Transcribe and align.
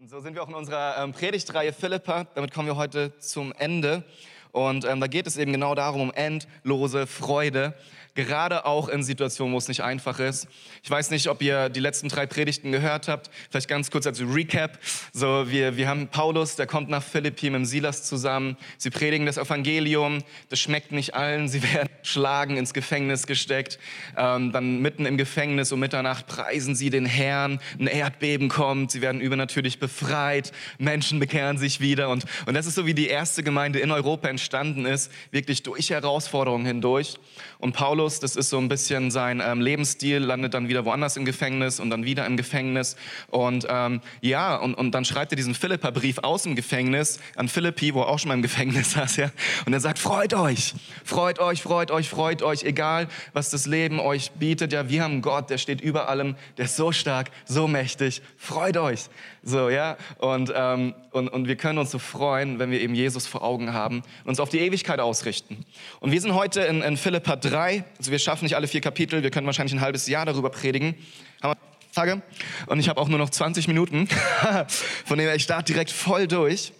Und 0.00 0.08
so 0.08 0.20
sind 0.20 0.34
wir 0.34 0.44
auch 0.44 0.48
in 0.48 0.54
unserer 0.54 1.02
ähm, 1.02 1.12
Predigtreihe 1.12 1.72
Philippa. 1.72 2.28
Damit 2.36 2.54
kommen 2.54 2.68
wir 2.68 2.76
heute 2.76 3.18
zum 3.18 3.52
Ende. 3.58 4.04
Und 4.52 4.84
ähm, 4.84 5.00
da 5.00 5.06
geht 5.06 5.26
es 5.26 5.36
eben 5.36 5.52
genau 5.52 5.74
darum, 5.74 6.00
um 6.00 6.12
endlose 6.12 7.06
Freude 7.06 7.74
gerade 8.18 8.66
auch 8.66 8.88
in 8.88 9.04
Situationen, 9.04 9.54
wo 9.54 9.58
es 9.58 9.68
nicht 9.68 9.82
einfach 9.84 10.18
ist. 10.18 10.48
Ich 10.82 10.90
weiß 10.90 11.10
nicht, 11.10 11.28
ob 11.28 11.40
ihr 11.40 11.68
die 11.68 11.78
letzten 11.78 12.08
drei 12.08 12.26
Predigten 12.26 12.72
gehört 12.72 13.06
habt. 13.06 13.30
Vielleicht 13.48 13.68
ganz 13.68 13.92
kurz 13.92 14.08
als 14.08 14.20
Recap. 14.20 14.78
So, 15.12 15.48
wir, 15.48 15.76
wir 15.76 15.88
haben 15.88 16.08
Paulus, 16.08 16.56
der 16.56 16.66
kommt 16.66 16.88
nach 16.88 17.02
Philippi 17.02 17.48
mit 17.50 17.64
Silas 17.68 18.02
zusammen. 18.02 18.56
Sie 18.76 18.90
predigen 18.90 19.24
das 19.24 19.36
Evangelium. 19.36 20.24
Das 20.48 20.58
schmeckt 20.58 20.90
nicht 20.90 21.14
allen. 21.14 21.48
Sie 21.48 21.62
werden 21.74 21.88
schlagen, 22.02 22.56
ins 22.56 22.74
Gefängnis 22.74 23.28
gesteckt. 23.28 23.78
Ähm, 24.16 24.50
dann 24.50 24.80
mitten 24.80 25.06
im 25.06 25.16
Gefängnis 25.16 25.70
um 25.70 25.78
Mitternacht 25.78 26.26
preisen 26.26 26.74
sie 26.74 26.90
den 26.90 27.06
Herrn. 27.06 27.60
Ein 27.78 27.86
Erdbeben 27.86 28.48
kommt. 28.48 28.90
Sie 28.90 29.00
werden 29.00 29.20
übernatürlich 29.20 29.78
befreit. 29.78 30.50
Menschen 30.78 31.20
bekehren 31.20 31.56
sich 31.56 31.80
wieder. 31.80 32.08
Und, 32.08 32.24
und 32.46 32.54
das 32.54 32.66
ist 32.66 32.74
so, 32.74 32.84
wie 32.84 32.94
die 32.94 33.06
erste 33.06 33.44
Gemeinde 33.44 33.78
in 33.78 33.92
Europa 33.92 34.28
entstanden 34.38 34.86
ist. 34.86 35.10
Wirklich 35.30 35.62
durch 35.62 35.90
Herausforderungen 35.90 36.64
hindurch. 36.64 37.18
Und 37.58 37.72
Paulus 37.72 38.20
das 38.20 38.36
ist 38.36 38.50
so 38.50 38.58
ein 38.58 38.68
bisschen 38.68 39.10
sein 39.10 39.42
ähm, 39.44 39.60
Lebensstil, 39.60 40.18
landet 40.18 40.54
dann 40.54 40.68
wieder 40.68 40.84
woanders 40.84 41.16
im 41.16 41.24
Gefängnis 41.24 41.80
und 41.80 41.90
dann 41.90 42.04
wieder 42.04 42.24
im 42.26 42.36
Gefängnis. 42.36 42.96
Und 43.28 43.66
ähm, 43.68 44.00
ja, 44.20 44.56
und, 44.56 44.74
und 44.74 44.92
dann 44.92 45.04
schreibt 45.04 45.32
er 45.32 45.36
diesen 45.36 45.54
Philippa-Brief 45.54 46.18
aus 46.18 46.44
dem 46.44 46.54
Gefängnis 46.54 47.20
an 47.36 47.48
Philippi, 47.48 47.94
wo 47.94 48.02
er 48.02 48.08
auch 48.08 48.18
schon 48.18 48.28
mal 48.28 48.34
im 48.34 48.42
Gefängnis 48.42 48.92
saß, 48.92 49.16
ja. 49.16 49.30
Und 49.66 49.72
er 49.72 49.80
sagt, 49.80 49.98
freut 49.98 50.34
euch, 50.34 50.74
freut 51.04 51.38
euch, 51.38 51.62
freut 51.62 51.90
euch, 51.90 52.08
freut 52.08 52.42
euch, 52.42 52.62
egal 52.62 53.08
was 53.32 53.50
das 53.50 53.66
Leben 53.66 54.00
euch 54.00 54.30
bietet. 54.32 54.72
Ja, 54.72 54.88
wir 54.88 55.02
haben 55.02 55.20
Gott, 55.20 55.50
der 55.50 55.58
steht 55.58 55.80
über 55.80 56.08
allem, 56.08 56.36
der 56.56 56.66
ist 56.66 56.76
so 56.76 56.92
stark, 56.92 57.30
so 57.44 57.66
mächtig, 57.66 58.22
freut 58.36 58.76
euch. 58.76 59.08
So, 59.42 59.70
ja, 59.70 59.96
und, 60.18 60.52
ähm, 60.54 60.94
und, 61.10 61.28
und 61.28 61.48
wir 61.48 61.56
können 61.56 61.78
uns 61.78 61.90
so 61.90 61.98
freuen, 61.98 62.58
wenn 62.58 62.70
wir 62.70 62.80
eben 62.80 62.94
Jesus 62.94 63.26
vor 63.26 63.42
Augen 63.42 63.72
haben 63.72 64.02
uns 64.28 64.40
auf 64.40 64.50
die 64.50 64.58
Ewigkeit 64.58 65.00
ausrichten. 65.00 65.64
Und 66.00 66.12
wir 66.12 66.20
sind 66.20 66.34
heute 66.34 66.60
in, 66.60 66.82
in 66.82 66.98
Philippa 66.98 67.34
3, 67.34 67.82
also 67.96 68.10
wir 68.10 68.18
schaffen 68.18 68.44
nicht 68.44 68.56
alle 68.56 68.68
vier 68.68 68.82
Kapitel, 68.82 69.22
wir 69.22 69.30
können 69.30 69.46
wahrscheinlich 69.46 69.72
ein 69.72 69.80
halbes 69.80 70.06
Jahr 70.06 70.26
darüber 70.26 70.50
predigen. 70.50 70.94
Haben 71.42 71.54
wir 71.54 71.94
Tage 71.94 72.22
und 72.66 72.78
ich 72.78 72.90
habe 72.90 73.00
auch 73.00 73.08
nur 73.08 73.18
noch 73.18 73.30
20 73.30 73.68
Minuten, 73.68 74.06
von 75.06 75.18
dem 75.18 75.34
ich 75.34 75.42
starte 75.42 75.72
direkt 75.72 75.90
voll 75.90 76.28
durch. 76.28 76.72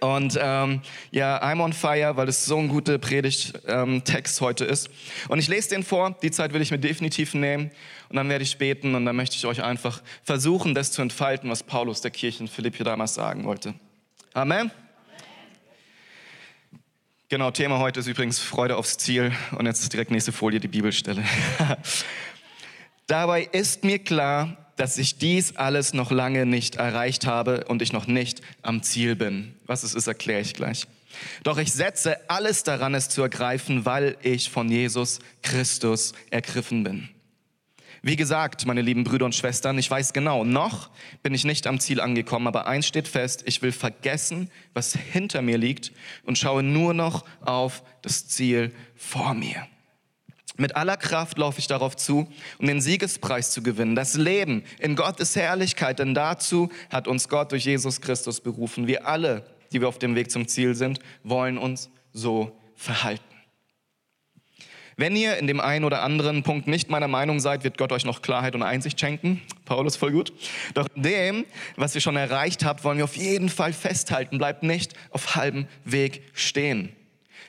Und 0.00 0.36
ähm, 0.40 0.80
ja, 1.10 1.40
I'm 1.42 1.62
on 1.62 1.74
fire, 1.74 2.16
weil 2.16 2.26
es 2.28 2.46
so 2.46 2.58
ein 2.58 2.68
guter 2.68 2.98
Predigttext 2.98 4.40
ähm, 4.40 4.46
heute 4.46 4.64
ist. 4.64 4.88
Und 5.28 5.38
ich 5.38 5.48
lese 5.48 5.68
den 5.68 5.84
vor, 5.84 6.16
die 6.22 6.30
Zeit 6.30 6.54
will 6.54 6.62
ich 6.62 6.70
mir 6.70 6.78
definitiv 6.78 7.34
nehmen. 7.34 7.70
Und 8.08 8.16
dann 8.16 8.28
werde 8.30 8.42
ich 8.42 8.56
beten 8.56 8.94
und 8.94 9.04
dann 9.04 9.14
möchte 9.14 9.36
ich 9.36 9.46
euch 9.46 9.62
einfach 9.62 10.02
versuchen, 10.24 10.74
das 10.74 10.90
zu 10.90 11.02
entfalten, 11.02 11.50
was 11.50 11.62
Paulus 11.62 12.00
der 12.00 12.10
Kirche 12.10 12.40
in 12.40 12.48
Philippi 12.48 12.82
damals 12.82 13.14
sagen 13.14 13.44
wollte. 13.44 13.74
Amen. 14.32 14.72
Genau, 17.32 17.50
Thema 17.50 17.78
heute 17.78 17.98
ist 17.98 18.08
übrigens 18.08 18.40
Freude 18.40 18.76
aufs 18.76 18.98
Ziel. 18.98 19.32
Und 19.56 19.64
jetzt 19.64 19.90
direkt 19.90 20.10
nächste 20.10 20.32
Folie, 20.32 20.60
die 20.60 20.68
Bibelstelle. 20.68 21.24
Dabei 23.06 23.48
ist 23.52 23.84
mir 23.84 24.00
klar, 24.00 24.58
dass 24.76 24.98
ich 24.98 25.16
dies 25.16 25.56
alles 25.56 25.94
noch 25.94 26.10
lange 26.10 26.44
nicht 26.44 26.74
erreicht 26.74 27.26
habe 27.26 27.64
und 27.68 27.80
ich 27.80 27.94
noch 27.94 28.06
nicht 28.06 28.42
am 28.60 28.82
Ziel 28.82 29.16
bin. 29.16 29.54
Was 29.64 29.82
es 29.82 29.94
ist, 29.94 30.08
erkläre 30.08 30.42
ich 30.42 30.52
gleich. 30.52 30.86
Doch 31.42 31.56
ich 31.56 31.72
setze 31.72 32.18
alles 32.28 32.64
daran, 32.64 32.94
es 32.94 33.08
zu 33.08 33.22
ergreifen, 33.22 33.86
weil 33.86 34.18
ich 34.20 34.50
von 34.50 34.68
Jesus 34.68 35.20
Christus 35.40 36.12
ergriffen 36.28 36.84
bin. 36.84 37.08
Wie 38.04 38.16
gesagt, 38.16 38.66
meine 38.66 38.82
lieben 38.82 39.04
Brüder 39.04 39.26
und 39.26 39.34
Schwestern, 39.34 39.78
ich 39.78 39.88
weiß 39.88 40.12
genau, 40.12 40.42
noch 40.42 40.90
bin 41.22 41.34
ich 41.34 41.44
nicht 41.44 41.68
am 41.68 41.78
Ziel 41.78 42.00
angekommen, 42.00 42.48
aber 42.48 42.66
eins 42.66 42.88
steht 42.88 43.06
fest, 43.06 43.44
ich 43.46 43.62
will 43.62 43.70
vergessen, 43.70 44.50
was 44.74 44.94
hinter 44.94 45.40
mir 45.40 45.56
liegt 45.56 45.92
und 46.24 46.36
schaue 46.36 46.64
nur 46.64 46.94
noch 46.94 47.24
auf 47.42 47.84
das 48.02 48.26
Ziel 48.26 48.72
vor 48.96 49.34
mir. 49.34 49.68
Mit 50.56 50.74
aller 50.74 50.96
Kraft 50.96 51.38
laufe 51.38 51.60
ich 51.60 51.68
darauf 51.68 51.96
zu, 51.96 52.28
um 52.58 52.66
den 52.66 52.80
Siegespreis 52.80 53.52
zu 53.52 53.62
gewinnen, 53.62 53.94
das 53.94 54.14
Leben 54.14 54.64
in 54.80 54.96
Gottes 54.96 55.36
Herrlichkeit, 55.36 56.00
denn 56.00 56.12
dazu 56.12 56.70
hat 56.90 57.06
uns 57.06 57.28
Gott 57.28 57.52
durch 57.52 57.66
Jesus 57.66 58.00
Christus 58.00 58.40
berufen. 58.40 58.88
Wir 58.88 59.06
alle, 59.06 59.46
die 59.72 59.80
wir 59.80 59.86
auf 59.88 60.00
dem 60.00 60.16
Weg 60.16 60.32
zum 60.32 60.48
Ziel 60.48 60.74
sind, 60.74 60.98
wollen 61.22 61.56
uns 61.56 61.88
so 62.12 62.58
verhalten. 62.74 63.31
Wenn 64.96 65.16
ihr 65.16 65.36
in 65.38 65.46
dem 65.46 65.60
einen 65.60 65.84
oder 65.84 66.02
anderen 66.02 66.42
Punkt 66.42 66.66
nicht 66.66 66.90
meiner 66.90 67.08
Meinung 67.08 67.40
seid, 67.40 67.64
wird 67.64 67.78
Gott 67.78 67.92
euch 67.92 68.04
noch 68.04 68.22
Klarheit 68.22 68.54
und 68.54 68.62
Einsicht 68.62 69.00
schenken. 69.00 69.40
Paulus, 69.64 69.96
voll 69.96 70.12
gut. 70.12 70.32
Doch 70.74 70.88
dem, 70.94 71.46
was 71.76 71.94
ihr 71.94 72.00
schon 72.00 72.16
erreicht 72.16 72.64
habt, 72.64 72.84
wollen 72.84 72.98
wir 72.98 73.04
auf 73.04 73.16
jeden 73.16 73.48
Fall 73.48 73.72
festhalten. 73.72 74.38
Bleibt 74.38 74.62
nicht 74.62 74.94
auf 75.10 75.34
halbem 75.34 75.66
Weg 75.84 76.22
stehen. 76.34 76.90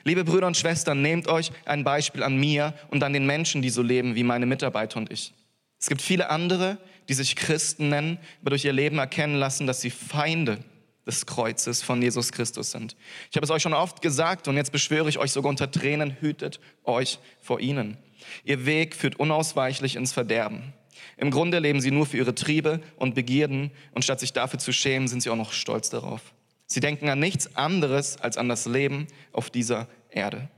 Liebe 0.04 0.24
Brüder 0.24 0.46
und 0.46 0.56
Schwestern, 0.56 1.02
nehmt 1.02 1.28
euch 1.28 1.50
ein 1.64 1.84
Beispiel 1.84 2.22
an 2.22 2.36
mir 2.36 2.74
und 2.88 3.02
an 3.02 3.12
den 3.12 3.26
Menschen, 3.26 3.62
die 3.62 3.70
so 3.70 3.82
leben 3.82 4.14
wie 4.14 4.22
meine 4.22 4.46
Mitarbeiter 4.46 4.98
und 4.98 5.10
ich. 5.10 5.32
Es 5.80 5.88
gibt 5.88 6.02
viele 6.02 6.30
andere, 6.30 6.78
die 7.08 7.14
sich 7.14 7.36
Christen 7.36 7.88
nennen, 7.88 8.18
aber 8.40 8.50
durch 8.50 8.64
ihr 8.64 8.72
Leben 8.72 8.98
erkennen 8.98 9.36
lassen, 9.36 9.66
dass 9.66 9.80
sie 9.80 9.90
Feinde 9.90 10.58
des 11.06 11.26
Kreuzes 11.26 11.82
von 11.82 12.00
Jesus 12.00 12.32
Christus 12.32 12.70
sind. 12.70 12.96
Ich 13.30 13.36
habe 13.36 13.44
es 13.44 13.50
euch 13.50 13.62
schon 13.62 13.74
oft 13.74 14.02
gesagt 14.02 14.48
und 14.48 14.56
jetzt 14.56 14.72
beschwöre 14.72 15.08
ich 15.08 15.18
euch 15.18 15.32
sogar 15.32 15.50
unter 15.50 15.70
Tränen, 15.70 16.16
hütet 16.20 16.60
euch 16.84 17.18
vor 17.40 17.60
ihnen. 17.60 17.98
Ihr 18.44 18.66
Weg 18.66 18.94
führt 18.94 19.16
unausweichlich 19.16 19.96
ins 19.96 20.12
Verderben. 20.12 20.72
Im 21.16 21.30
Grunde 21.30 21.58
leben 21.58 21.80
sie 21.80 21.90
nur 21.90 22.06
für 22.06 22.16
ihre 22.16 22.34
Triebe 22.34 22.80
und 22.96 23.14
Begierden 23.14 23.70
und 23.92 24.02
statt 24.04 24.20
sich 24.20 24.32
dafür 24.32 24.58
zu 24.58 24.72
schämen, 24.72 25.08
sind 25.08 25.22
sie 25.22 25.30
auch 25.30 25.36
noch 25.36 25.52
stolz 25.52 25.90
darauf. 25.90 26.32
Sie 26.66 26.80
denken 26.80 27.08
an 27.08 27.18
nichts 27.18 27.56
anderes 27.56 28.16
als 28.18 28.38
an 28.38 28.48
das 28.48 28.66
Leben 28.66 29.06
auf 29.32 29.50
dieser 29.50 29.86
Erde. 30.10 30.48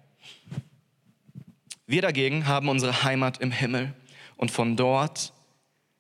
Wir 1.86 2.02
dagegen 2.02 2.46
haben 2.46 2.68
unsere 2.68 3.02
Heimat 3.02 3.38
im 3.38 3.50
Himmel 3.50 3.94
und 4.36 4.50
von 4.50 4.76
dort 4.76 5.32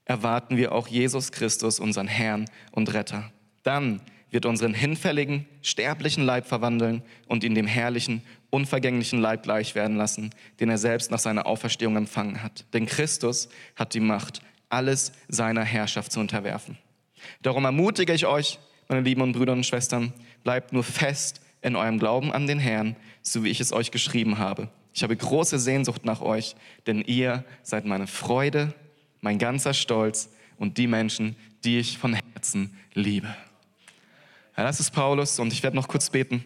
erwarten 0.04 0.56
wir 0.56 0.72
auch 0.72 0.88
Jesus 0.88 1.32
Christus, 1.32 1.80
unseren 1.80 2.06
Herrn 2.06 2.46
und 2.70 2.92
Retter. 2.92 3.32
Dann 3.62 4.00
wird 4.30 4.46
unseren 4.46 4.74
hinfälligen, 4.74 5.46
sterblichen 5.62 6.24
Leib 6.24 6.46
verwandeln 6.46 7.02
und 7.26 7.44
ihn 7.44 7.54
dem 7.54 7.66
herrlichen, 7.66 8.22
unvergänglichen 8.50 9.20
Leib 9.20 9.42
gleich 9.42 9.74
werden 9.74 9.96
lassen, 9.96 10.30
den 10.60 10.68
er 10.68 10.78
selbst 10.78 11.10
nach 11.10 11.18
seiner 11.18 11.46
Auferstehung 11.46 11.96
empfangen 11.96 12.42
hat. 12.42 12.64
Denn 12.72 12.86
Christus 12.86 13.48
hat 13.76 13.94
die 13.94 14.00
Macht, 14.00 14.40
alles 14.68 15.12
seiner 15.28 15.62
Herrschaft 15.62 16.12
zu 16.12 16.20
unterwerfen. 16.20 16.76
Darum 17.42 17.64
ermutige 17.64 18.12
ich 18.12 18.26
euch, 18.26 18.58
meine 18.88 19.02
lieben 19.02 19.32
Brüder 19.32 19.52
und 19.52 19.66
Schwestern, 19.66 20.12
bleibt 20.44 20.72
nur 20.72 20.84
fest 20.84 21.40
in 21.62 21.76
eurem 21.76 21.98
Glauben 21.98 22.32
an 22.32 22.46
den 22.46 22.58
Herrn, 22.58 22.96
so 23.22 23.44
wie 23.44 23.48
ich 23.48 23.60
es 23.60 23.72
euch 23.72 23.90
geschrieben 23.90 24.38
habe. 24.38 24.68
Ich 24.92 25.02
habe 25.02 25.16
große 25.16 25.58
Sehnsucht 25.58 26.04
nach 26.04 26.20
euch, 26.20 26.56
denn 26.86 27.02
ihr 27.02 27.44
seid 27.62 27.84
meine 27.84 28.06
Freude, 28.06 28.72
mein 29.20 29.38
ganzer 29.38 29.74
Stolz 29.74 30.30
und 30.58 30.78
die 30.78 30.86
Menschen, 30.86 31.36
die 31.64 31.78
ich 31.78 31.98
von 31.98 32.14
Herzen 32.14 32.76
liebe. 32.94 33.34
Ja, 34.56 34.64
das 34.64 34.80
ist 34.80 34.90
Paulus 34.90 35.38
und 35.38 35.52
ich 35.52 35.62
werde 35.62 35.76
noch 35.76 35.88
kurz 35.88 36.08
beten. 36.08 36.44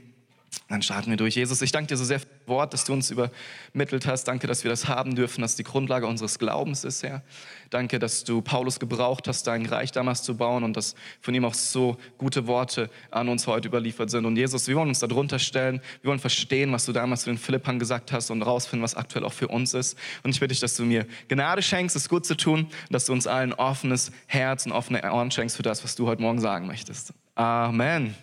Dann 0.68 0.82
starten 0.82 1.10
wir 1.10 1.16
durch. 1.16 1.36
Jesus, 1.36 1.62
ich 1.62 1.72
danke 1.72 1.88
dir 1.88 1.96
so 1.96 2.04
sehr 2.04 2.20
für 2.20 2.26
das 2.26 2.48
Wort, 2.48 2.72
das 2.72 2.84
du 2.84 2.92
uns 2.92 3.10
übermittelt 3.10 4.06
hast. 4.06 4.24
Danke, 4.24 4.46
dass 4.46 4.64
wir 4.64 4.70
das 4.70 4.88
haben 4.88 5.14
dürfen, 5.14 5.42
dass 5.42 5.56
die 5.56 5.62
Grundlage 5.62 6.06
unseres 6.06 6.38
Glaubens 6.38 6.84
ist, 6.84 7.02
Herr. 7.02 7.22
Danke, 7.70 7.98
dass 7.98 8.24
du 8.24 8.40
Paulus 8.40 8.80
gebraucht 8.80 9.28
hast, 9.28 9.46
dein 9.46 9.66
Reich 9.66 9.92
damals 9.92 10.22
zu 10.22 10.36
bauen 10.36 10.64
und 10.64 10.76
dass 10.76 10.94
von 11.20 11.34
ihm 11.34 11.44
auch 11.44 11.54
so 11.54 11.96
gute 12.18 12.46
Worte 12.46 12.90
an 13.10 13.28
uns 13.28 13.46
heute 13.46 13.68
überliefert 13.68 14.10
sind. 14.10 14.26
Und 14.26 14.36
Jesus, 14.36 14.66
wir 14.66 14.76
wollen 14.76 14.88
uns 14.88 14.98
darunter 14.98 15.38
stellen. 15.38 15.80
Wir 16.02 16.08
wollen 16.08 16.20
verstehen, 16.20 16.72
was 16.72 16.84
du 16.84 16.92
damals 16.92 17.22
zu 17.22 17.30
den 17.30 17.38
Philippern 17.38 17.78
gesagt 17.78 18.10
hast 18.12 18.30
und 18.30 18.42
rausfinden, 18.42 18.82
was 18.82 18.96
aktuell 18.96 19.24
auch 19.24 19.32
für 19.32 19.48
uns 19.48 19.74
ist. 19.74 19.96
Und 20.22 20.30
ich 20.30 20.40
bitte 20.40 20.48
dich, 20.48 20.60
dass 20.60 20.74
du 20.74 20.84
mir 20.84 21.06
Gnade 21.28 21.62
schenkst, 21.62 21.94
es 21.94 22.08
gut 22.08 22.26
zu 22.26 22.36
tun, 22.36 22.68
dass 22.90 23.06
du 23.06 23.12
uns 23.12 23.26
allen 23.26 23.52
offenes 23.52 24.10
Herz 24.26 24.66
und 24.66 24.72
offene 24.72 25.02
Ohren 25.12 25.30
schenkst 25.30 25.56
für 25.56 25.62
das, 25.62 25.84
was 25.84 25.94
du 25.94 26.06
heute 26.06 26.22
Morgen 26.22 26.40
sagen 26.40 26.66
möchtest. 26.66 27.12
Amen. 27.34 28.14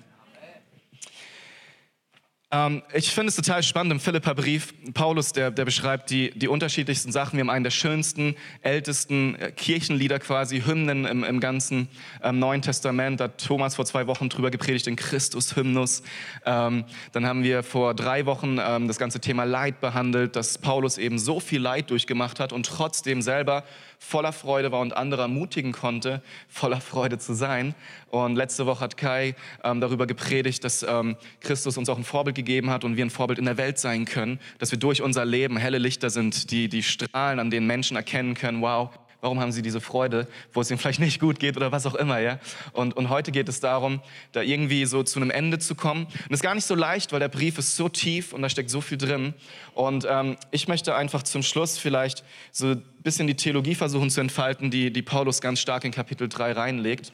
Ähm, 2.49 2.81
ich 2.93 3.11
finde 3.11 3.27
es 3.27 3.35
total 3.35 3.61
spannend 3.61 3.91
im 3.91 3.99
Philippa-Brief. 3.99 4.73
Paulus, 4.93 5.33
der, 5.33 5.51
der 5.51 5.65
beschreibt 5.65 6.09
die, 6.09 6.31
die 6.31 6.47
unterschiedlichsten 6.47 7.11
Sachen. 7.11 7.33
Wir 7.33 7.41
haben 7.41 7.49
einen 7.49 7.65
der 7.65 7.71
schönsten, 7.71 8.37
ältesten 8.61 9.35
äh, 9.35 9.51
Kirchenlieder 9.51 10.19
quasi, 10.19 10.61
Hymnen 10.61 11.03
im, 11.03 11.25
im 11.25 11.41
ganzen 11.41 11.89
ähm, 12.23 12.39
Neuen 12.39 12.61
Testament. 12.61 13.19
Da 13.19 13.25
hat 13.25 13.43
Thomas 13.45 13.75
vor 13.75 13.85
zwei 13.85 14.07
Wochen 14.07 14.29
drüber 14.29 14.49
gepredigt, 14.49 14.85
den 14.85 14.95
Christus-Hymnus. 14.95 16.03
Ähm, 16.45 16.85
dann 17.11 17.25
haben 17.25 17.43
wir 17.43 17.63
vor 17.63 17.93
drei 17.93 18.25
Wochen 18.25 18.59
ähm, 18.61 18.87
das 18.87 18.97
ganze 18.97 19.19
Thema 19.19 19.43
Leid 19.43 19.81
behandelt, 19.81 20.37
dass 20.37 20.57
Paulus 20.57 20.97
eben 20.97 21.19
so 21.19 21.41
viel 21.41 21.59
Leid 21.59 21.89
durchgemacht 21.89 22.39
hat 22.39 22.53
und 22.53 22.65
trotzdem 22.65 23.21
selber 23.21 23.65
voller 23.99 24.31
Freude 24.31 24.71
war 24.71 24.79
und 24.79 24.95
andere 24.95 25.23
ermutigen 25.23 25.71
konnte, 25.71 26.21
voller 26.47 26.81
Freude 26.81 27.17
zu 27.17 27.33
sein. 27.33 27.75
Und 28.09 28.35
letzte 28.35 28.65
Woche 28.65 28.81
hat 28.81 28.97
Kai 28.97 29.35
ähm, 29.63 29.81
darüber 29.81 30.07
gepredigt, 30.07 30.63
dass 30.63 30.83
ähm, 30.83 31.15
Christus 31.41 31.77
uns 31.77 31.89
auch 31.89 31.97
ein 31.97 32.03
Vorbild 32.03 32.35
gegeben 32.35 32.69
hat 32.69 32.83
und 32.83 32.97
wir 32.97 33.05
ein 33.05 33.09
Vorbild 33.09 33.39
in 33.39 33.45
der 33.45 33.57
Welt 33.57 33.79
sein 33.79 34.05
können, 34.05 34.39
dass 34.59 34.71
wir 34.71 34.79
durch 34.79 35.01
unser 35.01 35.25
Leben 35.25 35.57
helle 35.57 35.77
Lichter 35.77 36.09
sind, 36.09 36.51
die, 36.51 36.69
die 36.69 36.83
strahlen, 36.83 37.39
an 37.39 37.49
denen 37.49 37.67
Menschen 37.67 37.97
erkennen 37.97 38.33
können, 38.33 38.61
wow, 38.61 38.89
Warum 39.19 39.39
haben 39.39 39.51
sie 39.51 39.63
diese 39.63 39.81
Freude, 39.81 40.27
wo 40.53 40.61
es 40.61 40.69
ihnen 40.69 40.77
vielleicht 40.77 40.99
nicht 40.99 41.19
gut 41.19 41.39
geht 41.39 41.57
oder 41.57 41.71
was 41.71 41.87
auch 41.87 41.95
immer, 41.95 42.19
ja? 42.19 42.39
Und, 42.73 42.95
und 42.95 43.09
heute 43.09 43.31
geht 43.31 43.49
es 43.49 43.59
darum, 43.59 44.01
da 44.31 44.41
irgendwie 44.41 44.85
so 44.85 45.01
zu 45.01 45.19
einem 45.19 45.31
Ende 45.31 45.57
zu 45.57 45.73
kommen. 45.73 46.05
Und 46.05 46.31
es 46.31 46.39
ist 46.39 46.43
gar 46.43 46.53
nicht 46.53 46.65
so 46.65 46.75
leicht, 46.75 47.11
weil 47.11 47.19
der 47.19 47.27
Brief 47.27 47.57
ist 47.57 47.75
so 47.75 47.89
tief 47.89 48.31
und 48.31 48.43
da 48.43 48.49
steckt 48.49 48.69
so 48.69 48.79
viel 48.79 48.99
drin. 48.99 49.33
Und 49.73 50.05
ähm, 50.07 50.37
ich 50.51 50.67
möchte 50.67 50.95
einfach 50.95 51.23
zum 51.23 51.41
Schluss 51.41 51.79
vielleicht 51.79 52.23
so 52.51 52.67
ein 52.67 52.83
bisschen 53.01 53.25
die 53.25 53.35
Theologie 53.35 53.73
versuchen 53.73 54.11
zu 54.11 54.21
entfalten, 54.21 54.69
die, 54.69 54.93
die 54.93 55.01
Paulus 55.01 55.41
ganz 55.41 55.59
stark 55.59 55.83
in 55.83 55.91
Kapitel 55.91 56.29
3 56.29 56.51
reinlegt. 56.51 57.11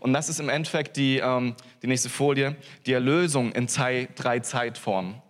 Und 0.00 0.12
das 0.12 0.28
ist 0.28 0.40
im 0.40 0.48
Endeffekt 0.48 0.96
die, 0.96 1.18
ähm, 1.18 1.54
die 1.82 1.86
nächste 1.86 2.08
Folie, 2.08 2.56
die 2.86 2.92
Erlösung 2.92 3.52
in 3.52 3.68
zwei, 3.68 4.08
drei 4.16 4.40
Zeitformen. 4.40 5.22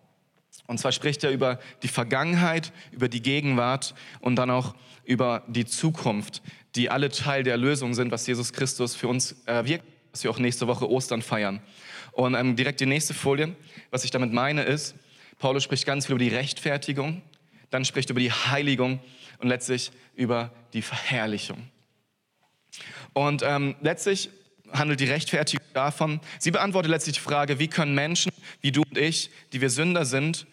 Und 0.66 0.78
zwar 0.78 0.92
spricht 0.92 1.22
er 1.24 1.30
über 1.30 1.58
die 1.82 1.88
Vergangenheit, 1.88 2.72
über 2.92 3.08
die 3.08 3.20
Gegenwart 3.20 3.94
und 4.20 4.36
dann 4.36 4.50
auch 4.50 4.74
über 5.04 5.42
die 5.46 5.64
Zukunft, 5.64 6.42
die 6.74 6.90
alle 6.90 7.10
Teil 7.10 7.42
der 7.42 7.52
Erlösung 7.52 7.94
sind, 7.94 8.10
was 8.10 8.26
Jesus 8.26 8.52
Christus 8.52 8.94
für 8.94 9.08
uns 9.08 9.36
äh, 9.46 9.64
wirkt, 9.64 9.84
was 10.12 10.24
wir 10.24 10.30
auch 10.30 10.38
nächste 10.38 10.66
Woche 10.66 10.88
Ostern 10.90 11.22
feiern. 11.22 11.60
Und 12.12 12.34
ähm, 12.34 12.56
direkt 12.56 12.80
die 12.80 12.86
nächste 12.86 13.14
Folie, 13.14 13.54
was 13.90 14.04
ich 14.04 14.10
damit 14.10 14.32
meine, 14.32 14.62
ist, 14.62 14.94
Paulus 15.38 15.64
spricht 15.64 15.86
ganz 15.86 16.06
viel 16.06 16.14
über 16.14 16.24
die 16.24 16.34
Rechtfertigung, 16.34 17.22
dann 17.70 17.84
spricht 17.84 18.10
er 18.10 18.12
über 18.12 18.20
die 18.20 18.32
Heiligung 18.32 19.00
und 19.38 19.48
letztlich 19.48 19.90
über 20.14 20.52
die 20.72 20.82
Verherrlichung. 20.82 21.58
Und 23.12 23.42
ähm, 23.44 23.74
letztlich 23.80 24.30
handelt 24.72 25.00
die 25.00 25.06
Rechtfertigung 25.06 25.66
davon, 25.72 26.20
sie 26.38 26.50
beantwortet 26.50 26.90
letztlich 26.90 27.16
die 27.16 27.20
Frage, 27.20 27.58
wie 27.58 27.68
können 27.68 27.94
Menschen 27.94 28.32
wie 28.60 28.72
du 28.72 28.82
und 28.82 28.98
ich, 28.98 29.30
die 29.52 29.60
wir 29.60 29.70
Sünder 29.70 30.04
sind, 30.04 30.46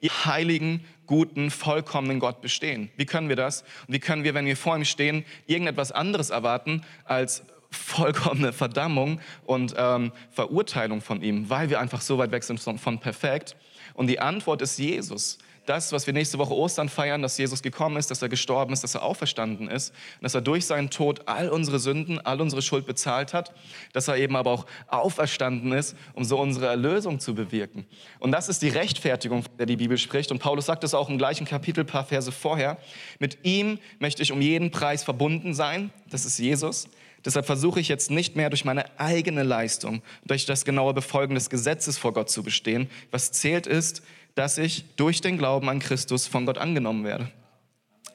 ihr 0.00 0.24
heiligen, 0.24 0.84
guten, 1.08 1.50
vollkommenen 1.50 2.20
Gott 2.20 2.40
bestehen? 2.40 2.90
Wie 2.96 3.06
können 3.06 3.28
wir 3.28 3.34
das? 3.34 3.62
Und 3.88 3.94
wie 3.94 3.98
können 3.98 4.22
wir, 4.22 4.34
wenn 4.34 4.46
wir 4.46 4.56
vor 4.56 4.76
ihm 4.76 4.84
stehen, 4.84 5.24
irgendetwas 5.46 5.90
anderes 5.90 6.30
erwarten 6.30 6.84
als 7.04 7.42
vollkommene 7.70 8.52
Verdammung 8.52 9.20
und 9.44 9.74
ähm, 9.76 10.12
Verurteilung 10.30 11.00
von 11.00 11.20
ihm, 11.20 11.50
weil 11.50 11.68
wir 11.68 11.80
einfach 11.80 12.00
so 12.00 12.16
weit 12.18 12.30
weg 12.30 12.44
sind 12.44 12.60
von, 12.60 12.78
von 12.78 13.00
perfekt? 13.00 13.56
Und 13.94 14.06
die 14.06 14.20
Antwort 14.20 14.62
ist 14.62 14.78
Jesus 14.78 15.38
das, 15.68 15.92
was 15.92 16.06
wir 16.06 16.14
nächste 16.14 16.38
Woche 16.38 16.54
Ostern 16.54 16.88
feiern, 16.88 17.22
dass 17.22 17.36
Jesus 17.38 17.62
gekommen 17.62 17.96
ist, 17.96 18.10
dass 18.10 18.22
er 18.22 18.28
gestorben 18.28 18.72
ist, 18.72 18.82
dass 18.82 18.94
er 18.94 19.02
auferstanden 19.02 19.68
ist, 19.68 19.94
dass 20.20 20.34
er 20.34 20.40
durch 20.40 20.66
seinen 20.66 20.90
Tod 20.90 21.22
all 21.26 21.48
unsere 21.48 21.78
Sünden, 21.78 22.18
all 22.18 22.40
unsere 22.40 22.62
Schuld 22.62 22.86
bezahlt 22.86 23.34
hat, 23.34 23.52
dass 23.92 24.08
er 24.08 24.16
eben 24.16 24.36
aber 24.36 24.50
auch 24.50 24.66
auferstanden 24.86 25.72
ist, 25.72 25.96
um 26.14 26.24
so 26.24 26.38
unsere 26.38 26.66
Erlösung 26.66 27.20
zu 27.20 27.34
bewirken. 27.34 27.86
Und 28.18 28.32
das 28.32 28.48
ist 28.48 28.62
die 28.62 28.68
Rechtfertigung, 28.68 29.42
von 29.42 29.56
der 29.58 29.66
die 29.66 29.76
Bibel 29.76 29.98
spricht. 29.98 30.30
Und 30.30 30.38
Paulus 30.38 30.66
sagt 30.66 30.84
es 30.84 30.94
auch 30.94 31.08
im 31.08 31.18
gleichen 31.18 31.46
Kapitel, 31.46 31.84
paar 31.84 32.04
Verse 32.04 32.32
vorher. 32.32 32.78
Mit 33.18 33.38
ihm 33.44 33.78
möchte 33.98 34.22
ich 34.22 34.32
um 34.32 34.40
jeden 34.40 34.70
Preis 34.70 35.04
verbunden 35.04 35.54
sein. 35.54 35.90
Das 36.10 36.24
ist 36.24 36.38
Jesus. 36.38 36.88
Deshalb 37.24 37.46
versuche 37.46 37.80
ich 37.80 37.88
jetzt 37.88 38.10
nicht 38.10 38.36
mehr 38.36 38.48
durch 38.48 38.64
meine 38.64 38.98
eigene 38.98 39.42
Leistung, 39.42 40.02
durch 40.24 40.46
das 40.46 40.64
genaue 40.64 40.94
Befolgen 40.94 41.34
des 41.34 41.50
Gesetzes 41.50 41.98
vor 41.98 42.12
Gott 42.12 42.30
zu 42.30 42.42
bestehen. 42.42 42.88
Was 43.10 43.32
zählt 43.32 43.66
ist, 43.66 44.02
dass 44.38 44.56
ich 44.56 44.84
durch 44.94 45.20
den 45.20 45.36
Glauben 45.36 45.68
an 45.68 45.80
Christus 45.80 46.28
von 46.28 46.46
Gott 46.46 46.58
angenommen 46.58 47.02
werde. 47.02 47.28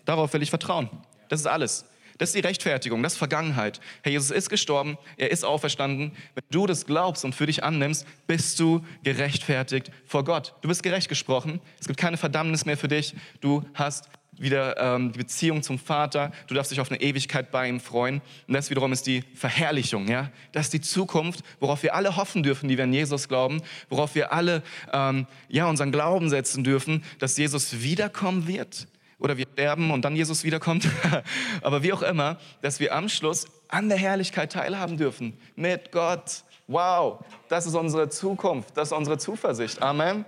Darauf 0.06 0.32
will 0.32 0.42
ich 0.42 0.50
vertrauen. 0.50 0.90
Das 1.28 1.42
ist 1.42 1.48
alles. 1.48 1.84
Das 2.18 2.30
ist 2.30 2.36
die 2.36 2.48
Rechtfertigung, 2.48 3.04
das 3.04 3.14
ist 3.14 3.18
Vergangenheit. 3.18 3.82
Herr 4.04 4.14
Jesus 4.14 4.32
ist 4.32 4.50
gestorben, 4.50 4.98
er 5.18 5.32
ist 5.32 5.44
auferstanden. 5.44 6.14
Wenn 6.34 6.44
du 6.50 6.66
das 6.66 6.86
glaubst 6.86 7.26
und 7.26 7.36
für 7.36 7.48
dich 7.48 7.66
annimmst, 7.66 8.08
bist 8.26 8.58
du 8.58 8.86
gerechtfertigt 9.04 9.92
vor 10.06 10.24
Gott. 10.24 10.54
Du 10.62 10.70
bist 10.70 10.82
gerecht 10.82 11.10
gesprochen. 11.10 11.60
Es 11.82 11.88
gibt 11.88 12.00
keine 12.00 12.16
Verdammnis 12.16 12.66
mehr 12.66 12.78
für 12.78 12.88
dich. 12.88 13.16
Du 13.42 13.66
hast 13.74 14.08
wieder 14.38 14.78
ähm, 14.78 15.12
die 15.12 15.20
Beziehung 15.20 15.64
zum 15.64 15.80
Vater. 15.80 16.32
Du 16.48 16.54
darfst 16.54 16.72
dich 16.72 16.80
auf 16.80 16.92
eine 16.92 17.02
Ewigkeit 17.02 17.52
bei 17.52 17.68
ihm 17.68 17.80
freuen. 17.80 18.22
Und 18.48 18.54
das 18.54 18.70
wiederum 18.70 18.92
ist 18.92 19.08
die 19.08 19.24
Verherrlichung. 19.36 20.08
Ja? 20.08 20.30
Das 20.52 20.66
ist 20.68 20.74
die 20.74 20.82
Zukunft, 20.82 21.44
worauf 21.60 21.84
wir 21.84 21.96
alle 21.96 22.16
hoffen 22.16 22.44
dürfen, 22.44 22.68
die 22.70 22.78
wir 22.78 22.84
an 22.84 22.94
Jesus 22.94 23.28
glauben, 23.28 23.62
worauf 23.90 24.16
wir 24.16 24.34
alle 24.34 24.64
ähm, 24.92 25.28
ja, 25.50 25.68
unseren 25.68 25.92
Glauben 25.92 26.30
setzen 26.30 26.64
dürfen, 26.64 27.04
dass 27.20 27.38
Jesus 27.38 27.82
wiederkommen 27.82 28.48
wird. 28.48 28.88
Oder 29.20 29.38
wir 29.38 29.46
sterben 29.54 29.92
und 29.92 30.04
dann 30.04 30.16
Jesus 30.16 30.44
wiederkommt. 30.44 30.88
Aber 31.62 31.84
wie 31.84 31.94
auch 31.94 32.02
immer, 32.02 32.38
dass 32.62 32.80
wir 32.80 32.94
am 32.94 33.08
Schluss 33.08 33.46
an 33.70 33.88
der 33.88 33.98
Herrlichkeit 33.98 34.52
teilhaben 34.52 34.98
dürfen. 34.98 35.38
Mit 35.56 35.92
Gott. 35.92 36.44
Wow, 36.68 37.20
das 37.50 37.66
ist 37.66 37.76
unsere 37.76 38.10
Zukunft, 38.10 38.78
das 38.78 38.90
ist 38.90 38.98
unsere 38.98 39.18
Zuversicht. 39.18 39.82
Amen. 39.82 40.26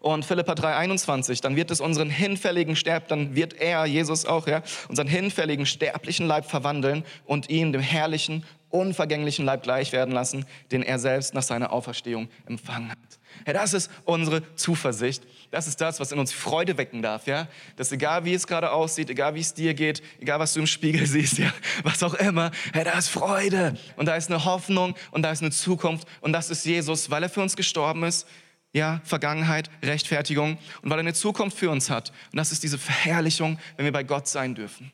Und 0.00 0.24
Philippa 0.24 0.54
3,21, 0.54 1.42
dann 1.42 1.56
wird 1.56 1.70
es 1.70 1.80
unseren 1.80 2.08
hinfälligen 2.08 2.74
Sterb, 2.74 3.08
dann 3.08 3.36
wird 3.36 3.52
er, 3.60 3.84
Jesus 3.84 4.24
auch, 4.24 4.46
ja, 4.46 4.62
unseren 4.88 5.06
hinfälligen 5.06 5.66
sterblichen 5.66 6.26
Leib 6.26 6.46
verwandeln 6.46 7.04
und 7.26 7.50
ihn 7.50 7.72
dem 7.72 7.82
herrlichen, 7.82 8.44
unvergänglichen 8.70 9.44
Leib 9.44 9.62
gleich 9.62 9.92
werden 9.92 10.14
lassen, 10.14 10.46
den 10.72 10.82
er 10.82 10.98
selbst 10.98 11.34
nach 11.34 11.42
seiner 11.42 11.70
Auferstehung 11.72 12.28
empfangen 12.46 12.90
hat. 12.90 12.98
Ja, 13.46 13.52
das 13.52 13.74
ist 13.74 13.90
unsere 14.04 14.42
Zuversicht. 14.54 15.22
Das 15.50 15.66
ist 15.66 15.80
das, 15.80 16.00
was 16.00 16.12
in 16.12 16.18
uns 16.18 16.32
Freude 16.32 16.78
wecken 16.78 17.02
darf, 17.02 17.26
ja. 17.26 17.48
Dass 17.76 17.92
egal 17.92 18.24
wie 18.24 18.32
es 18.32 18.46
gerade 18.46 18.72
aussieht, 18.72 19.10
egal 19.10 19.34
wie 19.34 19.40
es 19.40 19.52
dir 19.52 19.74
geht, 19.74 20.02
egal 20.20 20.38
was 20.38 20.54
du 20.54 20.60
im 20.60 20.66
Spiegel 20.66 21.06
siehst, 21.06 21.38
ja, 21.38 21.52
was 21.82 22.02
auch 22.02 22.14
immer, 22.14 22.52
ja, 22.74 22.84
da 22.84 22.92
ist 22.92 23.08
Freude 23.08 23.76
und 23.96 24.06
da 24.06 24.16
ist 24.16 24.30
eine 24.30 24.44
Hoffnung 24.46 24.94
und 25.10 25.22
da 25.22 25.30
ist 25.30 25.42
eine 25.42 25.50
Zukunft 25.50 26.08
und 26.22 26.32
das 26.32 26.48
ist 26.48 26.64
Jesus, 26.64 27.10
weil 27.10 27.22
er 27.22 27.28
für 27.28 27.42
uns 27.42 27.54
gestorben 27.54 28.04
ist, 28.04 28.26
ja, 28.72 29.00
Vergangenheit, 29.04 29.70
Rechtfertigung 29.82 30.58
und 30.82 30.90
weil 30.90 30.98
er 30.98 31.00
eine 31.00 31.14
Zukunft 31.14 31.58
für 31.58 31.70
uns 31.70 31.90
hat. 31.90 32.12
Und 32.32 32.36
das 32.36 32.52
ist 32.52 32.62
diese 32.62 32.78
Verherrlichung, 32.78 33.58
wenn 33.76 33.84
wir 33.84 33.92
bei 33.92 34.04
Gott 34.04 34.28
sein 34.28 34.54
dürfen. 34.54 34.92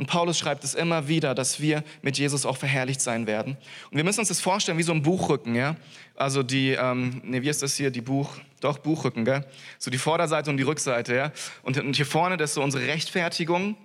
Und 0.00 0.06
Paulus 0.06 0.38
schreibt 0.38 0.64
es 0.64 0.74
immer 0.74 1.08
wieder, 1.08 1.34
dass 1.34 1.60
wir 1.60 1.84
mit 2.00 2.16
Jesus 2.16 2.46
auch 2.46 2.56
verherrlicht 2.56 3.02
sein 3.02 3.26
werden. 3.26 3.58
Und 3.90 3.98
wir 3.98 4.04
müssen 4.04 4.20
uns 4.20 4.28
das 4.28 4.40
vorstellen 4.40 4.78
wie 4.78 4.82
so 4.82 4.92
ein 4.92 5.02
Buchrücken, 5.02 5.54
ja. 5.54 5.76
Also 6.16 6.42
die, 6.42 6.70
ähm, 6.70 7.20
nee, 7.22 7.42
wie 7.42 7.48
ist 7.50 7.62
das 7.62 7.76
hier, 7.76 7.90
die 7.90 8.00
Buch, 8.00 8.30
doch 8.60 8.78
Buchrücken, 8.78 9.26
gell? 9.26 9.44
So 9.78 9.90
die 9.90 9.98
Vorderseite 9.98 10.48
und 10.48 10.56
die 10.56 10.62
Rückseite, 10.62 11.14
ja. 11.14 11.32
Und, 11.62 11.76
und 11.78 11.96
hier 11.96 12.06
vorne, 12.06 12.38
das 12.38 12.50
ist 12.50 12.54
so 12.54 12.62
unsere 12.62 12.86
Rechtfertigung. 12.86 13.76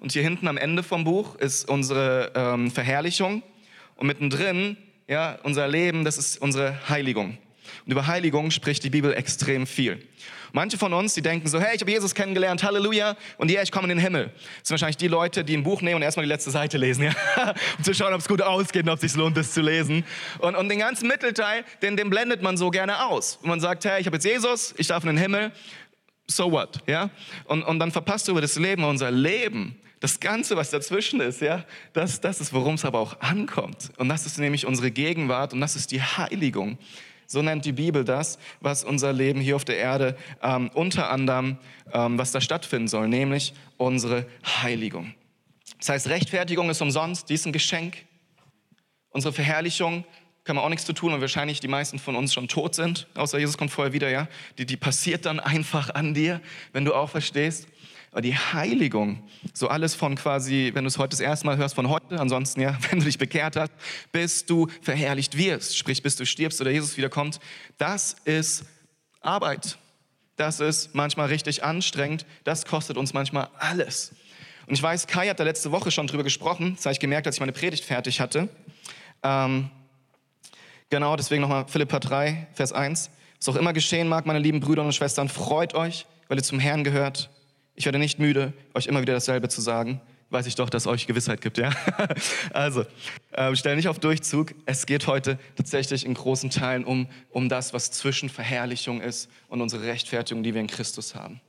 Und 0.00 0.12
hier 0.12 0.22
hinten 0.22 0.48
am 0.48 0.58
Ende 0.58 0.82
vom 0.82 1.04
Buch 1.04 1.36
ist 1.36 1.66
unsere 1.66 2.32
ähm, 2.34 2.70
Verherrlichung. 2.70 3.42
Und 3.96 4.06
mittendrin, 4.06 4.76
ja, 5.08 5.38
unser 5.44 5.66
Leben, 5.66 6.04
das 6.04 6.18
ist 6.18 6.42
unsere 6.42 6.88
Heiligung. 6.90 7.38
Und 7.84 7.92
über 7.92 8.06
Heiligung 8.06 8.50
spricht 8.50 8.82
die 8.82 8.90
Bibel 8.90 9.12
extrem 9.12 9.66
viel. 9.66 10.02
Manche 10.52 10.78
von 10.78 10.92
uns, 10.92 11.14
die 11.14 11.20
denken 11.20 11.48
so, 11.48 11.60
hey, 11.60 11.74
ich 11.74 11.80
habe 11.80 11.90
Jesus 11.90 12.14
kennengelernt, 12.14 12.62
Halleluja, 12.62 13.16
und 13.38 13.50
ja, 13.50 13.60
ich 13.60 13.72
komme 13.72 13.84
in 13.84 13.88
den 13.90 13.98
Himmel. 13.98 14.26
Das 14.26 14.68
sind 14.68 14.70
wahrscheinlich 14.70 14.96
die 14.96 15.08
Leute, 15.08 15.44
die 15.44 15.56
ein 15.56 15.64
Buch 15.64 15.82
nehmen 15.82 15.96
und 15.96 16.02
erstmal 16.02 16.24
die 16.24 16.32
letzte 16.32 16.52
Seite 16.52 16.78
lesen, 16.78 17.04
ja? 17.04 17.12
um 17.78 17.84
zu 17.84 17.92
schauen, 17.92 18.14
ob 18.14 18.20
es 18.20 18.28
gut 18.28 18.40
ausgeht 18.40 18.84
und 18.84 18.90
ob 18.90 19.02
es 19.02 19.12
sich 19.12 19.16
lohnt, 19.16 19.36
das 19.36 19.52
zu 19.52 19.60
lesen. 19.60 20.04
Und, 20.38 20.54
und 20.54 20.68
den 20.68 20.78
ganzen 20.78 21.08
Mittelteil, 21.08 21.64
den, 21.82 21.96
den 21.96 22.08
blendet 22.08 22.40
man 22.40 22.56
so 22.56 22.70
gerne 22.70 23.04
aus. 23.04 23.38
Und 23.42 23.48
man 23.48 23.60
sagt, 23.60 23.84
hey, 23.84 24.00
ich 24.00 24.06
habe 24.06 24.16
jetzt 24.16 24.24
Jesus, 24.24 24.74
ich 24.78 24.86
darf 24.86 25.02
in 25.02 25.08
den 25.08 25.18
Himmel, 25.18 25.50
so 26.26 26.50
what, 26.52 26.78
ja? 26.86 27.10
Und, 27.46 27.64
und 27.64 27.80
dann 27.80 27.90
verpasst 27.90 28.28
du 28.28 28.32
über 28.32 28.40
das 28.40 28.56
Leben, 28.56 28.84
unser 28.84 29.10
Leben, 29.10 29.76
das 29.98 30.20
Ganze, 30.20 30.56
was 30.56 30.70
dazwischen 30.70 31.20
ist, 31.20 31.40
ja, 31.40 31.64
das, 31.94 32.20
das 32.20 32.40
ist, 32.40 32.52
worum 32.52 32.74
es 32.74 32.84
aber 32.84 33.00
auch 33.00 33.20
ankommt. 33.20 33.90
Und 33.96 34.08
das 34.08 34.24
ist 34.24 34.38
nämlich 34.38 34.66
unsere 34.66 34.90
Gegenwart 34.90 35.52
und 35.52 35.60
das 35.60 35.76
ist 35.76 35.90
die 35.90 36.00
Heiligung. 36.00 36.78
So 37.34 37.42
nennt 37.42 37.64
die 37.64 37.72
Bibel 37.72 38.04
das, 38.04 38.38
was 38.60 38.84
unser 38.84 39.12
Leben 39.12 39.40
hier 39.40 39.56
auf 39.56 39.64
der 39.64 39.76
Erde 39.76 40.16
ähm, 40.40 40.70
unter 40.72 41.10
anderem, 41.10 41.58
ähm, 41.92 42.16
was 42.16 42.30
da 42.30 42.40
stattfinden 42.40 42.86
soll, 42.86 43.08
nämlich 43.08 43.54
unsere 43.76 44.24
Heiligung. 44.62 45.14
Das 45.78 45.88
heißt, 45.88 46.08
Rechtfertigung 46.10 46.70
ist 46.70 46.80
umsonst, 46.80 47.28
die 47.28 47.34
ist 47.34 47.44
ein 47.44 47.52
Geschenk. 47.52 47.96
Unsere 49.10 49.34
Verherrlichung 49.34 50.04
kann 50.44 50.54
man 50.54 50.64
auch 50.64 50.68
nichts 50.68 50.84
zu 50.84 50.92
tun, 50.92 51.12
weil 51.12 51.20
wahrscheinlich 51.20 51.58
die 51.58 51.66
meisten 51.66 51.98
von 51.98 52.14
uns 52.14 52.32
schon 52.32 52.46
tot 52.46 52.76
sind, 52.76 53.08
außer 53.16 53.40
Jesus 53.40 53.58
kommt 53.58 53.72
vorher 53.72 53.92
wieder, 53.92 54.10
ja. 54.10 54.28
Die, 54.56 54.64
die 54.64 54.76
passiert 54.76 55.26
dann 55.26 55.40
einfach 55.40 55.92
an 55.92 56.14
dir, 56.14 56.40
wenn 56.72 56.84
du 56.84 56.94
auch 56.94 57.10
verstehst. 57.10 57.66
Die 58.22 58.36
Heiligung, 58.36 59.22
so 59.52 59.68
alles 59.68 59.94
von 59.94 60.14
quasi, 60.14 60.70
wenn 60.74 60.84
du 60.84 60.88
es 60.88 60.98
heute 60.98 61.10
das 61.10 61.20
erste 61.20 61.46
Mal 61.46 61.56
hörst, 61.56 61.74
von 61.74 61.88
heute, 61.88 62.20
ansonsten 62.20 62.60
ja, 62.60 62.78
wenn 62.90 63.00
du 63.00 63.04
dich 63.04 63.18
bekehrt 63.18 63.56
hast, 63.56 63.72
bis 64.12 64.46
du 64.46 64.68
verherrlicht 64.82 65.36
wirst, 65.36 65.76
sprich 65.76 66.02
bis 66.02 66.16
du 66.16 66.24
stirbst 66.24 66.60
oder 66.60 66.70
Jesus 66.70 66.96
wiederkommt, 66.96 67.40
das 67.78 68.16
ist 68.24 68.64
Arbeit. 69.20 69.78
Das 70.36 70.60
ist 70.60 70.94
manchmal 70.94 71.28
richtig 71.28 71.62
anstrengend. 71.62 72.26
Das 72.42 72.64
kostet 72.64 72.96
uns 72.96 73.14
manchmal 73.14 73.48
alles. 73.58 74.12
Und 74.66 74.74
ich 74.74 74.82
weiß, 74.82 75.06
Kai 75.06 75.28
hat 75.28 75.38
da 75.38 75.44
letzte 75.44 75.72
Woche 75.72 75.90
schon 75.90 76.06
drüber 76.06 76.24
gesprochen. 76.24 76.74
Das 76.76 76.86
habe 76.86 76.92
ich 76.92 77.00
gemerkt, 77.00 77.26
als 77.26 77.36
ich 77.36 77.40
meine 77.40 77.52
Predigt 77.52 77.84
fertig 77.84 78.20
hatte. 78.20 78.48
Ähm, 79.22 79.70
genau, 80.90 81.16
deswegen 81.16 81.42
nochmal 81.42 81.66
Philippa 81.68 82.00
3, 82.00 82.48
Vers 82.52 82.72
1. 82.72 83.10
Was 83.38 83.48
auch 83.48 83.56
immer 83.56 83.72
geschehen 83.72 84.08
mag, 84.08 84.26
meine 84.26 84.38
lieben 84.38 84.60
Brüder 84.60 84.82
und 84.82 84.94
Schwestern, 84.94 85.28
freut 85.28 85.74
euch, 85.74 86.06
weil 86.28 86.38
ihr 86.38 86.42
zum 86.42 86.58
Herrn 86.58 86.82
gehört. 86.82 87.30
Ich 87.74 87.84
werde 87.86 87.98
nicht 87.98 88.18
müde, 88.18 88.52
euch 88.74 88.86
immer 88.86 89.02
wieder 89.02 89.14
dasselbe 89.14 89.48
zu 89.48 89.60
sagen. 89.60 90.00
Weiß 90.30 90.46
ich 90.46 90.54
doch, 90.54 90.70
dass 90.70 90.86
euch 90.86 91.06
Gewissheit 91.06 91.40
gibt, 91.40 91.58
ja? 91.58 91.70
also, 92.52 92.84
äh, 93.32 93.54
stell 93.54 93.76
nicht 93.76 93.88
auf 93.88 93.98
Durchzug. 93.98 94.54
Es 94.64 94.86
geht 94.86 95.06
heute 95.06 95.38
tatsächlich 95.56 96.06
in 96.06 96.14
großen 96.14 96.50
Teilen 96.50 96.84
um, 96.84 97.08
um 97.30 97.48
das, 97.48 97.72
was 97.72 97.90
zwischen 97.90 98.28
Verherrlichung 98.28 99.00
ist 99.00 99.28
und 99.48 99.60
unsere 99.60 99.84
Rechtfertigung, 99.84 100.42
die 100.42 100.54
wir 100.54 100.60
in 100.60 100.66
Christus 100.66 101.14
haben. 101.14 101.40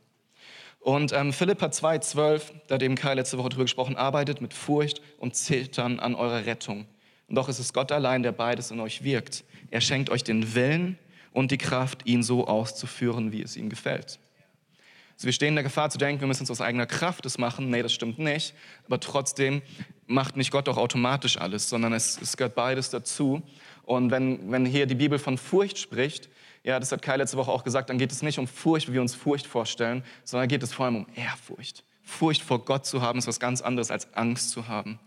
Und 0.79 1.13
ähm, 1.13 1.34
Philippa 1.34 1.67
2,12, 1.67 2.41
da 2.67 2.77
eben 2.77 2.96
Kai 2.96 3.15
letzte 3.15 3.38
Woche 3.39 3.50
drüber 3.50 3.63
gesprochen, 3.63 3.96
arbeitet 3.96 4.41
mit 4.41 4.53
Furcht 4.53 5.01
und 5.17 5.36
Zittern 5.36 6.00
an 6.00 6.13
eurer 6.13 6.46
Rettung. 6.46 6.86
Und 7.27 7.36
doch 7.36 7.50
ist 7.50 7.60
es 7.60 7.74
Gott 7.74 7.91
allein, 7.91 8.22
der 8.22 8.32
beides 8.32 8.70
in 8.70 8.79
euch 8.79 9.03
wirkt. 9.03 9.46
Er 9.72 9.82
schenkt 9.82 10.12
euch 10.12 10.24
den 10.24 10.53
Willen 10.53 11.00
und 11.32 11.50
die 11.50 11.58
Kraft, 11.58 12.05
ihn 12.05 12.22
so 12.22 12.46
auszuführen, 12.48 13.32
wie 13.32 13.41
es 13.41 13.58
ihm 13.58 13.70
gefällt. 13.70 14.20
Also 15.15 15.25
wir 15.25 15.34
stehen 15.34 15.50
in 15.50 15.55
der 15.55 15.63
Gefahr 15.63 15.89
zu 15.89 15.98
denken, 15.98 16.22
wir 16.22 16.27
müssen 16.27 16.43
es 16.43 16.51
aus 16.51 16.62
eigener 16.62 16.86
Kraft 16.86 17.25
das 17.25 17.38
machen. 17.38 17.69
Nee, 17.69 17.81
das 17.81 17.93
stimmt 17.93 18.19
nicht. 18.19 18.53
Aber 18.86 19.00
trotzdem 19.00 19.62
macht 20.07 20.36
nicht 20.36 20.51
Gott 20.51 20.67
doch 20.67 20.77
automatisch 20.77 21.38
alles, 21.38 21.69
sondern 21.69 21.93
es, 21.93 22.22
es 22.22 22.36
gehört 22.36 22.55
beides 22.55 22.89
dazu. 22.89 23.41
Und 23.84 24.12
wenn, 24.12 24.51
wenn 24.51 24.65
hier 24.65 24.86
die 24.86 24.95
Bibel 24.95 25.17
von 25.17 25.38
Furcht 25.38 25.77
spricht, 25.77 26.29
ja, 26.63 26.79
das 26.79 26.91
hat 26.91 27.01
Kai 27.01 27.15
letzte 27.15 27.38
Woche 27.38 27.51
auch 27.51 27.63
gesagt, 27.63 27.89
dann 27.89 27.98
geht 27.98 28.12
es 28.12 28.24
nicht 28.24 28.39
um 28.39 28.48
Furcht, 28.48 28.89
wie 28.89 28.93
wir 28.93 29.01
uns 29.01 29.15
Furcht 29.15 29.48
vorstellen, 29.48 30.03
sondern 30.24 30.50
geht 30.50 30.63
es 30.63 30.74
vor 30.74 30.86
allem 30.86 30.98
um 30.98 31.07
Ehrfurcht. 31.15 31.84
Furcht 32.03 32.41
vor 32.41 32.65
Gott 32.65 32.86
zu 32.86 33.01
haben, 33.01 33.19
ist 33.19 33.27
was 33.27 33.39
ganz 33.39 33.62
anderes 33.62 33.91
als 33.91 34.13
Angst 34.15 34.50
zu 34.50 34.67
haben. 34.67 35.00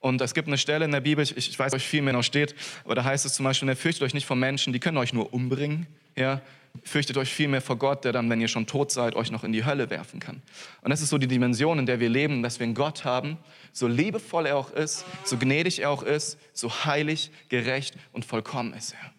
Und 0.00 0.20
es 0.20 0.34
gibt 0.34 0.48
eine 0.48 0.58
Stelle 0.58 0.84
in 0.84 0.92
der 0.92 1.00
Bibel, 1.00 1.22
ich, 1.22 1.36
ich 1.36 1.58
weiß 1.58 1.74
euch 1.74 1.86
viel 1.86 2.02
mehr 2.02 2.12
noch 2.12 2.24
steht, 2.24 2.54
aber 2.84 2.94
da 2.94 3.04
heißt 3.04 3.24
es 3.24 3.34
zum 3.34 3.44
Beispiel, 3.44 3.66
ne, 3.66 3.76
fürchtet 3.76 4.02
euch 4.02 4.14
nicht 4.14 4.26
vor 4.26 4.36
Menschen, 4.36 4.72
die 4.72 4.80
können 4.80 4.98
euch 4.98 5.12
nur 5.12 5.32
umbringen. 5.32 5.86
Ja? 6.16 6.40
Fürchtet 6.84 7.16
euch 7.16 7.32
vielmehr 7.32 7.60
vor 7.60 7.76
Gott, 7.76 8.04
der 8.04 8.12
dann, 8.12 8.28
wenn 8.30 8.40
ihr 8.40 8.48
schon 8.48 8.66
tot 8.66 8.90
seid, 8.90 9.14
euch 9.14 9.30
noch 9.30 9.44
in 9.44 9.52
die 9.52 9.64
Hölle 9.64 9.90
werfen 9.90 10.20
kann. 10.20 10.42
Und 10.80 10.90
das 10.90 11.00
ist 11.00 11.10
so 11.10 11.18
die 11.18 11.28
Dimension, 11.28 11.78
in 11.78 11.86
der 11.86 12.00
wir 12.00 12.08
leben, 12.08 12.42
dass 12.42 12.58
wir 12.58 12.64
einen 12.64 12.74
Gott 12.74 13.04
haben, 13.04 13.38
so 13.72 13.86
liebevoll 13.86 14.46
er 14.46 14.56
auch 14.56 14.70
ist, 14.70 15.04
so 15.24 15.36
gnädig 15.36 15.80
er 15.80 15.90
auch 15.90 16.02
ist, 16.02 16.38
so 16.52 16.70
heilig, 16.84 17.30
gerecht 17.48 17.94
und 18.12 18.24
vollkommen 18.24 18.72
ist 18.74 18.94
er. 18.94 19.12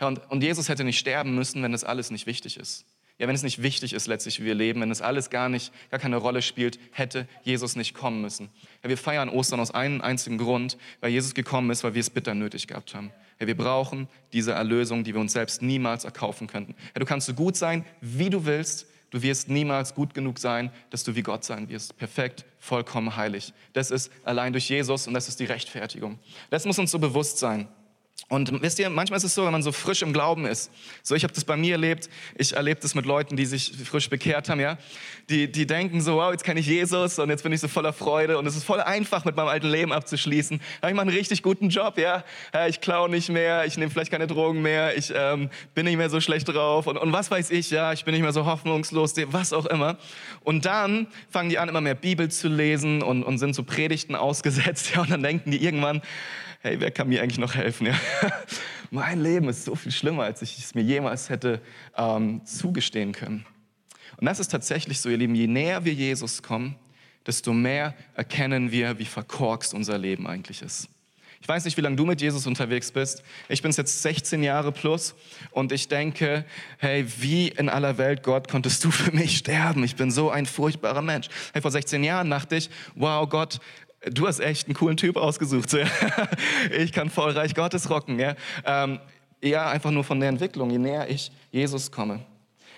Ja, 0.00 0.06
und, 0.06 0.20
und 0.30 0.42
Jesus 0.42 0.68
hätte 0.68 0.84
nicht 0.84 0.98
sterben 0.98 1.34
müssen, 1.34 1.62
wenn 1.62 1.72
das 1.72 1.84
alles 1.84 2.10
nicht 2.10 2.26
wichtig 2.26 2.56
ist. 2.56 2.86
Ja, 3.18 3.26
wenn 3.26 3.34
es 3.34 3.42
nicht 3.42 3.62
wichtig 3.62 3.94
ist 3.94 4.06
letztlich, 4.06 4.38
wie 4.40 4.44
wir 4.44 4.54
leben, 4.54 4.80
wenn 4.80 4.92
es 4.92 5.02
alles 5.02 5.28
gar 5.28 5.48
nicht, 5.48 5.72
gar 5.90 5.98
keine 5.98 6.16
Rolle 6.16 6.40
spielt, 6.40 6.78
hätte 6.92 7.26
Jesus 7.42 7.74
nicht 7.74 7.92
kommen 7.92 8.22
müssen. 8.22 8.48
Ja, 8.84 8.88
wir 8.88 8.96
feiern 8.96 9.28
Ostern 9.28 9.58
aus 9.58 9.72
einem 9.72 10.00
einzigen 10.00 10.38
Grund, 10.38 10.78
weil 11.00 11.10
Jesus 11.10 11.34
gekommen 11.34 11.70
ist, 11.70 11.82
weil 11.82 11.94
wir 11.94 12.00
es 12.00 12.10
bitter 12.10 12.34
nötig 12.34 12.68
gehabt 12.68 12.94
haben. 12.94 13.10
Ja, 13.40 13.46
wir 13.46 13.56
brauchen 13.56 14.08
diese 14.32 14.52
Erlösung, 14.52 15.04
die 15.04 15.14
wir 15.14 15.20
uns 15.20 15.32
selbst 15.32 15.62
niemals 15.62 16.04
erkaufen 16.04 16.46
könnten. 16.46 16.74
Ja, 16.94 17.00
du 17.00 17.06
kannst 17.06 17.26
so 17.26 17.34
gut 17.34 17.56
sein, 17.56 17.84
wie 18.00 18.30
du 18.30 18.44
willst, 18.44 18.86
du 19.10 19.22
wirst 19.22 19.48
niemals 19.48 19.94
gut 19.94 20.12
genug 20.12 20.38
sein, 20.38 20.70
dass 20.90 21.04
du 21.04 21.14
wie 21.14 21.22
Gott 21.22 21.44
sein 21.44 21.68
wirst. 21.68 21.96
Perfekt, 21.96 22.44
vollkommen 22.58 23.16
heilig. 23.16 23.52
Das 23.72 23.90
ist 23.90 24.10
allein 24.24 24.52
durch 24.52 24.68
Jesus 24.68 25.06
und 25.06 25.14
das 25.14 25.28
ist 25.28 25.38
die 25.38 25.44
Rechtfertigung. 25.44 26.18
Das 26.50 26.64
muss 26.64 26.78
uns 26.78 26.90
so 26.90 26.98
bewusst 26.98 27.38
sein. 27.38 27.68
Und 28.30 28.60
wisst 28.60 28.78
ihr, 28.78 28.90
manchmal 28.90 29.16
ist 29.16 29.24
es 29.24 29.34
so, 29.34 29.46
wenn 29.46 29.52
man 29.52 29.62
so 29.62 29.72
frisch 29.72 30.02
im 30.02 30.12
Glauben 30.12 30.44
ist. 30.44 30.70
So, 31.02 31.14
ich 31.14 31.22
habe 31.22 31.32
das 31.32 31.46
bei 31.46 31.56
mir 31.56 31.72
erlebt. 31.72 32.10
Ich 32.36 32.54
erlebe 32.54 32.78
das 32.78 32.94
mit 32.94 33.06
Leuten, 33.06 33.36
die 33.36 33.46
sich 33.46 33.72
frisch 33.84 34.10
bekehrt 34.10 34.50
haben, 34.50 34.60
ja. 34.60 34.76
Die, 35.30 35.50
die 35.50 35.66
denken 35.66 36.02
so, 36.02 36.16
wow, 36.16 36.30
jetzt 36.30 36.44
kenne 36.44 36.60
ich 36.60 36.66
Jesus 36.66 37.18
und 37.18 37.30
jetzt 37.30 37.42
bin 37.42 37.52
ich 37.52 37.60
so 37.60 37.68
voller 37.68 37.94
Freude 37.94 38.36
und 38.36 38.46
es 38.46 38.54
ist 38.54 38.64
voll 38.64 38.82
einfach, 38.82 39.24
mit 39.24 39.34
meinem 39.34 39.48
alten 39.48 39.68
Leben 39.68 39.92
abzuschließen. 39.92 40.60
Ja, 40.82 40.88
ich 40.90 40.94
mache 40.94 41.08
einen 41.08 41.16
richtig 41.16 41.42
guten 41.42 41.70
Job, 41.70 41.96
ja. 41.96 42.22
ich 42.68 42.82
klaue 42.82 43.08
nicht 43.08 43.30
mehr, 43.30 43.64
ich 43.64 43.78
nehme 43.78 43.90
vielleicht 43.90 44.10
keine 44.10 44.26
Drogen 44.26 44.60
mehr, 44.60 44.96
ich 44.96 45.10
ähm, 45.14 45.48
bin 45.74 45.86
nicht 45.86 45.96
mehr 45.96 46.10
so 46.10 46.20
schlecht 46.20 46.48
drauf 46.48 46.86
und, 46.86 46.98
und 46.98 47.12
was 47.12 47.30
weiß 47.30 47.50
ich, 47.50 47.70
ja. 47.70 47.94
Ich 47.94 48.04
bin 48.04 48.12
nicht 48.12 48.22
mehr 48.22 48.32
so 48.32 48.44
hoffnungslos, 48.44 49.14
was 49.28 49.54
auch 49.54 49.66
immer. 49.66 49.96
Und 50.44 50.66
dann 50.66 51.06
fangen 51.30 51.48
die 51.48 51.58
an, 51.58 51.70
immer 51.70 51.80
mehr 51.80 51.94
Bibel 51.94 52.30
zu 52.30 52.48
lesen 52.48 53.02
und, 53.02 53.22
und 53.22 53.38
sind 53.38 53.54
so 53.54 53.62
Predigten 53.62 54.14
ausgesetzt, 54.16 54.90
ja. 54.94 55.00
Und 55.00 55.10
dann 55.10 55.22
denken 55.22 55.50
die 55.50 55.64
irgendwann, 55.64 56.02
hey, 56.60 56.80
wer 56.80 56.90
kann 56.90 57.08
mir 57.08 57.22
eigentlich 57.22 57.38
noch 57.38 57.54
helfen? 57.54 57.86
Ja? 57.86 57.94
mein 58.90 59.22
Leben 59.22 59.48
ist 59.48 59.64
so 59.64 59.74
viel 59.74 59.92
schlimmer, 59.92 60.24
als 60.24 60.42
ich 60.42 60.58
es 60.58 60.74
mir 60.74 60.82
jemals 60.82 61.28
hätte 61.28 61.60
ähm, 61.96 62.44
zugestehen 62.44 63.12
können. 63.12 63.46
Und 64.16 64.26
das 64.26 64.40
ist 64.40 64.48
tatsächlich 64.48 65.00
so, 65.00 65.08
ihr 65.08 65.16
Lieben, 65.16 65.34
je 65.34 65.46
näher 65.46 65.84
wir 65.84 65.92
Jesus 65.92 66.42
kommen, 66.42 66.76
desto 67.26 67.52
mehr 67.52 67.94
erkennen 68.14 68.72
wir, 68.72 68.98
wie 68.98 69.04
verkorkst 69.04 69.74
unser 69.74 69.98
Leben 69.98 70.26
eigentlich 70.26 70.62
ist. 70.62 70.88
Ich 71.40 71.46
weiß 71.46 71.64
nicht, 71.64 71.76
wie 71.76 71.82
lange 71.82 71.94
du 71.94 72.04
mit 72.04 72.20
Jesus 72.20 72.46
unterwegs 72.46 72.90
bist. 72.90 73.22
Ich 73.48 73.62
bin 73.62 73.70
jetzt 73.70 74.02
16 74.02 74.42
Jahre 74.42 74.72
plus 74.72 75.14
und 75.52 75.70
ich 75.70 75.86
denke, 75.86 76.44
hey, 76.78 77.06
wie 77.20 77.48
in 77.48 77.68
aller 77.68 77.96
Welt, 77.96 78.24
Gott, 78.24 78.48
konntest 78.48 78.84
du 78.84 78.90
für 78.90 79.12
mich 79.12 79.38
sterben? 79.38 79.84
Ich 79.84 79.94
bin 79.94 80.10
so 80.10 80.30
ein 80.30 80.46
furchtbarer 80.46 81.02
Mensch. 81.02 81.28
Hey, 81.52 81.62
vor 81.62 81.70
16 81.70 82.02
Jahren 82.02 82.28
dachte 82.28 82.56
ich, 82.56 82.70
wow, 82.96 83.28
Gott, 83.28 83.60
du 84.06 84.26
hast 84.26 84.40
echt 84.40 84.66
einen 84.66 84.74
coolen 84.74 84.96
Typ 84.96 85.16
ausgesucht. 85.16 85.76
ich 86.78 86.92
kann 86.92 87.10
voll 87.10 87.32
Reich 87.32 87.54
Gottes 87.54 87.90
rocken. 87.90 88.18
Ja? 88.18 88.34
Ähm, 88.64 89.00
eher 89.40 89.66
einfach 89.68 89.90
nur 89.90 90.04
von 90.04 90.20
der 90.20 90.28
Entwicklung, 90.28 90.70
je 90.70 90.78
näher 90.78 91.08
ich 91.08 91.30
Jesus 91.50 91.90
komme. 91.90 92.20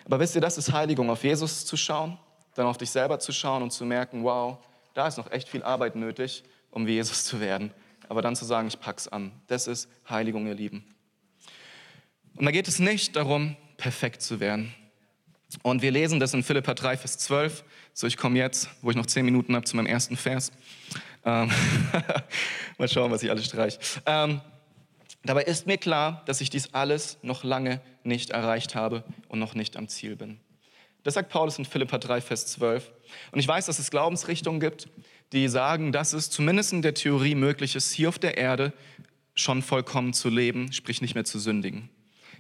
Aber 0.05 0.19
wisst 0.19 0.35
ihr, 0.35 0.41
das 0.41 0.59
ist 0.59 0.73
Heiligung, 0.73 1.11
auf 1.11 1.23
Jesus 1.23 1.65
zu 1.67 1.77
schauen, 1.77 2.19
dann 2.55 2.67
auf 2.67 2.79
dich 2.79 2.91
selber 2.91 3.19
zu 3.19 3.33
schauen 3.33 3.63
und 3.63 3.73
zu 3.73 3.85
merken, 3.85 4.25
wow, 4.25 4.59
da 4.95 5.07
ist 5.07 5.19
noch 5.19 5.31
echt 5.31 5.49
viel 5.49 5.63
Arbeit 5.63 5.95
nötig, 5.95 6.43
um 6.71 6.87
wie 6.87 6.93
Jesus 6.93 7.25
zu 7.25 7.41
werden. 7.41 7.73
Aber 8.09 8.23
dann 8.23 8.35
zu 8.35 8.45
sagen, 8.45 8.67
ich 8.67 8.81
pack's 8.81 9.07
an. 9.07 9.31
Das 9.47 9.69
ist 9.69 9.89
Heiligung, 10.09 10.47
ihr 10.47 10.55
Lieben. 10.55 10.85
Und 12.37 12.45
da 12.45 12.51
geht 12.51 12.67
es 12.67 12.79
nicht 12.79 13.15
darum, 13.15 13.57
perfekt 13.77 14.23
zu 14.23 14.41
werden. 14.41 14.75
Und 15.63 15.83
wir 15.83 15.91
lesen 15.91 16.21
das 16.21 16.35
in 16.35 16.43
Philippa 16.43 16.75
3, 16.75 16.97
Vers 16.97 17.19
12. 17.19 17.65
So, 17.93 18.07
ich 18.07 18.17
komme 18.17 18.39
jetzt, 18.39 18.69
wo 18.83 18.91
ich 18.91 18.97
noch 18.97 19.07
zehn 19.07 19.25
Minuten 19.25 19.55
habe, 19.55 19.65
zu 19.65 19.77
meinem 19.77 19.87
ersten 19.87 20.17
Vers. 20.17 20.53
Ähm, 21.25 21.51
mal 22.79 22.89
schauen, 22.89 23.11
was 23.11 23.23
ich 23.23 23.31
alles 23.31 23.47
streiche. 23.47 23.79
Ähm, 24.07 24.41
dabei 25.25 25.43
ist 25.43 25.67
mir 25.67 25.79
klar, 25.79 26.23
dass 26.27 26.41
ich 26.41 26.51
dies 26.51 26.73
alles 26.75 27.19
noch 27.23 27.45
lange 27.45 27.81
nicht 28.05 28.31
erreicht 28.31 28.75
habe 28.75 29.05
und 29.29 29.39
noch 29.39 29.55
nicht 29.55 29.77
am 29.77 29.89
Ziel 29.89 30.17
bin. 30.17 30.41
Das 31.03 31.15
sagt 31.15 31.31
Paulus 31.31 31.59
in 31.59 31.65
Philippa 31.65 31.99
3, 31.99 32.21
Vers 32.21 32.47
12. 32.47 32.91
Und 33.33 33.41
ich 33.41 33.49
weiß, 33.49 33.67
dass 33.67 33.79
es 33.79 33.91
Glaubensrichtungen 33.91 34.61
gibt, 34.61 34.89
die 35.33 35.49
sagen, 35.49 35.93
dass 35.93 36.13
es 36.13 36.31
zumindest 36.31 36.73
in 36.73 36.83
der 36.83 36.95
Theorie 36.95 37.35
möglich 37.35 37.77
ist, 37.77 37.93
hier 37.93 38.09
auf 38.09 38.19
der 38.19 38.37
Erde 38.37 38.73
schon 39.35 39.63
vollkommen 39.63 40.13
zu 40.13 40.29
leben, 40.29 40.73
sprich 40.73 41.01
nicht 41.01 41.15
mehr 41.15 41.25
zu 41.25 41.39
sündigen. 41.39 41.89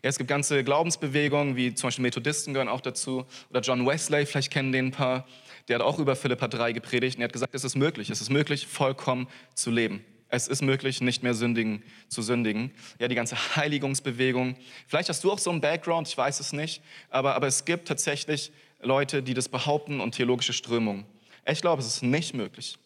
Ja, 0.02 0.08
es 0.08 0.18
gibt 0.18 0.28
ganze 0.28 0.64
Glaubensbewegungen, 0.64 1.56
wie 1.56 1.75
zum 1.75 1.88
Beispiel 1.88 2.02
Methodisten 2.02 2.52
gehören 2.54 2.68
auch 2.68 2.80
dazu, 2.80 3.26
oder 3.50 3.60
John 3.60 3.87
Wesley, 3.87 4.26
vielleicht 4.26 4.50
kennen 4.50 4.72
den 4.72 4.87
ein 4.87 4.90
paar, 4.92 5.26
der 5.71 5.79
hat 5.79 5.87
auch 5.87 6.00
über 6.00 6.17
Philippa 6.17 6.49
3 6.49 6.73
gepredigt 6.73 7.17
und 7.17 7.23
er 7.23 7.27
hat 7.27 7.33
gesagt, 7.33 7.55
es 7.55 7.62
ist 7.62 7.77
möglich, 7.77 8.11
es 8.11 8.21
ist 8.21 8.29
möglich, 8.29 8.67
vollkommen 8.67 9.29
zu 9.55 9.71
leben. 9.71 10.05
Es 10.29 10.49
ist 10.49 10.62
möglich, 10.62 11.00
nicht 11.00 11.23
mehr 11.23 11.35
sündigen, 11.35 11.83
zu 12.09 12.23
sündigen. 12.23 12.73
Ja, 12.99 13.09
die 13.09 13.15
ganze 13.15 13.37
Heiligungsbewegung. 13.57 14.57
Vielleicht 14.87 15.09
hast 15.09 15.23
du 15.23 15.31
auch 15.31 15.39
so 15.39 15.50
einen 15.50 15.61
Background, 15.61 16.09
ich 16.09 16.17
weiß 16.17 16.41
es 16.41 16.53
nicht, 16.53 16.83
aber, 17.09 17.35
aber 17.35 17.47
es 17.47 17.65
gibt 17.65 17.87
tatsächlich 17.87 18.53
Leute, 18.83 19.23
die 19.23 19.35
das 19.35 19.49
behaupten 19.49 20.00
und 20.00 20.12
theologische 20.15 20.53
Strömungen. 20.53 21.05
Ich 21.47 21.61
glaube, 21.61 21.83
es 21.83 21.87
ist 21.87 22.03
nicht 22.03 22.35
möglich. 22.35 22.77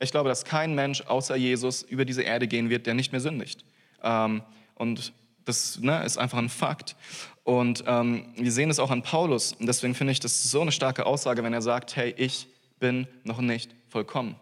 Ich 0.00 0.10
glaube, 0.10 0.28
dass 0.28 0.44
kein 0.44 0.74
Mensch 0.74 1.02
außer 1.02 1.36
Jesus 1.36 1.82
über 1.82 2.04
diese 2.04 2.22
Erde 2.22 2.48
gehen 2.48 2.70
wird, 2.70 2.86
der 2.86 2.94
nicht 2.94 3.12
mehr 3.12 3.20
sündigt. 3.20 3.64
Ähm, 4.02 4.42
und 4.74 5.12
das 5.44 5.78
ne, 5.80 6.04
ist 6.04 6.18
einfach 6.18 6.38
ein 6.38 6.48
Fakt. 6.48 6.96
Und 7.44 7.84
ähm, 7.86 8.26
wir 8.36 8.52
sehen 8.52 8.70
es 8.70 8.78
auch 8.78 8.90
an 8.90 9.02
Paulus. 9.02 9.52
Und 9.54 9.66
deswegen 9.66 9.94
finde 9.94 10.12
ich 10.12 10.20
das 10.20 10.50
so 10.50 10.60
eine 10.60 10.72
starke 10.72 11.06
Aussage, 11.06 11.42
wenn 11.42 11.52
er 11.52 11.62
sagt, 11.62 11.96
hey, 11.96 12.14
ich 12.16 12.46
bin 12.78 13.06
noch 13.24 13.40
nicht 13.40 13.74
vollkommen. 13.88 14.36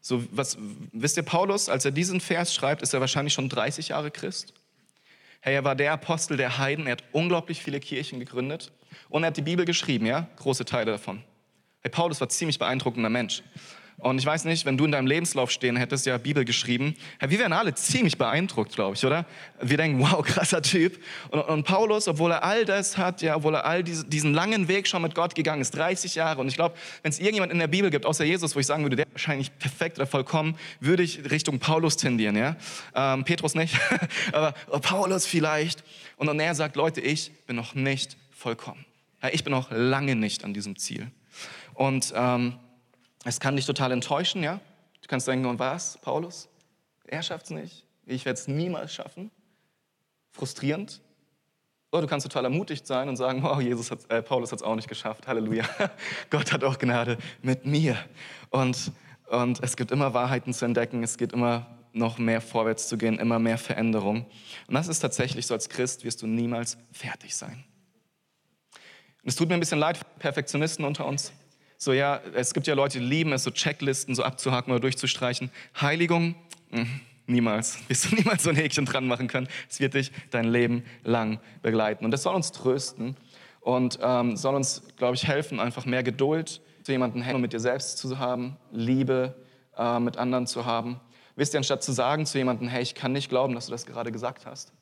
So, 0.00 0.24
was, 0.32 0.58
wisst 0.92 1.16
ihr, 1.16 1.22
Paulus, 1.22 1.68
als 1.68 1.84
er 1.84 1.92
diesen 1.92 2.20
Vers 2.20 2.54
schreibt, 2.54 2.82
ist 2.82 2.92
er 2.92 3.00
wahrscheinlich 3.00 3.34
schon 3.34 3.48
30 3.48 3.88
Jahre 3.88 4.10
Christ. 4.10 4.52
Hey, 5.40 5.54
er 5.54 5.64
war 5.64 5.76
der 5.76 5.92
Apostel 5.92 6.36
der 6.36 6.58
Heiden, 6.58 6.86
er 6.86 6.92
hat 6.92 7.04
unglaublich 7.12 7.62
viele 7.62 7.80
Kirchen 7.80 8.18
gegründet 8.18 8.72
und 9.08 9.22
er 9.22 9.28
hat 9.28 9.36
die 9.36 9.42
Bibel 9.42 9.64
geschrieben, 9.64 10.06
ja, 10.06 10.28
große 10.36 10.64
Teile 10.64 10.92
davon. 10.92 11.22
Hey, 11.80 11.90
Paulus 11.90 12.20
war 12.20 12.26
ein 12.26 12.30
ziemlich 12.30 12.58
beeindruckender 12.58 13.10
Mensch. 13.10 13.42
Und 14.02 14.18
ich 14.18 14.26
weiß 14.26 14.46
nicht, 14.46 14.66
wenn 14.66 14.76
du 14.76 14.84
in 14.84 14.90
deinem 14.90 15.06
Lebenslauf 15.06 15.52
stehen 15.52 15.76
hättest, 15.76 16.06
ja, 16.06 16.18
Bibel 16.18 16.44
geschrieben, 16.44 16.96
wir 17.20 17.38
wären 17.38 17.52
alle 17.52 17.72
ziemlich 17.72 18.18
beeindruckt, 18.18 18.74
glaube 18.74 18.96
ich, 18.96 19.06
oder? 19.06 19.24
Wir 19.60 19.76
denken, 19.76 20.00
wow, 20.00 20.20
krasser 20.26 20.60
Typ. 20.60 21.00
Und, 21.30 21.40
und, 21.42 21.62
Paulus, 21.62 22.08
obwohl 22.08 22.32
er 22.32 22.42
all 22.42 22.64
das 22.64 22.98
hat, 22.98 23.22
ja, 23.22 23.36
obwohl 23.36 23.54
er 23.54 23.64
all 23.64 23.84
diese, 23.84 24.04
diesen 24.04 24.34
langen 24.34 24.66
Weg 24.66 24.88
schon 24.88 25.02
mit 25.02 25.14
Gott 25.14 25.36
gegangen 25.36 25.62
ist, 25.62 25.70
30 25.76 26.16
Jahre. 26.16 26.40
Und 26.40 26.48
ich 26.48 26.56
glaube, 26.56 26.74
wenn 27.02 27.10
es 27.10 27.20
irgendjemand 27.20 27.52
in 27.52 27.60
der 27.60 27.68
Bibel 27.68 27.90
gibt, 27.90 28.04
außer 28.04 28.24
Jesus, 28.24 28.56
wo 28.56 28.60
ich 28.60 28.66
sagen 28.66 28.82
würde, 28.82 28.96
der 28.96 29.06
ist 29.06 29.14
wahrscheinlich 29.14 29.56
perfekt 29.56 29.98
oder 29.98 30.06
vollkommen, 30.08 30.58
würde 30.80 31.04
ich 31.04 31.30
Richtung 31.30 31.60
Paulus 31.60 31.96
tendieren, 31.96 32.34
ja? 32.34 32.56
Ähm, 32.96 33.22
Petrus 33.22 33.54
nicht, 33.54 33.78
aber 34.32 34.50
Paulus 34.80 35.26
vielleicht. 35.26 35.84
Und, 36.16 36.28
und 36.28 36.40
er 36.40 36.56
sagt, 36.56 36.74
Leute, 36.74 37.00
ich 37.00 37.30
bin 37.46 37.54
noch 37.54 37.76
nicht 37.76 38.16
vollkommen. 38.32 38.84
Ich 39.30 39.44
bin 39.44 39.52
noch 39.52 39.70
lange 39.70 40.16
nicht 40.16 40.44
an 40.44 40.54
diesem 40.54 40.76
Ziel. 40.76 41.06
Und 41.74 42.12
ähm, 42.16 42.54
es 43.24 43.40
kann 43.40 43.56
dich 43.56 43.66
total 43.66 43.92
enttäuschen, 43.92 44.42
ja? 44.42 44.60
Du 45.00 45.08
kannst 45.08 45.26
denken, 45.28 45.46
und 45.46 45.58
was, 45.58 45.98
Paulus? 45.98 46.48
Er 47.04 47.22
schafft 47.22 47.46
es 47.46 47.50
nicht. 47.50 47.86
Ich 48.06 48.24
werde 48.24 48.38
es 48.38 48.48
niemals 48.48 48.92
schaffen. 48.94 49.30
Frustrierend. 50.30 51.00
Oder 51.90 52.02
du 52.02 52.08
kannst 52.08 52.26
total 52.26 52.44
ermutigt 52.44 52.86
sein 52.86 53.08
und 53.08 53.16
sagen, 53.16 53.42
wow, 53.42 53.60
Jesus 53.60 53.90
hat, 53.90 54.10
äh, 54.10 54.22
Paulus 54.22 54.50
hat 54.50 54.60
es 54.60 54.62
auch 54.62 54.74
nicht 54.74 54.88
geschafft. 54.88 55.28
Halleluja. 55.28 55.64
Gott 56.30 56.52
hat 56.52 56.64
auch 56.64 56.78
Gnade 56.78 57.18
mit 57.42 57.66
mir. 57.66 57.98
Und, 58.50 58.92
und 59.28 59.62
es 59.62 59.76
gibt 59.76 59.90
immer 59.90 60.14
Wahrheiten 60.14 60.54
zu 60.54 60.64
entdecken. 60.64 61.02
Es 61.02 61.18
geht 61.18 61.32
immer 61.32 61.66
noch 61.92 62.16
mehr 62.18 62.40
vorwärts 62.40 62.88
zu 62.88 62.96
gehen, 62.96 63.18
immer 63.18 63.38
mehr 63.38 63.58
Veränderung. 63.58 64.24
Und 64.66 64.74
das 64.74 64.88
ist 64.88 65.00
tatsächlich 65.00 65.46
so, 65.46 65.54
als 65.54 65.68
Christ 65.68 66.04
wirst 66.04 66.22
du 66.22 66.26
niemals 66.26 66.78
fertig 66.90 67.36
sein. 67.36 67.64
Und 69.22 69.28
es 69.28 69.36
tut 69.36 69.48
mir 69.48 69.54
ein 69.54 69.60
bisschen 69.60 69.78
leid, 69.78 70.00
Perfektionisten 70.18 70.84
unter 70.84 71.06
uns. 71.06 71.32
So, 71.82 71.92
ja, 71.92 72.20
es 72.34 72.54
gibt 72.54 72.68
ja 72.68 72.74
Leute, 72.74 73.00
die 73.00 73.04
lieben 73.04 73.32
es, 73.32 73.42
so 73.42 73.50
Checklisten 73.50 74.14
so 74.14 74.22
abzuhaken 74.22 74.72
oder 74.72 74.78
durchzustreichen. 74.78 75.50
Heiligung, 75.80 76.36
mh, 76.70 76.86
niemals. 77.26 77.76
Wirst 77.88 78.04
du 78.08 78.14
niemals 78.14 78.44
so 78.44 78.50
ein 78.50 78.54
Häkchen 78.54 78.84
dran 78.84 79.08
machen 79.08 79.26
können. 79.26 79.48
Es 79.68 79.80
wird 79.80 79.94
dich 79.94 80.12
dein 80.30 80.44
Leben 80.44 80.84
lang 81.02 81.40
begleiten. 81.60 82.04
Und 82.04 82.12
das 82.12 82.22
soll 82.22 82.36
uns 82.36 82.52
trösten 82.52 83.16
und 83.62 83.98
ähm, 84.00 84.36
soll 84.36 84.54
uns, 84.54 84.84
glaube 84.96 85.16
ich, 85.16 85.26
helfen, 85.26 85.58
einfach 85.58 85.84
mehr 85.84 86.04
Geduld 86.04 86.60
zu 86.84 86.92
jemandem 86.92 87.20
hey, 87.20 87.36
mit 87.36 87.52
dir 87.52 87.58
selbst 87.58 87.98
zu 87.98 88.16
haben, 88.16 88.56
Liebe 88.70 89.34
äh, 89.76 89.98
mit 89.98 90.18
anderen 90.18 90.46
zu 90.46 90.64
haben. 90.64 91.00
Wisst 91.34 91.52
ihr, 91.52 91.58
anstatt 91.58 91.82
zu 91.82 91.90
sagen 91.90 92.26
zu 92.26 92.38
jemandem, 92.38 92.68
hey, 92.68 92.82
ich 92.82 92.94
kann 92.94 93.10
nicht 93.10 93.28
glauben, 93.28 93.56
dass 93.56 93.66
du 93.66 93.72
das 93.72 93.86
gerade 93.86 94.12
gesagt 94.12 94.46
hast, 94.46 94.72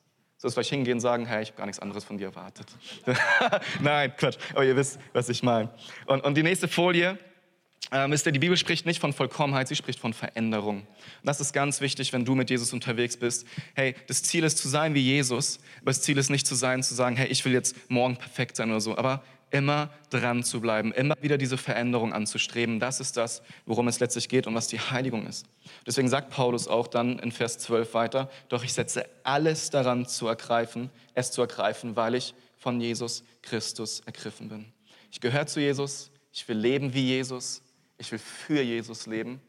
so 0.41 0.47
ist 0.47 0.55
vielleicht 0.55 0.71
hingehen 0.71 0.93
und 0.93 1.01
sagen, 1.01 1.27
hey, 1.27 1.43
ich 1.43 1.49
habe 1.49 1.57
gar 1.59 1.65
nichts 1.67 1.79
anderes 1.79 2.03
von 2.03 2.17
dir 2.17 2.29
erwartet. 2.29 2.65
Nein, 3.79 4.11
Quatsch, 4.17 4.39
aber 4.53 4.65
ihr 4.65 4.75
wisst, 4.75 4.99
was 5.13 5.29
ich 5.29 5.43
meine. 5.43 5.69
Und, 6.07 6.23
und 6.23 6.35
die 6.35 6.41
nächste 6.41 6.67
Folie, 6.67 7.19
ähm, 7.91 8.11
ist 8.11 8.25
die 8.25 8.31
Bibel 8.31 8.57
spricht 8.57 8.87
nicht 8.87 8.99
von 8.99 9.13
Vollkommenheit, 9.13 9.67
sie 9.67 9.75
spricht 9.75 9.99
von 9.99 10.13
Veränderung. 10.13 10.79
Und 10.79 10.87
das 11.25 11.41
ist 11.41 11.53
ganz 11.53 11.79
wichtig, 11.79 12.11
wenn 12.11 12.25
du 12.25 12.33
mit 12.33 12.49
Jesus 12.49 12.73
unterwegs 12.73 13.17
bist. 13.17 13.45
Hey, 13.75 13.93
das 14.07 14.23
Ziel 14.23 14.43
ist 14.43 14.57
zu 14.57 14.67
sein 14.67 14.95
wie 14.95 15.01
Jesus, 15.01 15.59
aber 15.81 15.91
das 15.91 16.01
Ziel 16.01 16.17
ist 16.17 16.31
nicht 16.31 16.47
zu 16.47 16.55
sein, 16.55 16.81
zu 16.81 16.95
sagen, 16.95 17.15
hey, 17.17 17.27
ich 17.27 17.45
will 17.45 17.53
jetzt 17.53 17.75
morgen 17.91 18.17
perfekt 18.17 18.55
sein 18.55 18.71
oder 18.71 18.81
so, 18.81 18.97
aber 18.97 19.23
immer 19.51 19.89
dran 20.09 20.43
zu 20.43 20.61
bleiben, 20.61 20.91
immer 20.93 21.15
wieder 21.21 21.37
diese 21.37 21.57
Veränderung 21.57 22.13
anzustreben. 22.13 22.79
Das 22.79 22.99
ist 22.99 23.17
das, 23.17 23.43
worum 23.65 23.87
es 23.87 23.99
letztlich 23.99 24.29
geht 24.29 24.47
und 24.47 24.55
was 24.55 24.67
die 24.67 24.79
Heiligung 24.79 25.27
ist. 25.27 25.45
Deswegen 25.85 26.09
sagt 26.09 26.29
Paulus 26.29 26.67
auch 26.67 26.87
dann 26.87 27.19
in 27.19 27.31
Vers 27.31 27.57
12 27.59 27.93
weiter, 27.93 28.29
doch 28.49 28.63
ich 28.63 28.73
setze 28.73 29.05
alles 29.23 29.69
daran 29.69 30.07
zu 30.07 30.27
ergreifen, 30.27 30.89
es 31.13 31.31
zu 31.31 31.41
ergreifen, 31.41 31.95
weil 31.95 32.15
ich 32.15 32.33
von 32.57 32.79
Jesus 32.79 33.23
Christus 33.41 34.01
ergriffen 34.01 34.49
bin. 34.49 34.71
Ich 35.11 35.19
gehöre 35.19 35.47
zu 35.47 35.59
Jesus, 35.59 36.11
ich 36.31 36.47
will 36.47 36.57
leben 36.57 36.93
wie 36.93 37.05
Jesus, 37.05 37.61
ich 37.97 38.11
will 38.11 38.19
für 38.19 38.61
Jesus 38.61 39.05
leben 39.05 39.41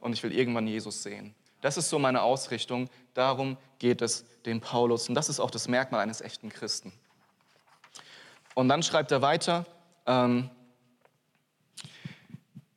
und 0.00 0.14
ich 0.14 0.22
will 0.22 0.32
irgendwann 0.32 0.66
Jesus 0.66 1.02
sehen. 1.02 1.34
Das 1.60 1.76
ist 1.76 1.90
so 1.90 1.98
meine 1.98 2.22
Ausrichtung, 2.22 2.88
darum 3.12 3.58
geht 3.78 4.00
es 4.00 4.24
dem 4.46 4.60
Paulus 4.60 5.08
und 5.08 5.14
das 5.14 5.28
ist 5.28 5.40
auch 5.40 5.50
das 5.50 5.68
Merkmal 5.68 6.00
eines 6.00 6.22
echten 6.22 6.48
Christen. 6.48 6.92
Und 8.54 8.68
dann 8.68 8.82
schreibt 8.82 9.12
er 9.12 9.22
weiter, 9.22 9.66
ähm, 10.06 10.50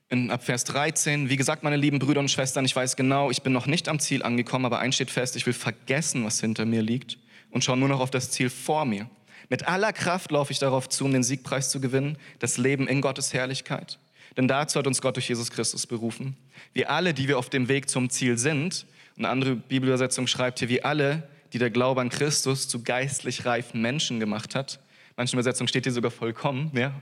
in, 0.10 0.30
ab 0.30 0.44
Vers 0.44 0.64
13, 0.66 1.30
wie 1.30 1.38
gesagt, 1.38 1.64
meine 1.64 1.76
lieben 1.76 2.00
Brüder 2.00 2.20
und 2.20 2.30
Schwestern, 2.30 2.66
ich 2.66 2.76
weiß 2.76 2.96
genau, 2.96 3.32
ich 3.32 3.42
bin 3.42 3.52
noch 3.52 3.66
nicht 3.66 3.90
am 3.90 4.00
Ziel 4.00 4.22
angekommen, 4.22 4.66
aber 4.66 4.80
eins 4.80 4.96
steht 4.96 5.10
fest, 5.10 5.36
ich 5.36 5.46
will 5.46 5.54
vergessen, 5.54 6.24
was 6.24 6.40
hinter 6.40 6.66
mir 6.66 6.84
liegt 6.84 7.18
und 7.50 7.64
schaue 7.64 7.78
nur 7.78 7.90
noch 7.90 8.00
auf 8.00 8.12
das 8.12 8.30
Ziel 8.30 8.50
vor 8.50 8.86
mir. 8.86 9.10
Mit 9.50 9.68
aller 9.68 9.92
Kraft 9.92 10.32
laufe 10.32 10.52
ich 10.52 10.60
darauf 10.60 10.88
zu, 10.88 11.06
um 11.06 11.12
den 11.12 11.24
Siegpreis 11.24 11.70
zu 11.70 11.82
gewinnen, 11.82 12.18
das 12.40 12.58
Leben 12.58 12.88
in 12.88 13.02
Gottes 13.02 13.34
Herrlichkeit. 13.34 13.98
Denn 14.38 14.48
dazu 14.48 14.80
hat 14.80 14.88
uns 14.88 15.02
Gott 15.02 15.16
durch 15.16 15.30
Jesus 15.30 15.52
Christus 15.52 15.86
berufen. 15.86 16.38
Wir 16.74 16.90
alle, 16.90 17.14
die 17.14 17.28
wir 17.28 17.38
auf 17.38 17.50
dem 17.50 17.68
Weg 17.68 17.90
zum 17.90 18.10
Ziel 18.10 18.38
sind, 18.38 18.86
eine 19.18 19.30
andere 19.30 19.56
Bibelübersetzung 19.56 20.28
schreibt 20.28 20.60
hier, 20.60 20.70
wie 20.70 20.84
alle, 20.84 21.28
die 21.54 21.60
der 21.60 21.70
Glaube 21.70 22.02
an 22.02 22.10
Christus 22.10 22.68
zu 22.68 22.82
geistlich 22.84 23.46
reifen 23.46 23.82
Menschen 23.82 24.20
gemacht 24.20 24.56
hat, 24.56 24.80
manchen 25.16 25.36
Übersetzungen 25.36 25.68
steht 25.68 25.86
hier 25.86 25.94
sogar 25.94 26.12
vollkommen, 26.12 26.72
ja, 26.74 26.94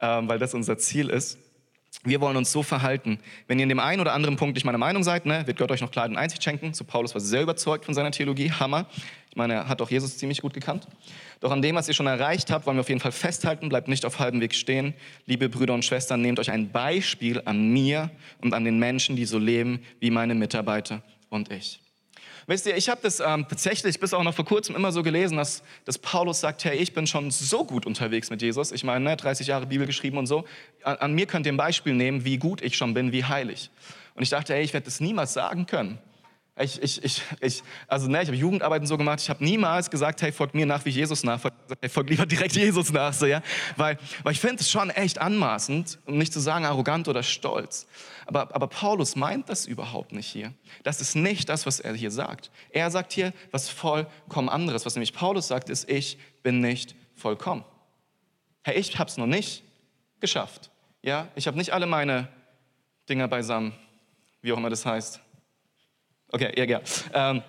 ähm, 0.00 0.28
weil 0.28 0.38
das 0.38 0.54
unser 0.54 0.78
Ziel 0.78 1.10
ist. 1.10 1.38
Wir 2.04 2.20
wollen 2.20 2.36
uns 2.36 2.52
so 2.52 2.62
verhalten. 2.62 3.18
Wenn 3.48 3.58
ihr 3.58 3.64
in 3.64 3.68
dem 3.68 3.80
einen 3.80 4.00
oder 4.00 4.12
anderen 4.12 4.36
Punkt 4.36 4.54
nicht 4.54 4.64
meiner 4.64 4.78
Meinung 4.78 5.02
seid, 5.02 5.26
ne, 5.26 5.46
wird 5.46 5.58
Gott 5.58 5.70
euch 5.72 5.80
noch 5.80 5.90
klar 5.90 6.06
den 6.06 6.16
Einsicht 6.16 6.44
schenken. 6.44 6.72
So 6.72 6.84
Paulus 6.84 7.14
war 7.14 7.20
sehr 7.20 7.42
überzeugt 7.42 7.86
von 7.86 7.94
seiner 7.94 8.12
Theologie, 8.12 8.52
Hammer. 8.52 8.86
Ich 9.30 9.36
meine, 9.36 9.54
er 9.54 9.68
hat 9.68 9.82
auch 9.82 9.90
Jesus 9.90 10.16
ziemlich 10.16 10.40
gut 10.40 10.54
gekannt. 10.54 10.86
Doch 11.40 11.50
an 11.50 11.60
dem, 11.60 11.74
was 11.74 11.88
ihr 11.88 11.94
schon 11.94 12.06
erreicht 12.06 12.50
habt, 12.50 12.66
wollen 12.66 12.76
wir 12.76 12.82
auf 12.82 12.88
jeden 12.88 13.00
Fall 13.00 13.12
festhalten, 13.12 13.68
bleibt 13.68 13.88
nicht 13.88 14.04
auf 14.04 14.18
halbem 14.20 14.40
Weg 14.40 14.54
stehen. 14.54 14.94
Liebe 15.26 15.48
Brüder 15.48 15.74
und 15.74 15.84
Schwestern, 15.84 16.20
nehmt 16.20 16.38
euch 16.38 16.50
ein 16.50 16.70
Beispiel 16.70 17.42
an 17.44 17.70
mir 17.70 18.10
und 18.40 18.54
an 18.54 18.64
den 18.64 18.78
Menschen, 18.78 19.16
die 19.16 19.24
so 19.24 19.38
leben 19.38 19.80
wie 19.98 20.10
meine 20.10 20.34
Mitarbeiter 20.34 21.02
und 21.30 21.50
ich. 21.50 21.80
Wisst 22.48 22.64
ihr, 22.64 22.78
ich 22.78 22.88
habe 22.88 23.02
das 23.02 23.20
ähm, 23.20 23.44
tatsächlich 23.46 24.00
bis 24.00 24.14
auch 24.14 24.22
noch 24.22 24.32
vor 24.32 24.46
kurzem 24.46 24.74
immer 24.74 24.90
so 24.90 25.02
gelesen, 25.02 25.36
dass, 25.36 25.62
dass 25.84 25.98
Paulus 25.98 26.40
sagt, 26.40 26.64
hey, 26.64 26.78
ich 26.78 26.94
bin 26.94 27.06
schon 27.06 27.30
so 27.30 27.62
gut 27.62 27.84
unterwegs 27.84 28.30
mit 28.30 28.40
Jesus. 28.40 28.72
Ich 28.72 28.84
meine, 28.84 29.04
ne, 29.04 29.16
30 29.18 29.48
Jahre 29.48 29.66
Bibel 29.66 29.86
geschrieben 29.86 30.16
und 30.16 30.26
so. 30.26 30.46
An, 30.82 30.96
an 30.96 31.12
mir 31.12 31.26
könnt 31.26 31.44
ihr 31.44 31.52
ein 31.52 31.58
Beispiel 31.58 31.92
nehmen, 31.92 32.24
wie 32.24 32.38
gut 32.38 32.62
ich 32.62 32.78
schon 32.78 32.94
bin, 32.94 33.12
wie 33.12 33.22
heilig. 33.22 33.70
Und 34.14 34.22
ich 34.22 34.30
dachte, 34.30 34.54
hey, 34.54 34.62
ich 34.62 34.72
werde 34.72 34.86
das 34.86 34.98
niemals 34.98 35.34
sagen 35.34 35.66
können. 35.66 35.98
Ich, 36.60 36.82
ich, 36.82 37.04
ich, 37.04 37.22
ich, 37.40 37.62
also 37.86 38.08
ne, 38.08 38.22
ich 38.22 38.28
habe 38.28 38.36
Jugendarbeiten 38.36 38.86
so 38.86 38.98
gemacht, 38.98 39.20
ich 39.20 39.30
habe 39.30 39.44
niemals 39.44 39.90
gesagt, 39.90 40.22
hey, 40.22 40.32
folgt 40.32 40.54
mir 40.54 40.66
nach, 40.66 40.84
wie 40.84 40.90
Jesus 40.90 41.22
nachfolgt. 41.22 41.56
Hey, 41.80 41.88
folgt 41.88 42.10
lieber 42.10 42.26
direkt 42.26 42.56
Jesus 42.56 42.92
nach, 42.92 43.12
so, 43.12 43.26
ja? 43.26 43.42
weil, 43.76 43.98
weil 44.24 44.32
ich 44.32 44.40
finde 44.40 44.56
es 44.56 44.70
schon 44.70 44.90
echt 44.90 45.18
anmaßend, 45.18 45.98
um 46.06 46.18
nicht 46.18 46.32
zu 46.32 46.40
sagen 46.40 46.64
arrogant 46.64 47.06
oder 47.06 47.22
stolz. 47.22 47.86
Aber, 48.26 48.54
aber 48.54 48.66
Paulus 48.66 49.14
meint 49.14 49.48
das 49.48 49.66
überhaupt 49.66 50.12
nicht 50.12 50.26
hier. 50.26 50.52
Das 50.82 51.00
ist 51.00 51.14
nicht 51.14 51.48
das, 51.48 51.64
was 51.64 51.80
er 51.80 51.94
hier 51.94 52.10
sagt. 52.10 52.50
Er 52.70 52.90
sagt 52.90 53.12
hier 53.12 53.32
was 53.52 53.68
vollkommen 53.68 54.48
anderes. 54.48 54.84
Was 54.84 54.94
nämlich 54.94 55.12
Paulus 55.12 55.48
sagt, 55.48 55.70
ist, 55.70 55.88
ich 55.88 56.18
bin 56.42 56.60
nicht 56.60 56.96
vollkommen. 57.14 57.64
Hey, 58.62 58.78
ich 58.78 58.98
habe 58.98 59.08
es 59.08 59.16
noch 59.16 59.26
nicht 59.26 59.62
geschafft. 60.20 60.70
Ja, 61.02 61.28
ich 61.36 61.46
habe 61.46 61.56
nicht 61.56 61.72
alle 61.72 61.86
meine 61.86 62.28
Dinger 63.08 63.28
beisammen, 63.28 63.72
wie 64.42 64.52
auch 64.52 64.58
immer 64.58 64.70
das 64.70 64.84
heißt. 64.84 65.20
Okay, 66.30 66.52
ja, 66.56 66.64
ja. 66.64 66.80
Ähm, 67.14 67.42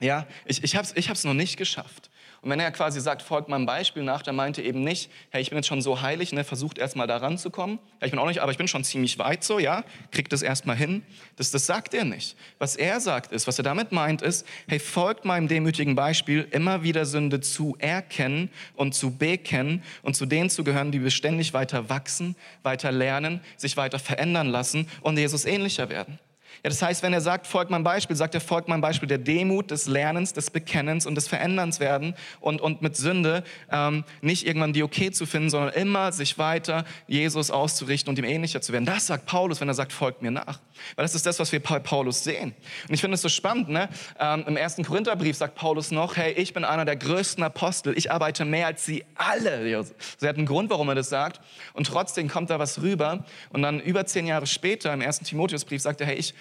ja, 0.00 0.26
ich, 0.44 0.62
ich 0.62 0.76
habe 0.76 0.86
es 0.86 0.94
ich 0.96 1.24
noch 1.24 1.34
nicht 1.34 1.56
geschafft. 1.56 2.10
Und 2.46 2.50
wenn 2.50 2.60
er 2.60 2.70
quasi 2.70 3.00
sagt, 3.00 3.22
folgt 3.22 3.48
meinem 3.48 3.66
Beispiel 3.66 4.04
nach, 4.04 4.22
dann 4.22 4.36
meinte 4.36 4.62
eben 4.62 4.84
nicht, 4.84 5.10
hey, 5.30 5.42
ich 5.42 5.50
bin 5.50 5.56
jetzt 5.56 5.66
schon 5.66 5.82
so 5.82 6.02
heilig, 6.02 6.32
ne, 6.32 6.44
versucht 6.44 6.78
erst 6.78 6.94
mal 6.94 7.08
da 7.08 7.16
ranzukommen. 7.16 7.80
Ja, 8.00 8.06
ich 8.06 8.12
bin 8.12 8.20
auch 8.20 8.26
nicht, 8.28 8.40
aber 8.40 8.52
ich 8.52 8.58
bin 8.58 8.68
schon 8.68 8.84
ziemlich 8.84 9.18
weit 9.18 9.42
so, 9.42 9.58
ja, 9.58 9.82
kriegt 10.12 10.32
das 10.32 10.42
erst 10.42 10.64
mal 10.64 10.76
hin. 10.76 11.02
Das, 11.34 11.50
das 11.50 11.66
sagt 11.66 11.92
er 11.92 12.04
nicht. 12.04 12.36
Was 12.58 12.76
er 12.76 13.00
sagt 13.00 13.32
ist, 13.32 13.48
was 13.48 13.58
er 13.58 13.64
damit 13.64 13.90
meint 13.90 14.22
ist, 14.22 14.46
hey, 14.68 14.78
folgt 14.78 15.24
meinem 15.24 15.48
demütigen 15.48 15.96
Beispiel, 15.96 16.46
immer 16.52 16.84
wieder 16.84 17.04
Sünde 17.04 17.40
zu 17.40 17.74
erkennen 17.80 18.50
und 18.74 18.94
zu 18.94 19.16
bekennen 19.16 19.82
und 20.02 20.14
zu 20.14 20.24
denen 20.24 20.48
zu 20.48 20.62
gehören, 20.62 20.92
die 20.92 21.00
beständig 21.00 21.52
weiter 21.52 21.88
wachsen, 21.88 22.36
weiter 22.62 22.92
lernen, 22.92 23.40
sich 23.56 23.76
weiter 23.76 23.98
verändern 23.98 24.46
lassen 24.46 24.88
und 25.00 25.18
Jesus 25.18 25.46
ähnlicher 25.46 25.88
werden. 25.88 26.20
Ja, 26.62 26.70
das 26.70 26.82
heißt, 26.82 27.02
wenn 27.02 27.12
er 27.12 27.20
sagt, 27.20 27.46
folgt 27.46 27.70
mein 27.70 27.84
Beispiel, 27.84 28.16
sagt 28.16 28.34
er, 28.34 28.40
folgt 28.40 28.68
mein 28.68 28.80
Beispiel 28.80 29.08
der 29.08 29.18
Demut, 29.18 29.70
des 29.70 29.86
Lernens, 29.86 30.32
des 30.32 30.50
Bekennens 30.50 31.06
und 31.06 31.14
des 31.14 31.28
Veränderns 31.28 31.80
werden 31.80 32.14
und, 32.40 32.60
und 32.60 32.82
mit 32.82 32.96
Sünde 32.96 33.44
ähm, 33.70 34.04
nicht 34.20 34.46
irgendwann 34.46 34.72
die 34.72 34.82
okay 34.82 35.10
zu 35.10 35.26
finden, 35.26 35.50
sondern 35.50 35.74
immer 35.74 36.12
sich 36.12 36.38
weiter 36.38 36.84
Jesus 37.06 37.50
auszurichten 37.50 38.10
und 38.10 38.18
ihm 38.18 38.24
ähnlicher 38.24 38.60
zu 38.60 38.72
werden. 38.72 38.84
Das 38.84 39.06
sagt 39.06 39.26
Paulus, 39.26 39.60
wenn 39.60 39.68
er 39.68 39.74
sagt, 39.74 39.92
folgt 39.92 40.22
mir 40.22 40.30
nach. 40.30 40.60
Weil 40.94 41.04
das 41.04 41.14
ist 41.14 41.26
das, 41.26 41.38
was 41.38 41.52
wir 41.52 41.60
bei 41.60 41.78
Paulus 41.78 42.22
sehen. 42.24 42.54
Und 42.88 42.94
ich 42.94 43.00
finde 43.00 43.14
es 43.14 43.22
so 43.22 43.28
spannend, 43.28 43.68
ne? 43.68 43.88
Ähm, 44.18 44.44
im 44.46 44.56
ersten 44.56 44.84
Korintherbrief 44.84 45.36
sagt 45.36 45.54
Paulus 45.54 45.90
noch, 45.90 46.16
hey, 46.16 46.32
ich 46.32 46.52
bin 46.52 46.64
einer 46.64 46.84
der 46.84 46.96
größten 46.96 47.42
Apostel, 47.42 47.96
ich 47.96 48.10
arbeite 48.10 48.44
mehr 48.44 48.66
als 48.66 48.84
sie 48.84 49.04
alle. 49.14 49.84
Sie 50.18 50.28
hat 50.28 50.36
einen 50.36 50.46
Grund, 50.46 50.70
warum 50.70 50.88
er 50.88 50.94
das 50.94 51.08
sagt. 51.08 51.40
Und 51.72 51.86
trotzdem 51.86 52.28
kommt 52.28 52.50
da 52.50 52.58
was 52.58 52.82
rüber. 52.82 53.24
Und 53.50 53.62
dann 53.62 53.80
über 53.80 54.06
zehn 54.06 54.26
Jahre 54.26 54.46
später, 54.46 54.92
im 54.92 55.00
ersten 55.00 55.24
Timotheusbrief, 55.24 55.82
sagt 55.82 56.00
er, 56.00 56.06
hey, 56.06 56.16
ich 56.16 56.34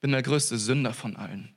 bin 0.00 0.12
der 0.12 0.22
größte 0.22 0.58
Sünder 0.58 0.92
von 0.92 1.16
allen. 1.16 1.50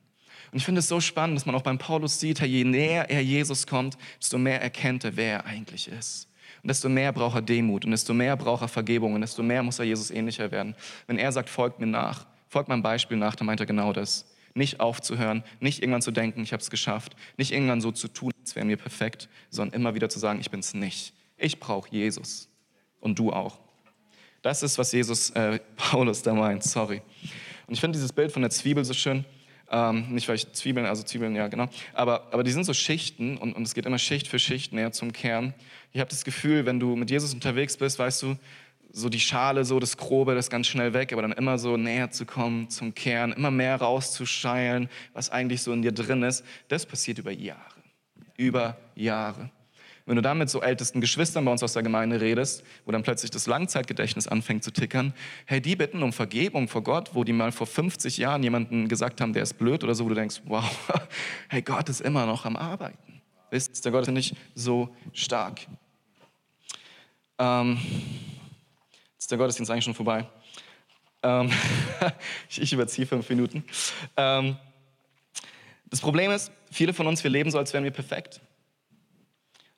Und 0.52 0.58
ich 0.58 0.64
finde 0.64 0.80
es 0.80 0.88
so 0.88 1.00
spannend, 1.00 1.36
dass 1.36 1.46
man 1.46 1.54
auch 1.54 1.62
beim 1.62 1.78
Paulus 1.78 2.18
sieht, 2.18 2.40
je 2.40 2.64
näher 2.64 3.08
er 3.08 3.20
Jesus 3.20 3.66
kommt, 3.66 3.96
desto 4.20 4.38
mehr 4.38 4.60
erkennt 4.60 5.04
er, 5.04 5.16
wer 5.16 5.32
er 5.34 5.46
eigentlich 5.46 5.88
ist. 5.88 6.28
Und 6.62 6.68
desto 6.68 6.88
mehr 6.88 7.12
braucht 7.12 7.36
er 7.36 7.42
Demut 7.42 7.84
und 7.84 7.92
desto 7.92 8.12
mehr 8.12 8.36
braucht 8.36 8.62
er 8.62 8.68
Vergebung 8.68 9.14
und 9.14 9.20
desto 9.20 9.42
mehr 9.42 9.62
muss 9.62 9.78
er 9.78 9.84
Jesus 9.84 10.10
ähnlicher 10.10 10.50
werden. 10.50 10.74
Wenn 11.06 11.18
er 11.18 11.32
sagt, 11.32 11.48
folgt 11.48 11.78
mir 11.78 11.86
nach, 11.86 12.26
folgt 12.48 12.68
meinem 12.68 12.82
Beispiel 12.82 13.16
nach, 13.16 13.36
dann 13.36 13.46
meint 13.46 13.60
er 13.60 13.66
genau 13.66 13.92
das. 13.92 14.26
Nicht 14.52 14.80
aufzuhören, 14.80 15.44
nicht 15.60 15.80
irgendwann 15.80 16.02
zu 16.02 16.10
denken, 16.10 16.42
ich 16.42 16.52
habe 16.52 16.60
es 16.60 16.70
geschafft, 16.70 17.14
nicht 17.36 17.52
irgendwann 17.52 17.80
so 17.80 17.92
zu 17.92 18.08
tun, 18.08 18.32
als 18.40 18.56
wäre 18.56 18.66
mir 18.66 18.76
perfekt, 18.76 19.28
sondern 19.48 19.80
immer 19.80 19.94
wieder 19.94 20.08
zu 20.08 20.18
sagen, 20.18 20.40
ich 20.40 20.50
bin 20.50 20.60
es 20.60 20.74
nicht. 20.74 21.14
Ich 21.38 21.60
brauche 21.60 21.88
Jesus 21.90 22.48
und 22.98 23.18
du 23.18 23.32
auch. 23.32 23.60
Das 24.42 24.62
ist, 24.62 24.76
was 24.76 24.92
Jesus, 24.92 25.30
äh, 25.30 25.60
Paulus 25.76 26.22
da 26.22 26.34
meint, 26.34 26.64
sorry. 26.64 27.00
Und 27.70 27.74
ich 27.74 27.80
finde 27.80 27.96
dieses 27.96 28.12
Bild 28.12 28.32
von 28.32 28.42
der 28.42 28.50
Zwiebel 28.50 28.84
so 28.84 28.94
schön. 28.94 29.24
Ähm, 29.70 30.12
nicht 30.12 30.26
weil 30.26 30.34
ich 30.34 30.52
Zwiebeln, 30.54 30.86
also 30.86 31.04
Zwiebeln, 31.04 31.36
ja 31.36 31.46
genau. 31.46 31.68
Aber, 31.94 32.26
aber 32.32 32.42
die 32.42 32.50
sind 32.50 32.64
so 32.64 32.74
Schichten 32.74 33.36
und, 33.36 33.52
und 33.52 33.62
es 33.62 33.74
geht 33.74 33.86
immer 33.86 33.98
Schicht 33.98 34.26
für 34.26 34.40
Schicht 34.40 34.72
näher 34.72 34.90
zum 34.90 35.12
Kern. 35.12 35.54
Ich 35.92 36.00
habe 36.00 36.10
das 36.10 36.24
Gefühl, 36.24 36.66
wenn 36.66 36.80
du 36.80 36.96
mit 36.96 37.12
Jesus 37.12 37.32
unterwegs 37.32 37.76
bist, 37.76 38.00
weißt 38.00 38.24
du, 38.24 38.36
so 38.90 39.08
die 39.08 39.20
Schale, 39.20 39.64
so 39.64 39.78
das 39.78 39.96
Grobe, 39.96 40.34
das 40.34 40.50
ganz 40.50 40.66
schnell 40.66 40.94
weg, 40.94 41.12
aber 41.12 41.22
dann 41.22 41.30
immer 41.30 41.58
so 41.58 41.76
näher 41.76 42.10
zu 42.10 42.26
kommen 42.26 42.70
zum 42.70 42.92
Kern, 42.92 43.32
immer 43.34 43.52
mehr 43.52 43.76
rauszuscheilen, 43.76 44.88
was 45.12 45.30
eigentlich 45.30 45.62
so 45.62 45.72
in 45.72 45.82
dir 45.82 45.92
drin 45.92 46.24
ist, 46.24 46.44
das 46.66 46.84
passiert 46.84 47.18
über 47.18 47.30
Jahre. 47.30 47.60
Über 48.36 48.78
Jahre. 48.96 49.48
Wenn 50.06 50.16
du 50.16 50.22
dann 50.22 50.38
mit 50.38 50.50
so 50.50 50.60
ältesten 50.60 51.00
Geschwistern 51.00 51.44
bei 51.44 51.52
uns 51.52 51.62
aus 51.62 51.72
der 51.74 51.82
Gemeinde 51.82 52.20
redest, 52.20 52.64
wo 52.84 52.92
dann 52.92 53.02
plötzlich 53.02 53.30
das 53.30 53.46
Langzeitgedächtnis 53.46 54.26
anfängt 54.26 54.64
zu 54.64 54.72
tickern, 54.72 55.14
hey, 55.46 55.60
die 55.60 55.76
bitten 55.76 56.02
um 56.02 56.12
Vergebung 56.12 56.68
vor 56.68 56.82
Gott, 56.82 57.10
wo 57.14 57.24
die 57.24 57.32
mal 57.32 57.52
vor 57.52 57.66
50 57.66 58.16
Jahren 58.16 58.42
jemanden 58.42 58.88
gesagt 58.88 59.20
haben, 59.20 59.32
der 59.32 59.42
ist 59.42 59.54
blöd 59.54 59.84
oder 59.84 59.94
so, 59.94 60.04
wo 60.04 60.08
du 60.08 60.14
denkst, 60.14 60.42
wow, 60.46 60.64
hey, 61.48 61.62
Gott 61.62 61.88
ist 61.88 62.00
immer 62.00 62.26
noch 62.26 62.44
am 62.44 62.56
Arbeiten. 62.56 63.20
Wisst 63.50 63.84
der 63.84 63.92
Gott 63.92 64.02
ist 64.02 64.10
nicht 64.10 64.36
so 64.54 64.94
stark. 65.12 65.60
Ähm, 67.38 67.78
ist 69.18 69.30
der 69.30 69.38
Gottesdienst 69.38 69.70
eigentlich 69.70 69.84
schon 69.84 69.94
vorbei. 69.94 70.26
Ähm, 71.22 71.50
ich 72.48 72.72
überziehe 72.72 73.06
fünf 73.06 73.28
Minuten. 73.28 73.64
Ähm, 74.16 74.56
das 75.88 76.00
Problem 76.00 76.30
ist, 76.30 76.52
viele 76.70 76.94
von 76.94 77.06
uns, 77.06 77.24
wir 77.24 77.30
leben 77.30 77.50
so, 77.50 77.58
als 77.58 77.72
wären 77.72 77.84
wir 77.84 77.90
perfekt. 77.90 78.40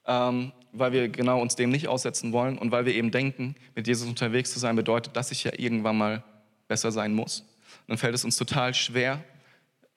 Ähm, 0.07 0.53
weil 0.73 0.93
wir 0.93 1.09
genau 1.09 1.41
uns 1.41 1.55
dem 1.55 1.71
nicht 1.71 1.87
aussetzen 1.87 2.33
wollen 2.33 2.59
und 2.59 2.73
weil 2.73 2.87
wir 2.87 2.95
eben 2.95 3.11
denken, 3.11 3.55
mit 3.75 3.87
Jesus 3.87 4.09
unterwegs 4.09 4.53
zu 4.53 4.59
sein 4.59 4.75
bedeutet, 4.75 5.17
dass 5.17 5.31
ich 5.31 5.45
ja 5.45 5.53
irgendwann 5.57 5.99
mal 5.99 6.25
besser 6.67 6.91
sein 6.91 7.13
muss. 7.15 7.41
Und 7.41 7.89
dann 7.89 7.99
fällt 7.99 8.15
es 8.15 8.25
uns 8.25 8.37
total 8.37 8.73
schwer, 8.75 9.23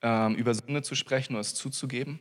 ähm, 0.02 0.36
über 0.36 0.54
Sünde 0.54 0.82
zu 0.82 0.96
sprechen 0.96 1.34
oder 1.34 1.42
es 1.42 1.56
zuzugeben. 1.56 2.20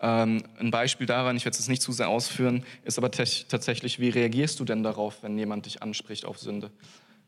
Ähm, 0.00 0.42
ein 0.58 0.70
Beispiel 0.70 1.06
daran, 1.06 1.36
ich 1.36 1.44
werde 1.44 1.56
es 1.56 1.68
nicht 1.68 1.82
zu 1.82 1.92
sehr 1.92 2.08
ausführen, 2.08 2.64
ist 2.84 2.98
aber 2.98 3.10
tatsächlich, 3.10 4.00
wie 4.00 4.08
reagierst 4.08 4.58
du 4.58 4.64
denn 4.64 4.82
darauf, 4.82 5.22
wenn 5.22 5.38
jemand 5.38 5.66
dich 5.66 5.82
anspricht 5.82 6.24
auf 6.24 6.38
Sünde? 6.38 6.70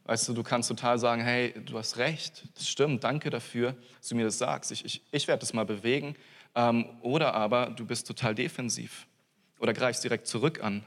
Weißt 0.04 0.28
du, 0.28 0.32
du 0.32 0.42
kannst 0.42 0.68
total 0.68 0.98
sagen, 0.98 1.22
hey, 1.22 1.52
du 1.64 1.76
hast 1.78 1.98
recht, 1.98 2.44
das 2.54 2.68
stimmt, 2.68 3.04
danke 3.04 3.28
dafür, 3.28 3.74
dass 3.98 4.08
du 4.08 4.14
mir 4.14 4.24
das 4.24 4.38
sagst. 4.38 4.72
Ich, 4.72 4.84
ich, 4.84 5.02
ich 5.10 5.28
werde 5.28 5.40
das 5.40 5.52
mal 5.52 5.66
bewegen. 5.66 6.14
Ähm, 6.54 6.86
oder 7.02 7.34
aber 7.34 7.66
du 7.66 7.84
bist 7.84 8.06
total 8.06 8.34
defensiv 8.34 9.06
oder 9.58 9.72
greifst 9.72 10.04
direkt 10.04 10.26
zurück 10.26 10.62
an. 10.62 10.84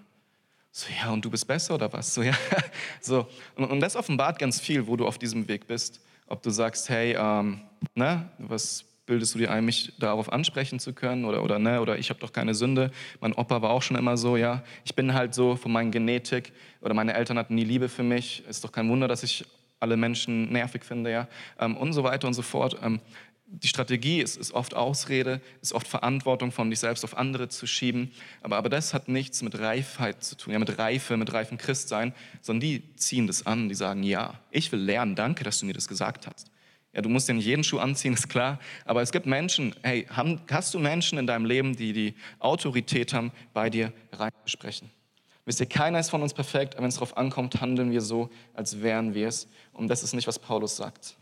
So, 0.71 0.87
ja, 1.01 1.11
und 1.11 1.25
du 1.25 1.29
bist 1.29 1.47
besser 1.47 1.75
oder 1.75 1.91
was? 1.91 2.13
So, 2.13 2.21
ja. 2.21 2.33
so. 3.01 3.27
Und, 3.55 3.65
und 3.65 3.79
das 3.79 3.95
offenbart 3.95 4.37
ganz 4.39 4.59
viel, 4.59 4.87
wo 4.87 4.95
du 4.95 5.07
auf 5.07 5.17
diesem 5.17 5.47
Weg 5.47 5.67
bist. 5.67 5.99
Ob 6.27 6.43
du 6.43 6.51
sagst, 6.51 6.89
hey, 6.89 7.15
ähm, 7.19 7.61
ne, 7.95 8.29
was 8.37 8.85
bildest 9.07 9.33
du 9.33 9.39
dir 9.39 9.49
ein, 9.49 9.65
mich 9.65 9.93
darauf 9.97 10.31
ansprechen 10.31 10.79
zu 10.79 10.93
können 10.93 11.25
oder, 11.25 11.43
oder 11.43 11.57
ne, 11.57 11.81
oder 11.81 11.97
ich 11.97 12.11
habe 12.11 12.19
doch 12.19 12.31
keine 12.31 12.53
Sünde. 12.53 12.91
Mein 13.19 13.33
Opa 13.33 13.63
war 13.63 13.71
auch 13.71 13.81
schon 13.81 13.97
immer 13.97 14.15
so, 14.17 14.37
ja. 14.37 14.63
Ich 14.85 14.93
bin 14.93 15.15
halt 15.15 15.33
so 15.33 15.55
von 15.55 15.71
meiner 15.71 15.89
Genetik 15.89 16.53
oder 16.81 16.93
meine 16.93 17.15
Eltern 17.15 17.39
hatten 17.39 17.55
nie 17.55 17.63
Liebe 17.63 17.89
für 17.89 18.03
mich. 18.03 18.45
Ist 18.47 18.63
doch 18.63 18.71
kein 18.71 18.87
Wunder, 18.87 19.07
dass 19.07 19.23
ich 19.23 19.45
alle 19.79 19.97
Menschen 19.97 20.51
nervig 20.51 20.83
finde, 20.85 21.11
ja. 21.11 21.27
Ähm, 21.59 21.75
und 21.77 21.93
so 21.93 22.03
weiter 22.03 22.27
und 22.27 22.35
so 22.35 22.43
fort. 22.43 22.77
Ähm, 22.83 22.99
die 23.51 23.67
Strategie 23.67 24.21
ist, 24.21 24.37
ist, 24.37 24.51
oft 24.51 24.75
Ausrede, 24.75 25.41
ist 25.61 25.73
oft 25.73 25.87
Verantwortung 25.87 26.51
von 26.51 26.69
dich 26.69 26.79
selbst 26.79 27.03
auf 27.03 27.17
andere 27.17 27.49
zu 27.49 27.65
schieben. 27.65 28.11
Aber, 28.41 28.57
aber 28.57 28.69
das 28.69 28.93
hat 28.93 29.07
nichts 29.07 29.41
mit 29.41 29.57
Reifheit 29.57 30.23
zu 30.23 30.37
tun, 30.37 30.53
ja, 30.53 30.59
mit 30.59 30.77
Reife, 30.77 31.17
mit 31.17 31.33
reifem 31.33 31.57
Christsein, 31.57 32.13
sondern 32.41 32.61
die 32.61 32.95
ziehen 32.95 33.27
das 33.27 33.45
an, 33.45 33.67
die 33.67 33.75
sagen, 33.75 34.03
ja, 34.03 34.39
ich 34.51 34.71
will 34.71 34.79
lernen, 34.79 35.15
danke, 35.15 35.43
dass 35.43 35.59
du 35.59 35.65
mir 35.65 35.73
das 35.73 35.87
gesagt 35.87 36.27
hast. 36.27 36.51
Ja, 36.93 37.01
du 37.01 37.09
musst 37.09 37.27
ja 37.27 37.33
nicht 37.33 37.45
jeden 37.45 37.63
Schuh 37.63 37.79
anziehen, 37.79 38.13
ist 38.15 38.29
klar. 38.29 38.59
Aber 38.85 39.01
es 39.01 39.11
gibt 39.11 39.25
Menschen, 39.25 39.75
hey, 39.81 40.05
haben, 40.09 40.41
hast 40.49 40.73
du 40.73 40.79
Menschen 40.79 41.17
in 41.17 41.27
deinem 41.27 41.45
Leben, 41.45 41.75
die 41.75 41.93
die 41.93 42.15
Autorität 42.39 43.13
haben, 43.13 43.31
bei 43.53 43.69
dir 43.69 43.91
reinzusprechen? 44.11 44.89
Wisst 45.45 45.59
ihr, 45.59 45.65
keiner 45.65 45.99
ist 45.99 46.11
von 46.11 46.21
uns 46.21 46.33
perfekt, 46.33 46.75
aber 46.75 46.83
wenn 46.83 46.89
es 46.89 46.95
darauf 46.95 47.17
ankommt, 47.17 47.59
handeln 47.59 47.91
wir 47.91 48.01
so, 48.01 48.29
als 48.53 48.81
wären 48.81 49.15
wir 49.15 49.27
es. 49.27 49.47
Und 49.73 49.87
das 49.87 50.03
ist 50.03 50.13
nicht, 50.13 50.27
was 50.27 50.37
Paulus 50.37 50.75
sagt. 50.75 51.15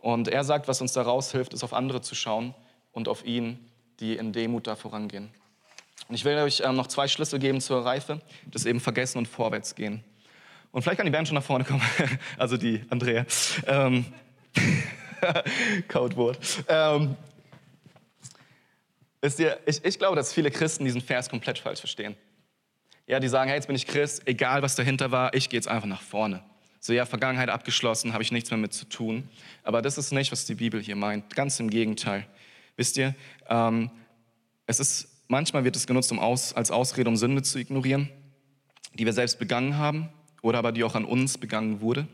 Und 0.00 0.28
er 0.28 0.44
sagt, 0.44 0.66
was 0.68 0.80
uns 0.80 0.92
daraus 0.92 1.32
hilft, 1.32 1.52
ist 1.52 1.62
auf 1.62 1.72
andere 1.72 2.00
zu 2.00 2.14
schauen 2.14 2.54
und 2.92 3.08
auf 3.08 3.24
ihn, 3.24 3.58
die 4.00 4.16
in 4.16 4.32
Demut 4.32 4.66
da 4.66 4.76
vorangehen. 4.76 5.30
Und 6.08 6.14
ich 6.14 6.24
will 6.24 6.36
euch 6.38 6.62
ähm, 6.64 6.76
noch 6.76 6.86
zwei 6.86 7.06
Schlüssel 7.06 7.38
geben 7.38 7.60
zur 7.60 7.84
Reife, 7.84 8.20
das 8.46 8.64
eben 8.64 8.80
vergessen 8.80 9.18
und 9.18 9.28
vorwärts 9.28 9.74
gehen. 9.74 10.02
Und 10.72 10.82
vielleicht 10.82 10.98
kann 10.98 11.06
die 11.06 11.12
Band 11.12 11.28
schon 11.28 11.34
nach 11.34 11.42
vorne 11.42 11.64
kommen, 11.64 11.82
also 12.38 12.56
die 12.56 12.82
Andrea. 12.90 13.26
Ähm, 13.66 14.06
Codewort. 15.88 16.38
Ähm, 16.68 17.16
ihr, 19.22 19.58
ich, 19.66 19.84
ich 19.84 19.98
glaube, 19.98 20.16
dass 20.16 20.32
viele 20.32 20.50
Christen 20.50 20.84
diesen 20.84 21.00
Vers 21.00 21.28
komplett 21.28 21.58
falsch 21.58 21.80
verstehen. 21.80 22.16
Ja, 23.06 23.20
die 23.20 23.28
sagen, 23.28 23.48
hey, 23.48 23.56
jetzt 23.56 23.66
bin 23.66 23.76
ich 23.76 23.86
Christ, 23.86 24.22
egal 24.26 24.62
was 24.62 24.76
dahinter 24.76 25.10
war, 25.10 25.34
ich 25.34 25.50
gehe 25.50 25.58
jetzt 25.58 25.68
einfach 25.68 25.88
nach 25.88 26.00
vorne. 26.02 26.42
So, 26.82 26.94
ja, 26.94 27.04
Vergangenheit 27.04 27.50
abgeschlossen, 27.50 28.14
habe 28.14 28.22
ich 28.22 28.32
nichts 28.32 28.50
mehr 28.50 28.58
mit 28.58 28.72
zu 28.72 28.86
tun. 28.86 29.28
Aber 29.62 29.82
das 29.82 29.98
ist 29.98 30.12
nicht, 30.12 30.32
was 30.32 30.46
die 30.46 30.54
Bibel 30.54 30.80
hier 30.80 30.96
meint. 30.96 31.34
Ganz 31.36 31.60
im 31.60 31.68
Gegenteil. 31.68 32.26
Wisst 32.76 32.96
ihr, 32.96 33.14
ähm, 33.48 33.90
es 34.66 34.80
ist, 34.80 35.24
manchmal 35.28 35.64
wird 35.64 35.76
es 35.76 35.86
genutzt, 35.86 36.10
um 36.10 36.18
aus, 36.18 36.54
als 36.54 36.70
Ausrede, 36.70 37.10
um 37.10 37.16
Sünde 37.16 37.42
zu 37.42 37.58
ignorieren, 37.58 38.08
die 38.94 39.04
wir 39.04 39.12
selbst 39.12 39.38
begangen 39.38 39.76
haben 39.76 40.08
oder 40.40 40.58
aber 40.58 40.72
die 40.72 40.82
auch 40.82 40.94
an 40.94 41.04
uns 41.04 41.36
begangen 41.36 41.82
wurde. 41.82 42.08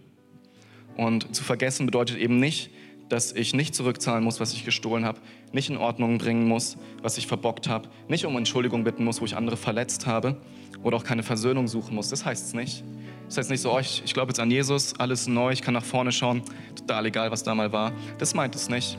Und 0.96 1.34
zu 1.36 1.44
vergessen 1.44 1.86
bedeutet 1.86 2.16
eben 2.16 2.40
nicht, 2.40 2.70
dass 3.08 3.32
ich 3.32 3.54
nicht 3.54 3.72
zurückzahlen 3.74 4.24
muss, 4.24 4.40
was 4.40 4.52
ich 4.52 4.64
gestohlen 4.64 5.04
habe, 5.04 5.20
nicht 5.52 5.70
in 5.70 5.76
Ordnung 5.76 6.18
bringen 6.18 6.48
muss, 6.48 6.76
was 7.02 7.18
ich 7.18 7.28
verbockt 7.28 7.68
habe, 7.68 7.88
nicht 8.08 8.24
um 8.24 8.36
Entschuldigung 8.36 8.82
bitten 8.82 9.04
muss, 9.04 9.20
wo 9.20 9.24
ich 9.24 9.36
andere 9.36 9.56
verletzt 9.56 10.06
habe 10.06 10.40
oder 10.82 10.96
auch 10.96 11.04
keine 11.04 11.22
Versöhnung 11.22 11.68
suchen 11.68 11.94
muss. 11.94 12.08
Das 12.08 12.24
heißt 12.24 12.46
es 12.46 12.54
nicht. 12.54 12.82
Das 13.26 13.38
heißt 13.38 13.50
nicht 13.50 13.60
so, 13.60 13.74
oh, 13.74 13.78
ich, 13.78 14.02
ich 14.04 14.14
glaube 14.14 14.30
jetzt 14.30 14.40
an 14.40 14.50
Jesus, 14.50 14.94
alles 14.98 15.26
neu, 15.26 15.52
ich 15.52 15.62
kann 15.62 15.74
nach 15.74 15.84
vorne 15.84 16.12
schauen, 16.12 16.42
total 16.76 17.06
egal, 17.06 17.30
was 17.30 17.42
da 17.42 17.54
mal 17.54 17.72
war. 17.72 17.92
Das 18.18 18.34
meint 18.34 18.54
es 18.54 18.68
nicht. 18.68 18.96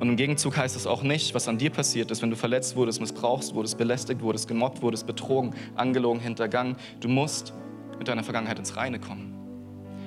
Und 0.00 0.08
im 0.08 0.16
Gegenzug 0.16 0.56
heißt 0.56 0.76
es 0.76 0.86
auch 0.86 1.02
nicht, 1.02 1.34
was 1.34 1.48
an 1.48 1.58
dir 1.58 1.70
passiert 1.70 2.10
ist, 2.10 2.22
wenn 2.22 2.30
du 2.30 2.36
verletzt 2.36 2.76
wurdest, 2.76 3.00
missbrauchst 3.00 3.54
wurdest, 3.54 3.78
belästigt 3.78 4.20
wurdest, 4.22 4.48
gemobbt 4.48 4.82
wurdest, 4.82 5.06
betrogen, 5.06 5.54
angelogen, 5.76 6.20
hintergangen. 6.20 6.76
Du 7.00 7.08
musst 7.08 7.52
mit 7.98 8.08
deiner 8.08 8.24
Vergangenheit 8.24 8.58
ins 8.58 8.76
Reine 8.76 8.98
kommen. 8.98 9.34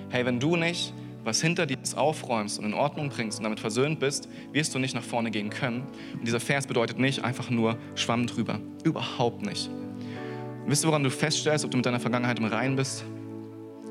Hey, 0.10 0.26
wenn 0.26 0.40
du 0.40 0.56
nicht 0.56 0.94
was 1.24 1.42
hinter 1.42 1.66
dir 1.66 1.78
aufräumst 1.96 2.58
und 2.58 2.64
in 2.64 2.74
Ordnung 2.74 3.10
bringst 3.10 3.40
und 3.40 3.44
damit 3.44 3.60
versöhnt 3.60 4.00
bist, 4.00 4.30
wirst 4.54 4.74
du 4.74 4.80
nicht 4.80 4.96
nach 4.96 5.04
vorne 5.04 5.30
gehen 5.30 5.50
können. 5.50 5.86
Und 6.14 6.26
dieser 6.26 6.40
Vers 6.40 6.68
bedeutet 6.68 7.00
nicht 7.00 7.26
einfach 7.26 7.50
nur 7.50 7.78
Schwamm 7.96 8.28
drüber. 8.28 8.62
Überhaupt 8.86 9.46
nicht. 9.46 9.68
Und 9.68 10.72
wisst 10.72 10.86
du, 10.86 10.88
woran 10.88 11.04
du 11.04 11.10
feststellst, 11.10 11.66
ob 11.66 11.72
du 11.72 11.78
mit 11.78 11.86
deiner 11.86 12.00
Vergangenheit 12.00 12.40
im 12.40 12.46
Reinen 12.46 12.78
bist? 12.78 13.04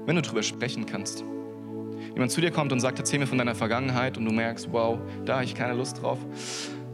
Wenn 0.06 0.16
du 0.16 0.22
drüber 0.22 0.42
sprechen 0.42 0.86
kannst. 0.86 1.24
Jemand 2.14 2.30
zu 2.30 2.40
dir 2.40 2.50
kommt 2.50 2.72
und 2.72 2.80
sagt, 2.80 2.98
erzähl 2.98 3.18
mir 3.18 3.26
von 3.26 3.38
deiner 3.38 3.54
Vergangenheit 3.54 4.16
und 4.16 4.24
du 4.24 4.32
merkst, 4.32 4.68
wow, 4.72 4.98
da 5.24 5.34
habe 5.34 5.44
ich 5.44 5.54
keine 5.54 5.74
Lust 5.74 6.00
drauf, 6.00 6.18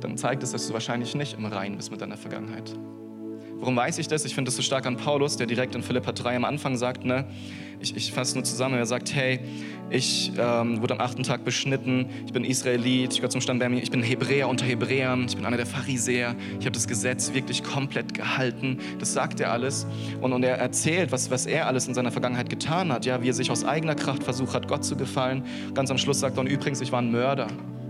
dann 0.01 0.17
zeigt 0.17 0.43
es, 0.43 0.51
dass 0.51 0.67
du 0.67 0.73
wahrscheinlich 0.73 1.15
nicht 1.15 1.39
im 1.39 1.45
Reinen 1.45 1.77
bist 1.77 1.93
mit 1.93 2.01
deiner 2.01 2.17
Vergangenheit. 2.17 2.75
Warum 3.63 3.77
weiß 3.77 3.99
ich 3.99 4.09
das? 4.09 4.25
Ich 4.25 4.35
finde 4.35 4.49
das 4.49 4.57
so 4.57 4.63
stark 4.63 4.87
an 4.87 4.97
Paulus, 4.97 5.37
der 5.37 5.47
direkt 5.47 5.77
in 5.77 5.85
Philippa 5.85 6.11
3 6.11 6.35
am 6.35 6.45
Anfang 6.45 6.77
sagt, 6.77 7.05
ne, 7.05 7.27
ich, 7.83 7.97
ich 7.97 8.13
fasse 8.13 8.35
nur 8.35 8.45
zusammen, 8.45 8.77
er 8.77 8.87
sagt, 8.87 9.15
hey, 9.15 9.41
ich 9.91 10.33
ähm, 10.39 10.81
wurde 10.81 10.95
am 10.95 11.01
achten 11.01 11.23
Tag 11.23 11.45
beschnitten, 11.45 12.07
ich 12.27 12.33
bin 12.33 12.45
Israelit, 12.45 13.13
ich 13.13 13.19
gehöre 13.19 13.31
zum 13.31 13.41
Stamm 13.41 13.59
Benjamin, 13.59 13.83
ich 13.83 13.91
bin 13.91 14.03
Hebräer 14.03 14.49
unter 14.49 14.65
Hebräern, 14.65 15.27
ich 15.29 15.37
bin 15.37 15.45
einer 15.45 15.59
der 15.59 15.67
Pharisäer, 15.67 16.35
ich 16.59 16.65
habe 16.65 16.73
das 16.73 16.89
Gesetz 16.89 17.35
wirklich 17.35 17.63
komplett 17.63 18.15
gehalten, 18.15 18.79
das 18.99 19.13
sagt 19.13 19.41
er 19.41 19.53
alles 19.53 19.87
und, 20.21 20.33
und 20.33 20.43
er 20.45 20.57
erzählt, 20.57 21.13
was, 21.13 21.31
was 21.31 21.47
er 21.47 21.67
alles 21.67 21.89
in 21.89 21.95
seiner 21.95 22.11
Vergangenheit 22.11 22.49
getan 22.49 22.93
hat, 22.93 23.05
ja, 23.05 23.23
wie 23.23 23.29
er 23.29 23.35
sich 23.35 23.51
aus 23.51 23.65
eigener 23.65 23.95
Kraft 23.95 24.25
versucht 24.25 24.55
hat, 24.55 24.69
Gott 24.69 24.85
zu 24.85 24.97
gefallen. 24.97 25.45
Ganz 25.75 25.91
am 25.91 25.99
Schluss 25.99 26.21
sagt 26.21 26.39
er, 26.39 26.41
und 26.41 26.47
übrigens, 26.47 26.81
ich 26.81 26.93
war 26.93 27.03
ein 27.03 27.11
Mörder. 27.11 27.49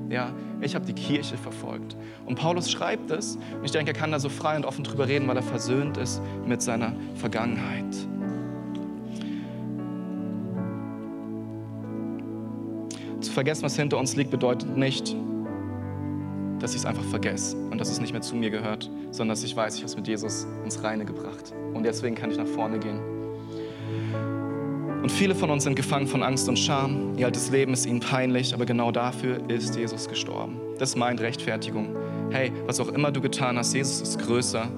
Ja, 0.09 0.31
ich 0.61 0.75
habe 0.75 0.85
die 0.85 0.93
Kirche 0.93 1.39
verfolgt. 1.39 1.97
Und 2.27 2.35
Paulus 2.35 2.71
schreibt 2.71 3.11
es. 3.11 3.37
Und 3.37 3.65
ich 3.65 3.71
denke, 3.71 3.93
er 3.93 3.99
kann 3.99 4.13
da 4.13 4.21
so 4.21 4.29
frei 4.29 4.57
und 4.57 4.67
offen 4.67 4.85
drüber 4.85 5.09
reden, 5.09 5.27
weil 5.27 5.37
er 5.37 5.43
versöhnt 5.43 5.97
ist 5.97 6.21
mit 6.47 6.61
seiner 6.61 6.93
Vergangenheit. 7.15 7.87
Vergessen, 13.33 13.63
was 13.63 13.77
hinter 13.77 13.99
uns 13.99 14.15
liegt, 14.17 14.31
bedeutet 14.31 14.77
nicht, 14.77 15.17
dass 16.59 16.73
ich 16.73 16.79
es 16.79 16.87
einfach 16.87 17.05
vergesse 17.05 17.57
und 17.71 17.81
dass 17.81 17.91
es 17.91 18.01
nicht 18.01 18.13
mehr 18.13 18.23
zu 18.23 18.37
mir 18.37 18.51
gehört, 18.51 18.89
sondern 19.11 19.31
dass 19.31 19.43
ich 19.43 19.57
weiß, 19.57 19.75
ich 19.75 19.81
habe 19.81 19.89
es 19.89 19.97
mit 19.97 20.07
Jesus 20.07 20.47
ins 20.65 20.83
Reine 20.83 21.05
gebracht. 21.05 21.53
Und 21.75 21.83
deswegen 21.83 22.15
kann 22.15 22.31
ich 22.31 22.37
nach 22.37 22.47
vorne 22.47 22.79
gehen. 22.79 23.01
Und 25.03 25.11
viele 25.11 25.35
von 25.35 25.51
uns 25.51 25.65
sind 25.65 25.75
gefangen 25.75 26.07
von 26.07 26.23
Angst 26.23 26.49
und 26.49 26.57
Scham. 26.57 27.19
Ihr 27.19 27.27
altes 27.27 27.51
Leben 27.51 27.73
ist 27.73 27.87
ihnen 27.87 27.99
peinlich, 27.99 28.55
aber 28.55 28.67
genau 28.67 28.93
dafür 28.93 29.41
ist 29.51 29.75
Jesus 29.75 30.09
gestorben. 30.09 30.61
Das 30.79 30.95
meint 30.95 31.21
Rechtfertigung. 31.21 31.97
Hey, 32.31 32.53
was 32.67 32.79
auch 32.79 32.89
immer 32.89 33.11
du 33.11 33.21
getan 33.21 33.59
hast, 33.59 33.75
Jesus 33.75 34.01
ist 34.01 34.21
größer. 34.21 34.69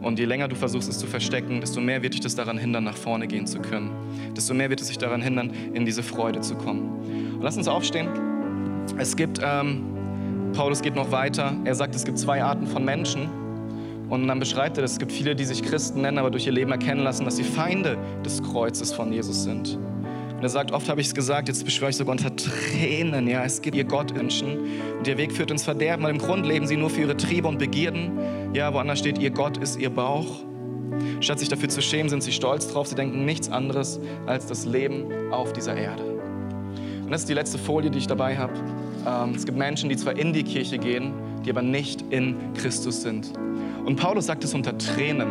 Und 0.00 0.18
je 0.18 0.24
länger 0.24 0.48
du 0.48 0.56
versuchst, 0.56 0.88
es 0.88 0.98
zu 0.98 1.06
verstecken, 1.06 1.60
desto 1.60 1.82
mehr 1.82 2.02
wird 2.02 2.14
dich 2.14 2.20
das 2.20 2.34
daran 2.34 2.56
hindern, 2.56 2.84
nach 2.84 2.96
vorne 2.96 3.26
gehen 3.26 3.46
zu 3.46 3.58
können. 3.60 3.90
Desto 4.34 4.54
mehr 4.54 4.70
wird 4.70 4.80
es 4.80 4.88
sich 4.88 4.98
daran 4.98 5.20
hindern, 5.20 5.52
in 5.74 5.84
diese 5.84 6.02
Freude 6.02 6.40
zu 6.40 6.54
kommen. 6.54 7.23
Lass 7.44 7.58
uns 7.58 7.68
aufstehen. 7.68 8.08
Es 8.96 9.16
gibt, 9.16 9.38
ähm, 9.44 9.84
Paulus 10.54 10.80
geht 10.80 10.94
noch 10.94 11.10
weiter. 11.10 11.54
Er 11.64 11.74
sagt, 11.74 11.94
es 11.94 12.06
gibt 12.06 12.18
zwei 12.18 12.42
Arten 12.42 12.66
von 12.66 12.82
Menschen. 12.82 13.28
Und 14.08 14.26
dann 14.26 14.40
beschreibt 14.40 14.78
er, 14.78 14.84
es 14.84 14.98
gibt 14.98 15.12
viele, 15.12 15.36
die 15.36 15.44
sich 15.44 15.62
Christen 15.62 16.00
nennen, 16.00 16.16
aber 16.16 16.30
durch 16.30 16.46
ihr 16.46 16.52
Leben 16.52 16.72
erkennen 16.72 17.02
lassen, 17.02 17.26
dass 17.26 17.36
sie 17.36 17.44
Feinde 17.44 17.98
des 18.24 18.42
Kreuzes 18.42 18.94
von 18.94 19.12
Jesus 19.12 19.44
sind. 19.44 19.76
Und 19.76 20.42
er 20.42 20.48
sagt, 20.48 20.72
oft 20.72 20.88
habe 20.88 21.02
ich 21.02 21.08
es 21.08 21.14
gesagt, 21.14 21.48
jetzt 21.48 21.66
beschwöre 21.66 21.90
ich 21.90 21.96
sogar 21.98 22.12
unter 22.12 22.34
Tränen, 22.34 23.28
ja, 23.28 23.44
es 23.44 23.60
gibt 23.60 23.76
ihr 23.76 23.84
Gottmenschen 23.84 24.60
und 24.98 25.06
ihr 25.06 25.18
Weg 25.18 25.30
führt 25.30 25.50
ins 25.50 25.64
Verderben, 25.64 26.02
weil 26.04 26.12
im 26.12 26.18
Grund 26.18 26.46
leben 26.46 26.66
sie 26.66 26.78
nur 26.78 26.88
für 26.88 27.02
ihre 27.02 27.16
Triebe 27.16 27.46
und 27.46 27.58
Begierden. 27.58 28.54
Ja, 28.54 28.72
woanders 28.72 29.00
steht, 29.00 29.18
ihr 29.18 29.30
Gott 29.30 29.58
ist 29.58 29.78
ihr 29.78 29.90
Bauch. 29.90 30.44
Statt 31.20 31.40
sich 31.40 31.50
dafür 31.50 31.68
zu 31.68 31.82
schämen, 31.82 32.08
sind 32.08 32.22
sie 32.22 32.32
stolz 32.32 32.68
drauf. 32.68 32.86
Sie 32.86 32.94
denken 32.94 33.26
nichts 33.26 33.50
anderes 33.50 34.00
als 34.24 34.46
das 34.46 34.64
Leben 34.64 35.30
auf 35.30 35.52
dieser 35.52 35.76
Erde. 35.76 36.13
Und 37.04 37.10
das 37.10 37.22
ist 37.22 37.28
die 37.28 37.34
letzte 37.34 37.58
Folie, 37.58 37.90
die 37.90 37.98
ich 37.98 38.06
dabei 38.06 38.36
habe. 38.36 38.54
Ähm, 39.06 39.34
es 39.34 39.44
gibt 39.44 39.58
Menschen, 39.58 39.88
die 39.90 39.96
zwar 39.96 40.16
in 40.16 40.32
die 40.32 40.42
Kirche 40.42 40.78
gehen, 40.78 41.12
die 41.44 41.50
aber 41.50 41.62
nicht 41.62 42.02
in 42.10 42.36
Christus 42.54 43.02
sind. 43.02 43.30
Und 43.84 43.96
Paulus 43.96 44.26
sagt 44.26 44.44
es 44.44 44.54
unter 44.54 44.76
Tränen. 44.78 45.28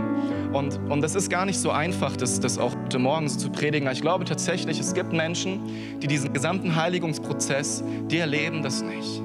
Und, 0.53 0.79
und 0.89 1.01
das 1.01 1.15
ist 1.15 1.31
gar 1.31 1.45
nicht 1.45 1.57
so 1.57 1.71
einfach, 1.71 2.15
das, 2.15 2.39
das 2.39 2.59
auch 2.59 2.75
heute 2.86 2.99
Morgen 2.99 3.27
so 3.27 3.39
zu 3.39 3.49
predigen. 3.49 3.88
Aber 3.88 3.95
ich 3.95 4.01
glaube 4.01 4.25
tatsächlich, 4.25 4.79
es 4.79 4.93
gibt 4.93 5.12
Menschen, 5.12 5.99
die 5.99 6.07
diesen 6.07 6.31
gesamten 6.31 6.75
Heiligungsprozess, 6.75 7.83
die 8.12 8.19
erleben 8.19 8.62
das 8.62 8.83
nicht. 8.83 9.21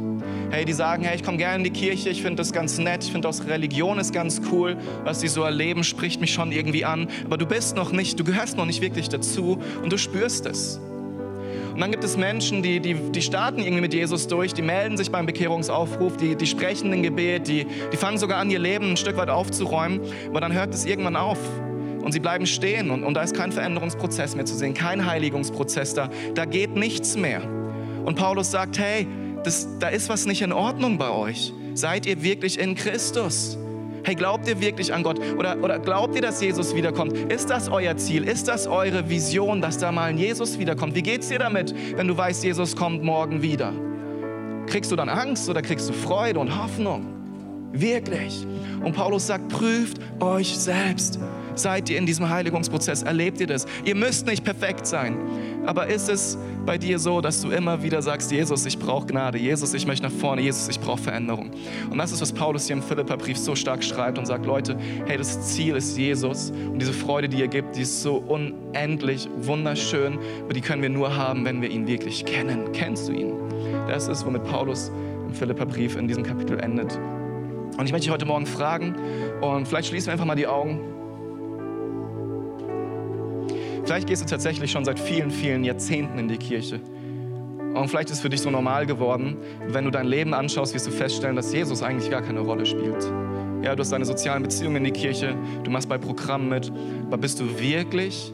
Hey, 0.50 0.64
die 0.64 0.72
sagen, 0.72 1.04
hey, 1.04 1.14
ich 1.14 1.22
komme 1.22 1.37
gerne 1.37 1.56
in 1.56 1.64
die 1.64 1.78
Kirche, 1.78 2.08
ich 2.08 2.22
finde 2.22 2.37
das 2.37 2.54
ganz 2.54 2.78
nett, 2.78 3.04
ich 3.04 3.12
finde 3.12 3.28
auch 3.28 3.34
Religion 3.46 3.98
ist 3.98 4.14
ganz 4.14 4.40
cool, 4.50 4.78
was 5.04 5.20
sie 5.20 5.28
so 5.28 5.42
erleben, 5.42 5.84
spricht 5.84 6.22
mich 6.22 6.32
schon 6.32 6.52
irgendwie 6.52 6.87
an. 6.87 7.08
Aber 7.26 7.37
du 7.37 7.44
bist 7.44 7.76
noch 7.76 7.92
nicht, 7.92 8.18
du 8.18 8.24
gehörst 8.24 8.56
noch 8.56 8.64
nicht 8.64 8.80
wirklich 8.80 9.11
dazu 9.11 9.58
und 9.82 9.92
du 9.92 9.98
spürst 9.98 10.46
es. 10.46 10.80
Und 11.78 11.82
dann 11.82 11.92
gibt 11.92 12.02
es 12.02 12.16
Menschen, 12.16 12.60
die, 12.60 12.80
die, 12.80 12.94
die 12.94 13.22
starten 13.22 13.60
irgendwie 13.60 13.82
mit 13.82 13.94
Jesus 13.94 14.26
durch, 14.26 14.52
die 14.52 14.62
melden 14.62 14.96
sich 14.96 15.12
beim 15.12 15.26
Bekehrungsaufruf, 15.26 16.16
die, 16.16 16.34
die 16.34 16.46
sprechen 16.48 16.92
ein 16.92 17.04
Gebet, 17.04 17.46
die, 17.46 17.68
die 17.92 17.96
fangen 17.96 18.18
sogar 18.18 18.40
an, 18.40 18.50
ihr 18.50 18.58
Leben 18.58 18.90
ein 18.90 18.96
Stück 18.96 19.16
weit 19.16 19.30
aufzuräumen, 19.30 20.00
aber 20.28 20.40
dann 20.40 20.52
hört 20.52 20.74
es 20.74 20.84
irgendwann 20.86 21.14
auf. 21.14 21.38
Und 22.02 22.10
sie 22.10 22.18
bleiben 22.18 22.46
stehen 22.46 22.90
und, 22.90 23.04
und 23.04 23.14
da 23.14 23.22
ist 23.22 23.36
kein 23.36 23.52
Veränderungsprozess 23.52 24.34
mehr 24.34 24.44
zu 24.44 24.56
sehen, 24.56 24.74
kein 24.74 25.06
Heiligungsprozess 25.06 25.94
da. 25.94 26.10
Da 26.34 26.46
geht 26.46 26.74
nichts 26.74 27.16
mehr. 27.16 27.44
Und 28.04 28.16
Paulus 28.16 28.50
sagt, 28.50 28.76
hey, 28.80 29.06
das, 29.44 29.68
da 29.78 29.86
ist 29.86 30.08
was 30.08 30.26
nicht 30.26 30.42
in 30.42 30.52
Ordnung 30.52 30.98
bei 30.98 31.10
euch. 31.10 31.52
Seid 31.74 32.06
ihr 32.06 32.24
wirklich 32.24 32.58
in 32.58 32.74
Christus? 32.74 33.56
Hey, 34.08 34.14
glaubt 34.14 34.48
ihr 34.48 34.58
wirklich 34.58 34.94
an 34.94 35.02
Gott? 35.02 35.20
Oder, 35.36 35.62
oder 35.62 35.78
glaubt 35.78 36.14
ihr, 36.14 36.22
dass 36.22 36.40
Jesus 36.40 36.74
wiederkommt? 36.74 37.12
Ist 37.30 37.50
das 37.50 37.68
euer 37.68 37.94
Ziel? 37.98 38.24
Ist 38.26 38.48
das 38.48 38.66
eure 38.66 39.10
Vision, 39.10 39.60
dass 39.60 39.76
da 39.76 39.92
mal 39.92 40.04
ein 40.04 40.16
Jesus 40.16 40.58
wiederkommt? 40.58 40.94
Wie 40.94 41.02
geht's 41.02 41.28
dir 41.28 41.38
damit, 41.38 41.74
wenn 41.94 42.08
du 42.08 42.16
weißt, 42.16 42.42
Jesus 42.42 42.74
kommt 42.74 43.02
morgen 43.02 43.42
wieder? 43.42 43.70
Kriegst 44.66 44.90
du 44.90 44.96
dann 44.96 45.10
Angst 45.10 45.50
oder 45.50 45.60
kriegst 45.60 45.90
du 45.90 45.92
Freude 45.92 46.40
und 46.40 46.58
Hoffnung? 46.58 47.04
Wirklich. 47.72 48.46
Und 48.82 48.96
Paulus 48.96 49.26
sagt, 49.26 49.50
prüft 49.50 49.98
euch 50.20 50.56
selbst. 50.56 51.18
Seid 51.54 51.90
ihr 51.90 51.98
in 51.98 52.06
diesem 52.06 52.30
Heiligungsprozess? 52.30 53.02
Erlebt 53.02 53.42
ihr 53.42 53.46
das? 53.46 53.66
Ihr 53.84 53.94
müsst 53.94 54.26
nicht 54.26 54.42
perfekt 54.42 54.86
sein. 54.86 55.18
Aber 55.68 55.87
ist 55.87 56.09
es 56.09 56.38
bei 56.64 56.78
dir 56.78 56.98
so, 56.98 57.20
dass 57.20 57.42
du 57.42 57.50
immer 57.50 57.83
wieder 57.83 58.00
sagst, 58.00 58.33
Jesus, 58.33 58.64
ich 58.64 58.78
brauche 58.78 59.07
Gnade, 59.07 59.37
Jesus, 59.37 59.74
ich 59.74 59.87
möchte 59.87 60.07
nach 60.07 60.12
vorne, 60.12 60.40
Jesus, 60.40 60.66
ich 60.70 60.81
brauche 60.81 61.02
Veränderung. 61.02 61.50
Und 61.90 61.98
das 61.98 62.11
ist, 62.11 62.22
was 62.22 62.33
Paulus 62.33 62.68
hier 62.68 62.76
im 62.76 62.83
Philipperbrief 62.83 63.37
so 63.37 63.54
stark 63.54 63.85
schreibt 63.85 64.16
und 64.16 64.24
sagt, 64.24 64.46
Leute, 64.46 64.78
hey, 65.04 65.18
das 65.18 65.42
Ziel 65.42 65.76
ist 65.76 65.98
Jesus 65.98 66.52
und 66.52 66.78
diese 66.78 66.94
Freude, 66.94 67.28
die 67.28 67.42
er 67.42 67.48
gibt, 67.48 67.76
die 67.76 67.83
ist 67.83 68.00
so 68.00 68.16
unendlich 68.16 69.28
wunderschön, 69.42 70.18
aber 70.42 70.54
die 70.54 70.62
können 70.62 70.81
wir 70.81 70.88
nur 70.88 71.14
haben, 71.14 71.44
wenn 71.44 71.61
wir 71.61 71.68
ihn 71.68 71.87
wirklich 71.87 72.24
kennen. 72.24 72.72
Kennst 72.72 73.07
du 73.07 73.12
ihn? 73.12 73.35
Das 73.88 74.09
ist, 74.09 74.24
womit 74.24 74.44
Paulus 74.44 74.90
im 75.26 75.35
Philipperbrief 75.35 75.96
in 75.96 76.09
diesem 76.09 76.22
Kapitel 76.22 76.59
endet. 76.61 76.98
Und 77.76 77.85
ich 77.85 77.92
möchte 77.92 78.07
dich 78.07 78.11
heute 78.11 78.24
Morgen 78.24 78.46
fragen 78.46 78.94
und 79.42 79.68
vielleicht 79.68 79.88
schließen 79.88 80.07
wir 80.07 80.12
einfach 80.14 80.24
mal 80.24 80.35
die 80.35 80.46
Augen. 80.46 80.97
Vielleicht 83.88 84.07
gehst 84.07 84.22
du 84.22 84.27
tatsächlich 84.27 84.70
schon 84.70 84.85
seit 84.85 85.01
vielen, 85.01 85.31
vielen 85.31 85.64
Jahrzehnten 85.64 86.18
in 86.18 86.29
die 86.29 86.37
Kirche. 86.37 86.79
Und 87.74 87.88
vielleicht 87.88 88.11
ist 88.11 88.16
es 88.16 88.20
für 88.20 88.29
dich 88.29 88.42
so 88.42 88.51
normal 88.51 88.85
geworden, 88.85 89.38
wenn 89.66 89.87
du 89.87 89.90
dein 89.90 90.07
Leben 90.07 90.35
anschaust, 90.35 90.74
wirst 90.74 90.87
du 90.87 90.90
feststellen, 90.90 91.37
dass 91.37 91.55
Jesus 91.55 91.83
eigentlich 91.83 92.11
gar 92.11 92.20
keine 92.20 92.40
Rolle 92.40 92.66
spielt. 92.66 93.03
Ja, 93.62 93.74
du 93.74 93.81
hast 93.81 93.90
deine 93.90 94.05
sozialen 94.05 94.42
Beziehungen 94.42 94.77
in 94.77 94.85
die 94.85 94.90
Kirche, 94.90 95.35
du 95.64 95.70
machst 95.70 95.88
bei 95.88 95.96
Programmen 95.96 96.51
mit, 96.51 96.70
aber 97.07 97.16
bist 97.16 97.40
du 97.40 97.59
wirklich 97.59 98.31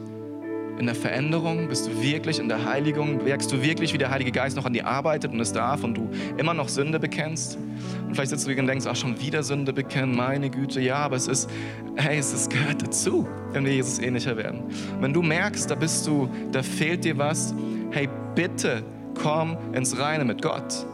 in 0.77 0.85
der 0.85 0.95
Veränderung? 0.95 1.67
Bist 1.67 1.87
du 1.87 2.01
wirklich 2.01 2.39
in 2.39 2.49
der 2.49 2.65
Heiligung? 2.65 3.23
Merkst 3.23 3.51
du 3.51 3.61
wirklich, 3.61 3.93
wie 3.93 3.97
der 3.97 4.09
Heilige 4.09 4.31
Geist 4.31 4.55
noch 4.55 4.65
an 4.65 4.73
dir 4.73 4.87
arbeitet 4.87 5.31
und 5.31 5.39
es 5.39 5.53
darf 5.53 5.83
und 5.83 5.95
du 5.95 6.09
immer 6.37 6.53
noch 6.53 6.69
Sünde 6.69 6.99
bekennst? 6.99 7.57
Und 8.05 8.13
vielleicht 8.13 8.31
sitzt 8.31 8.45
du 8.47 8.51
hier 8.51 8.59
und 8.59 8.67
denkst, 8.67 8.85
ach, 8.87 8.95
schon 8.95 9.19
wieder 9.19 9.43
Sünde 9.43 9.73
bekennen, 9.73 10.15
meine 10.15 10.49
Güte, 10.49 10.81
ja, 10.81 10.97
aber 10.97 11.15
es 11.15 11.27
ist, 11.27 11.49
hey, 11.95 12.17
es 12.17 12.33
ist, 12.33 12.49
gehört 12.49 12.81
dazu, 12.81 13.27
wenn 13.51 13.65
wir 13.65 13.73
Jesus 13.73 13.99
ähnlicher 13.99 14.37
werden. 14.37 14.61
Und 14.61 15.01
wenn 15.01 15.13
du 15.13 15.21
merkst, 15.21 15.69
da 15.69 15.75
bist 15.75 16.05
du, 16.07 16.29
da 16.51 16.63
fehlt 16.63 17.05
dir 17.05 17.17
was, 17.17 17.53
hey, 17.91 18.09
bitte 18.35 18.83
komm 19.21 19.57
ins 19.73 19.97
Reine 19.97 20.25
mit 20.25 20.41
Gott. 20.41 20.85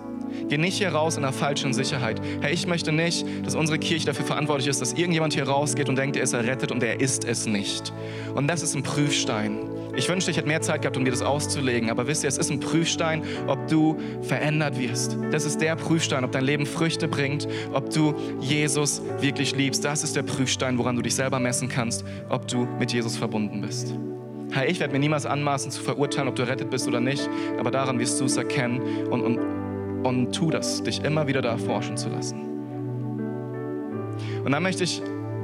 Geh 0.48 0.58
nicht 0.58 0.78
hier 0.78 0.90
raus 0.90 1.18
in 1.18 1.24
einer 1.24 1.34
falschen 1.34 1.74
Sicherheit. 1.74 2.22
Hey, 2.42 2.54
ich 2.54 2.68
möchte 2.68 2.92
nicht, 2.92 3.26
dass 3.46 3.56
unsere 3.56 3.80
Kirche 3.80 4.06
dafür 4.06 4.26
verantwortlich 4.26 4.68
ist, 4.68 4.82
dass 4.82 4.94
irgendjemand 4.94 5.34
hier 5.34 5.48
rausgeht 5.48 5.90
und 5.90 5.98
denkt, 5.98 6.16
er 6.16 6.24
ist 6.24 6.34
errettet 6.34 6.72
und 6.72 6.84
er 6.84 7.00
ist 7.00 7.26
es 7.26 7.46
nicht. 7.46 7.94
Und 8.34 8.48
das 8.48 8.62
ist 8.62 8.76
ein 8.76 8.84
Prüfstein. 8.84 9.71
Ich 9.96 10.08
wünschte, 10.08 10.32
ich 10.32 10.38
hätte 10.38 10.48
mehr 10.48 10.62
Zeit 10.62 10.82
gehabt, 10.82 10.96
um 10.96 11.04
dir 11.04 11.12
das 11.12 11.22
auszulegen. 11.22 11.90
Aber 11.90 12.08
wisst 12.08 12.24
ihr, 12.24 12.30
es 12.30 12.38
ist 12.38 12.50
ein 12.50 12.60
Prüfstein, 12.60 13.24
ob 13.48 13.68
du 13.68 13.98
verändert 14.22 14.80
wirst. 14.80 15.18
Das 15.32 15.46
ist 15.46 15.60
der 15.60 15.76
Prüfstein, 15.76 16.24
ob 16.24 16.32
dein 16.32 16.46
Leben 16.46 16.66
Früchte 16.66 17.08
bringt, 17.08 17.48
ob 17.74 17.90
du 17.90 18.16
Jesus 18.40 19.02
wirklich 19.20 19.56
liebst. 19.56 19.84
Das 19.84 20.04
ist 20.04 20.16
der 20.16 20.24
Prüfstein, 20.24 20.78
woran 20.78 20.96
du 20.96 21.02
dich 21.02 21.16
selber 21.16 21.40
messen 21.40 21.68
kannst, 21.68 22.06
ob 22.30 22.48
du 22.48 22.68
mit 22.80 22.94
Jesus 22.94 23.18
verbunden 23.18 23.62
bist. 23.62 23.94
Hey, 24.52 24.70
ich 24.70 24.80
werde 24.80 24.94
mir 24.94 25.00
niemals 25.00 25.26
anmaßen 25.26 25.72
zu 25.72 25.82
verurteilen, 25.82 26.28
ob 26.28 26.36
du 26.36 26.44
errettet 26.44 26.70
bist 26.70 26.88
oder 26.88 27.00
nicht, 27.00 27.30
aber 27.58 27.72
daran 27.72 28.00
wirst 28.00 28.20
du 28.20 28.26
es 28.26 28.36
erkennen 28.36 29.08
und, 29.10 29.22
und, 29.22 29.40
und 30.06 30.36
tu 30.36 30.50
das, 30.50 30.84
dich 30.84 31.04
immer 31.04 31.28
wieder 31.28 31.42
da 31.42 31.58
forschen 31.58 31.96
zu 31.96 32.10
lassen. 32.10 32.42
Und 34.44 34.52
dann 34.52 34.64
möchte 34.64 34.84
ich 34.84 35.02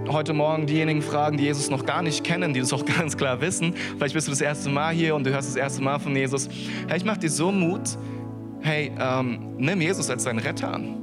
heute 0.10 0.34
Morgen 0.34 0.65
diejenigen 0.65 1.02
fragen, 1.02 1.38
die 1.38 1.43
Jesus 1.43 1.70
noch 1.70 1.86
gar 1.86 2.02
nicht 2.02 2.24
kennen, 2.24 2.54
die 2.54 2.60
das 2.60 2.74
auch 2.74 2.86
ganz 2.98 3.17
klar 3.17 3.41
wissen. 3.41 3.74
Vielleicht 3.98 4.13
bist 4.13 4.28
du 4.28 4.32
das 4.32 4.41
erste 4.41 4.70
Mal 4.70 4.93
hier 4.93 5.15
und 5.15 5.26
du 5.26 5.32
hörst 5.32 5.50
das 5.50 5.56
erste 5.56 5.82
Mal 5.82 6.00
von 6.00 6.15
Jesus. 6.15 6.50
Hey, 6.88 6.98
ich 6.98 7.06
mache 7.06 7.20
dir 7.20 7.30
so 7.30 7.52
Mut. 7.52 7.98
Hey, 8.62 8.91
ähm, 9.00 9.56
nimm 9.58 9.82
Jesus 9.82 10.10
als 10.10 10.24
deinen 10.24 10.39
Retter 10.39 10.74
an. 10.74 10.98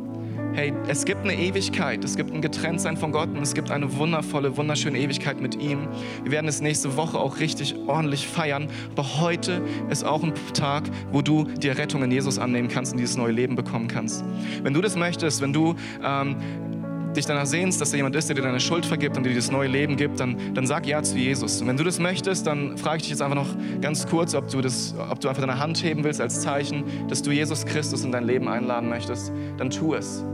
Hey, 0.55 0.73
es 0.87 1.05
gibt 1.05 1.23
eine 1.23 1.35
Ewigkeit, 1.35 2.05
es 2.05 2.15
gibt 2.15 2.33
ein 2.33 2.41
Getrenntsein 2.41 2.97
von 2.97 3.11
Gott 3.11 3.29
und 3.29 3.43
es 3.43 3.55
gibt 3.55 3.73
eine 3.73 3.97
wundervolle, 3.97 4.57
wunderschöne 4.57 4.97
Ewigkeit 4.99 5.41
mit 5.41 5.61
ihm. 5.61 5.89
Wir 6.23 6.31
werden 6.31 6.47
es 6.47 6.61
nächste 6.61 6.97
Woche 6.97 7.19
auch 7.19 7.41
richtig 7.41 7.75
ordentlich 7.89 8.29
feiern, 8.29 8.69
aber 8.93 9.21
heute 9.21 9.63
ist 9.91 10.05
auch 10.05 10.23
ein 10.23 10.33
Tag, 10.53 10.85
wo 11.11 11.23
du 11.23 11.43
die 11.43 11.71
Rettung 11.71 12.05
in 12.05 12.13
Jesus 12.13 12.39
annehmen 12.39 12.69
kannst 12.69 12.93
und 12.93 12.99
dieses 12.99 13.17
neue 13.17 13.33
Leben 13.33 13.57
bekommen 13.57 13.89
kannst. 13.89 14.25
Wenn 14.63 14.75
du 14.75 14.81
das 14.81 14.95
möchtest, 14.95 15.41
wenn 15.41 15.53
du 15.53 15.75
ähm, 16.05 16.37
dich 17.17 17.27
danach 17.27 17.47
sehnst, 17.47 17.81
dass 17.81 17.91
da 17.91 17.97
jemand 17.97 18.17
ist, 18.17 18.29
der 18.29 18.37
dir 18.37 18.43
deine 18.43 18.61
Schuld 18.61 18.87
vergibt 18.87 19.17
und 19.17 19.25
dir 19.25 19.31
dieses 19.31 19.51
neue 19.51 19.69
Leben 19.69 19.97
gibt, 19.97 20.21
dann, 20.21 20.55
dann 20.55 20.67
sag 20.67 20.87
Ja 20.87 21.03
zu 21.03 21.17
Jesus. 21.17 21.61
Und 21.61 21.69
wenn 21.69 21.77
du 21.77 21.85
das 21.85 21.99
möchtest, 21.99 22.47
dann 22.47 22.77
frage 22.77 22.99
ich 22.99 23.03
dich 23.03 23.11
jetzt 23.11 23.23
einfach 23.23 23.37
noch 23.37 23.49
ganz 23.81 24.07
kurz, 24.07 24.35
ob 24.35 24.49
du, 24.49 24.61
das, 24.61 24.95
ob 25.11 25.21
du 25.21 25.29
einfach 25.29 25.43
deine 25.43 25.59
Hand 25.59 25.83
heben 25.83 26.05
willst 26.05 26.21
als 26.21 26.41
Zeichen, 26.41 26.85
dass 27.09 27.23
du 27.23 27.31
Jesus 27.31 27.65
Christus 27.65 28.05
in 28.05 28.13
dein 28.13 28.25
Leben 28.25 28.49
einladen 28.49 28.89
möchtest. 28.89 29.33
Dann 29.57 29.71
tu 29.71 29.95
es. 29.95 30.25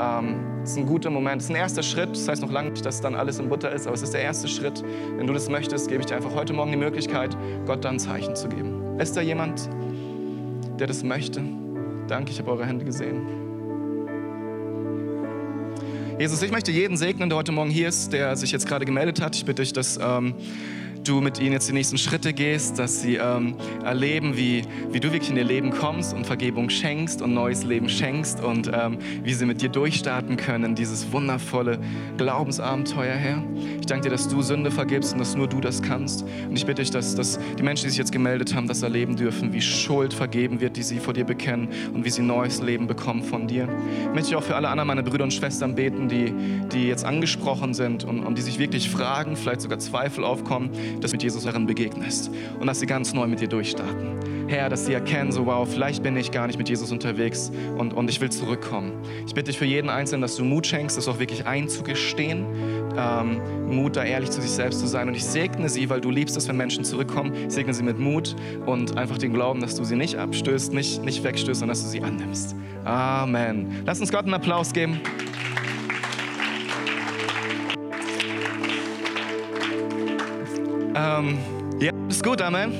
Ähm, 0.00 0.36
das 0.60 0.72
ist 0.72 0.78
ein 0.78 0.86
guter 0.86 1.10
Moment. 1.10 1.36
Das 1.36 1.44
ist 1.44 1.50
ein 1.50 1.56
erster 1.56 1.82
Schritt. 1.82 2.10
Das 2.10 2.28
heißt 2.28 2.42
noch 2.42 2.52
lange 2.52 2.70
nicht, 2.70 2.84
dass 2.84 3.00
dann 3.00 3.14
alles 3.14 3.38
in 3.38 3.48
Butter 3.48 3.72
ist, 3.72 3.86
aber 3.86 3.94
es 3.94 4.02
ist 4.02 4.14
der 4.14 4.22
erste 4.22 4.48
Schritt. 4.48 4.82
Wenn 5.16 5.26
du 5.26 5.32
das 5.32 5.48
möchtest, 5.48 5.88
gebe 5.88 6.00
ich 6.00 6.06
dir 6.06 6.16
einfach 6.16 6.34
heute 6.34 6.52
Morgen 6.52 6.70
die 6.70 6.78
Möglichkeit, 6.78 7.36
Gott 7.66 7.84
dann 7.84 7.96
ein 7.96 7.98
Zeichen 7.98 8.36
zu 8.36 8.48
geben. 8.48 8.98
Ist 8.98 9.16
da 9.16 9.20
jemand, 9.20 9.68
der 10.78 10.86
das 10.86 11.02
möchte? 11.02 11.42
Danke, 12.08 12.32
ich 12.32 12.38
habe 12.38 12.50
eure 12.50 12.66
Hände 12.66 12.84
gesehen. 12.84 13.39
Jesus, 16.20 16.42
ich 16.42 16.50
möchte 16.50 16.70
jeden 16.70 16.98
segnen, 16.98 17.30
der 17.30 17.38
heute 17.38 17.50
Morgen 17.50 17.70
hier 17.70 17.88
ist, 17.88 18.12
der 18.12 18.36
sich 18.36 18.52
jetzt 18.52 18.66
gerade 18.66 18.84
gemeldet 18.84 19.22
hat. 19.22 19.34
Ich 19.36 19.46
bitte 19.46 19.62
dich, 19.62 19.72
dass 19.72 19.98
ähm, 20.02 20.34
du 21.04 21.20
mit 21.20 21.40
ihnen 21.40 21.52
jetzt 21.52 21.68
die 21.68 21.72
nächsten 21.72 21.98
Schritte 21.98 22.32
gehst, 22.32 22.78
dass 22.78 23.02
sie 23.02 23.16
ähm, 23.16 23.54
erleben, 23.84 24.36
wie, 24.36 24.62
wie 24.90 25.00
du 25.00 25.12
wirklich 25.12 25.30
in 25.30 25.36
ihr 25.36 25.44
Leben 25.44 25.70
kommst 25.70 26.14
und 26.14 26.26
Vergebung 26.26 26.70
schenkst 26.70 27.22
und 27.22 27.34
neues 27.34 27.64
Leben 27.64 27.88
schenkst 27.88 28.42
und 28.42 28.70
ähm, 28.72 28.98
wie 29.22 29.32
sie 29.32 29.46
mit 29.46 29.62
dir 29.62 29.68
durchstarten 29.68 30.36
können, 30.36 30.74
dieses 30.74 31.10
wundervolle 31.12 31.78
Glaubensabenteuer, 32.16 33.14
Herr. 33.14 33.42
Ich 33.80 33.86
danke 33.86 34.04
dir, 34.04 34.10
dass 34.10 34.28
du 34.28 34.42
Sünde 34.42 34.70
vergibst 34.70 35.12
und 35.12 35.18
dass 35.18 35.34
nur 35.34 35.48
du 35.48 35.60
das 35.60 35.82
kannst. 35.82 36.22
Und 36.48 36.56
ich 36.56 36.66
bitte 36.66 36.82
dich, 36.82 36.90
dass, 36.90 37.14
dass 37.14 37.38
die 37.58 37.62
Menschen, 37.62 37.84
die 37.84 37.90
sich 37.90 37.98
jetzt 37.98 38.12
gemeldet 38.12 38.54
haben, 38.54 38.68
das 38.68 38.82
erleben 38.82 39.16
dürfen, 39.16 39.52
wie 39.52 39.60
Schuld 39.60 40.14
vergeben 40.14 40.60
wird, 40.60 40.76
die 40.76 40.82
sie 40.82 40.98
vor 40.98 41.14
dir 41.14 41.24
bekennen 41.24 41.68
und 41.94 42.04
wie 42.04 42.10
sie 42.10 42.22
neues 42.22 42.60
Leben 42.62 42.86
bekommen 42.86 43.22
von 43.22 43.46
dir. 43.46 43.68
Ich 44.02 44.14
möchte 44.14 44.36
auch 44.36 44.42
für 44.42 44.56
alle 44.56 44.68
anderen 44.68 44.88
meine 44.88 45.02
Brüder 45.02 45.24
und 45.24 45.32
Schwestern 45.32 45.74
beten, 45.74 46.08
die, 46.08 46.32
die 46.72 46.86
jetzt 46.86 47.04
angesprochen 47.04 47.74
sind 47.74 48.04
und, 48.04 48.20
und 48.20 48.38
die 48.38 48.42
sich 48.42 48.58
wirklich 48.58 48.90
fragen, 48.90 49.36
vielleicht 49.36 49.62
sogar 49.62 49.78
Zweifel 49.78 50.24
aufkommen, 50.24 50.70
dass 51.00 51.10
du 51.10 51.16
mit 51.16 51.22
Jesus 51.22 51.44
darin 51.44 51.66
begegnest 51.66 52.30
und 52.58 52.66
dass 52.66 52.80
sie 52.80 52.86
ganz 52.86 53.12
neu 53.12 53.26
mit 53.26 53.40
dir 53.40 53.48
durchstarten. 53.48 54.18
Herr, 54.50 54.68
dass 54.68 54.86
sie 54.86 54.94
erkennen, 54.94 55.30
so 55.30 55.46
wow, 55.46 55.68
vielleicht 55.68 56.02
bin 56.02 56.16
ich 56.16 56.32
gar 56.32 56.48
nicht 56.48 56.58
mit 56.58 56.68
Jesus 56.68 56.90
unterwegs 56.90 57.52
und, 57.78 57.94
und 57.94 58.10
ich 58.10 58.20
will 58.20 58.30
zurückkommen. 58.30 58.92
Ich 59.24 59.32
bitte 59.32 59.46
dich 59.46 59.58
für 59.58 59.64
jeden 59.64 59.88
Einzelnen, 59.88 60.22
dass 60.22 60.34
du 60.34 60.44
Mut 60.44 60.66
schenkst, 60.66 60.96
das 60.96 61.06
auch 61.06 61.20
wirklich 61.20 61.46
einzugestehen, 61.46 62.44
ähm, 62.98 63.40
Mut, 63.68 63.94
da 63.94 64.02
ehrlich 64.02 64.30
zu 64.30 64.40
sich 64.40 64.50
selbst 64.50 64.80
zu 64.80 64.88
sein. 64.88 65.06
Und 65.06 65.14
ich 65.14 65.24
segne 65.24 65.68
sie, 65.68 65.88
weil 65.88 66.00
du 66.00 66.10
liebst 66.10 66.36
es, 66.36 66.48
wenn 66.48 66.56
Menschen 66.56 66.82
zurückkommen. 66.82 67.32
Ich 67.46 67.54
segne 67.54 67.72
sie 67.72 67.84
mit 67.84 68.00
Mut 68.00 68.34
und 68.66 68.98
einfach 68.98 69.18
den 69.18 69.32
Glauben, 69.32 69.60
dass 69.60 69.76
du 69.76 69.84
sie 69.84 69.94
nicht 69.94 70.16
abstößt, 70.16 70.72
nicht, 70.72 71.04
nicht 71.04 71.22
wegstößt, 71.22 71.60
sondern 71.60 71.76
dass 71.76 71.84
du 71.84 71.88
sie 71.88 72.02
annimmst. 72.02 72.56
Amen. 72.84 73.82
Lass 73.86 74.00
uns 74.00 74.10
Gott 74.10 74.24
einen 74.24 74.34
Applaus 74.34 74.72
geben. 74.72 75.00
Ähm, 81.00 81.38
ja, 81.80 81.92
ist 82.08 82.22
gut, 82.22 82.42
Amen. 82.42 82.72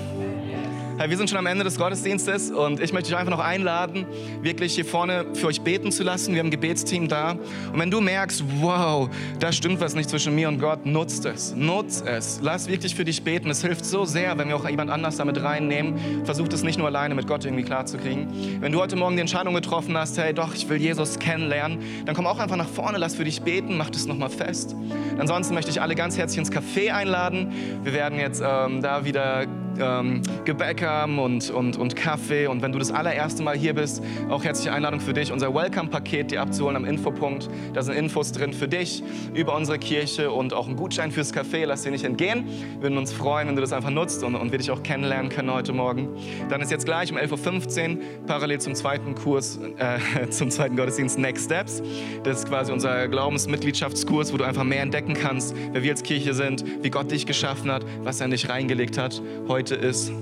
Hey, 1.00 1.08
wir 1.08 1.16
sind 1.16 1.30
schon 1.30 1.38
am 1.38 1.46
Ende 1.46 1.64
des 1.64 1.78
Gottesdienstes 1.78 2.50
und 2.50 2.78
ich 2.78 2.92
möchte 2.92 3.08
dich 3.08 3.16
einfach 3.16 3.34
noch 3.34 3.42
einladen, 3.42 4.04
wirklich 4.42 4.74
hier 4.74 4.84
vorne 4.84 5.24
für 5.32 5.46
euch 5.46 5.62
beten 5.62 5.92
zu 5.92 6.02
lassen. 6.02 6.34
Wir 6.34 6.40
haben 6.40 6.48
ein 6.48 6.50
Gebetsteam 6.50 7.08
da. 7.08 7.38
Und 7.72 7.78
wenn 7.78 7.90
du 7.90 8.02
merkst, 8.02 8.44
wow, 8.60 9.08
da 9.38 9.50
stimmt 9.50 9.80
was 9.80 9.94
nicht 9.94 10.10
zwischen 10.10 10.34
mir 10.34 10.46
und 10.48 10.60
Gott, 10.60 10.84
nutzt 10.84 11.24
es. 11.24 11.54
Nutzt 11.56 12.06
es. 12.06 12.40
Lass 12.42 12.68
wirklich 12.68 12.94
für 12.94 13.06
dich 13.06 13.22
beten. 13.24 13.48
Es 13.48 13.62
hilft 13.62 13.86
so 13.86 14.04
sehr, 14.04 14.36
wenn 14.36 14.48
wir 14.48 14.56
auch 14.56 14.68
jemand 14.68 14.90
anders 14.90 15.16
damit 15.16 15.42
reinnehmen. 15.42 16.26
Versucht 16.26 16.52
es 16.52 16.62
nicht 16.62 16.76
nur 16.76 16.88
alleine 16.88 17.14
mit 17.14 17.26
Gott 17.26 17.46
irgendwie 17.46 17.64
klarzukriegen. 17.64 18.60
Wenn 18.60 18.70
du 18.70 18.78
heute 18.78 18.96
Morgen 18.96 19.14
die 19.16 19.22
Entscheidung 19.22 19.54
getroffen 19.54 19.96
hast, 19.96 20.18
hey, 20.18 20.34
doch, 20.34 20.54
ich 20.54 20.68
will 20.68 20.76
Jesus 20.76 21.18
kennenlernen, 21.18 21.78
dann 22.04 22.14
komm 22.14 22.26
auch 22.26 22.38
einfach 22.38 22.56
nach 22.56 22.68
vorne, 22.68 22.98
lass 22.98 23.14
für 23.14 23.24
dich 23.24 23.40
beten, 23.40 23.78
mach 23.78 23.88
das 23.88 24.04
nochmal 24.04 24.28
fest. 24.28 24.76
Ansonsten 25.18 25.54
möchte 25.54 25.70
ich 25.70 25.80
alle 25.80 25.94
ganz 25.94 26.18
herzlich 26.18 26.40
ins 26.40 26.52
Café 26.52 26.92
einladen. 26.92 27.52
Wir 27.84 27.94
werden 27.94 28.18
jetzt 28.18 28.42
ähm, 28.46 28.82
da 28.82 29.06
wieder 29.06 29.46
ähm, 29.80 30.22
Gebäck 30.44 30.82
haben 30.82 31.18
und, 31.18 31.50
und, 31.50 31.76
und 31.76 31.96
Kaffee. 31.96 32.46
Und 32.46 32.62
wenn 32.62 32.72
du 32.72 32.78
das 32.78 32.90
allererste 32.90 33.42
Mal 33.42 33.56
hier 33.56 33.74
bist, 33.74 34.02
auch 34.28 34.44
herzliche 34.44 34.72
Einladung 34.72 35.00
für 35.00 35.12
dich, 35.12 35.32
unser 35.32 35.54
Welcome-Paket, 35.54 36.30
dir 36.30 36.42
abzuholen 36.42 36.76
am 36.76 36.84
Infopunkt. 36.84 37.48
Da 37.72 37.82
sind 37.82 37.94
Infos 37.94 38.32
drin 38.32 38.52
für 38.52 38.68
dich 38.68 39.02
über 39.34 39.56
unsere 39.56 39.78
Kirche 39.78 40.30
und 40.30 40.52
auch 40.52 40.68
ein 40.68 40.76
Gutschein 40.76 41.10
fürs 41.10 41.32
Café. 41.34 41.64
Lass 41.64 41.82
dir 41.82 41.90
nicht 41.90 42.04
entgehen. 42.04 42.44
Wir 42.74 42.82
würden 42.82 42.98
uns 42.98 43.12
freuen, 43.12 43.48
wenn 43.48 43.56
du 43.56 43.60
das 43.60 43.72
einfach 43.72 43.90
nutzt 43.90 44.22
und, 44.24 44.34
und 44.34 44.52
wir 44.52 44.58
dich 44.58 44.70
auch 44.70 44.82
kennenlernen 44.82 45.30
können 45.30 45.52
heute 45.52 45.72
Morgen. 45.72 46.08
Dann 46.48 46.60
ist 46.60 46.70
jetzt 46.70 46.84
gleich 46.84 47.10
um 47.12 47.18
11.15 47.18 47.96
Uhr 47.96 47.98
parallel 48.26 48.60
zum 48.60 48.74
zweiten 48.74 49.14
Kurs, 49.14 49.58
äh, 49.78 50.28
zum 50.30 50.50
zweiten 50.50 50.76
Gottesdienst 50.76 51.18
Next 51.18 51.46
Steps. 51.46 51.82
Das 52.22 52.38
ist 52.38 52.48
quasi 52.48 52.72
unser 52.72 53.08
Glaubensmitgliedschaftskurs, 53.08 54.32
wo 54.32 54.36
du 54.36 54.44
einfach 54.44 54.64
mehr 54.64 54.82
entdecken 54.82 55.14
kannst, 55.14 55.54
wer 55.72 55.82
wir 55.82 55.90
als 55.90 56.02
Kirche 56.02 56.34
sind, 56.34 56.64
wie 56.82 56.90
Gott 56.90 57.10
dich 57.10 57.26
geschaffen 57.26 57.70
hat, 57.70 57.84
was 58.02 58.20
er 58.20 58.26
in 58.26 58.30
dich 58.30 58.48
reingelegt 58.48 58.98
hat. 58.98 59.20
Heute 59.48 59.69
ist 59.76 60.12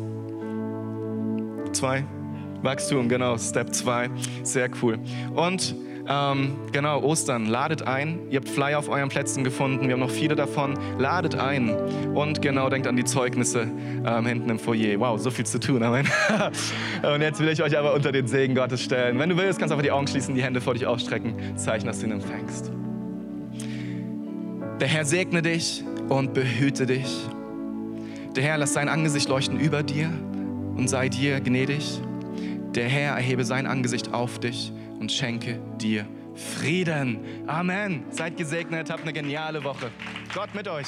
zwei. 1.72 2.04
Wachstum, 2.62 3.08
genau, 3.08 3.38
Step 3.38 3.72
2. 3.72 4.10
Sehr 4.42 4.68
cool. 4.82 4.98
Und 5.34 5.76
ähm, 6.08 6.56
genau, 6.72 7.02
Ostern, 7.02 7.46
ladet 7.46 7.82
ein. 7.82 8.30
Ihr 8.30 8.38
habt 8.40 8.48
Flyer 8.48 8.78
auf 8.78 8.88
euren 8.88 9.10
Plätzen 9.10 9.44
gefunden. 9.44 9.88
Wir 9.88 9.92
haben 9.92 10.00
noch 10.00 10.10
viele 10.10 10.34
davon. 10.34 10.74
Ladet 10.98 11.36
ein. 11.36 11.74
Und 12.14 12.40
genau, 12.40 12.70
denkt 12.70 12.86
an 12.86 12.96
die 12.96 13.04
Zeugnisse 13.04 13.68
ähm, 14.06 14.26
hinten 14.26 14.48
im 14.48 14.58
Foyer. 14.58 14.98
Wow, 14.98 15.20
so 15.20 15.30
viel 15.30 15.44
zu 15.44 15.60
tun. 15.60 15.82
Amen. 15.82 16.08
Und 17.14 17.20
jetzt 17.20 17.40
will 17.40 17.48
ich 17.48 17.62
euch 17.62 17.76
aber 17.76 17.92
unter 17.94 18.10
den 18.10 18.26
Segen 18.26 18.54
Gottes 18.54 18.82
stellen. 18.82 19.18
Wenn 19.18 19.28
du 19.28 19.36
willst, 19.36 19.58
kannst 19.58 19.70
du 19.70 19.74
einfach 19.74 19.84
die 19.84 19.92
Augen 19.92 20.06
schließen, 20.06 20.34
die 20.34 20.42
Hände 20.42 20.60
vor 20.60 20.74
dich 20.74 20.86
ausstrecken. 20.86 21.34
Zeichen, 21.56 21.86
dass 21.86 22.00
du 22.00 22.06
ihn 22.06 22.12
empfängst. 22.12 22.72
Der 24.80 24.88
Herr 24.88 25.04
segne 25.04 25.42
dich 25.42 25.84
und 26.08 26.32
behüte 26.32 26.86
dich. 26.86 27.28
Der 28.38 28.46
Herr 28.46 28.58
lass 28.58 28.72
sein 28.72 28.88
Angesicht 28.88 29.28
leuchten 29.28 29.58
über 29.58 29.82
dir 29.82 30.06
und 30.76 30.86
sei 30.86 31.08
dir 31.08 31.40
gnädig. 31.40 32.00
Der 32.72 32.88
Herr 32.88 33.16
erhebe 33.16 33.44
sein 33.44 33.66
Angesicht 33.66 34.14
auf 34.14 34.38
dich 34.38 34.72
und 35.00 35.10
schenke 35.10 35.60
dir 35.80 36.06
Frieden. 36.36 37.18
Amen. 37.48 38.04
Seid 38.10 38.36
gesegnet, 38.36 38.90
habt 38.90 39.02
eine 39.02 39.12
geniale 39.12 39.64
Woche. 39.64 39.90
Gott 40.32 40.54
mit 40.54 40.68
euch. 40.68 40.86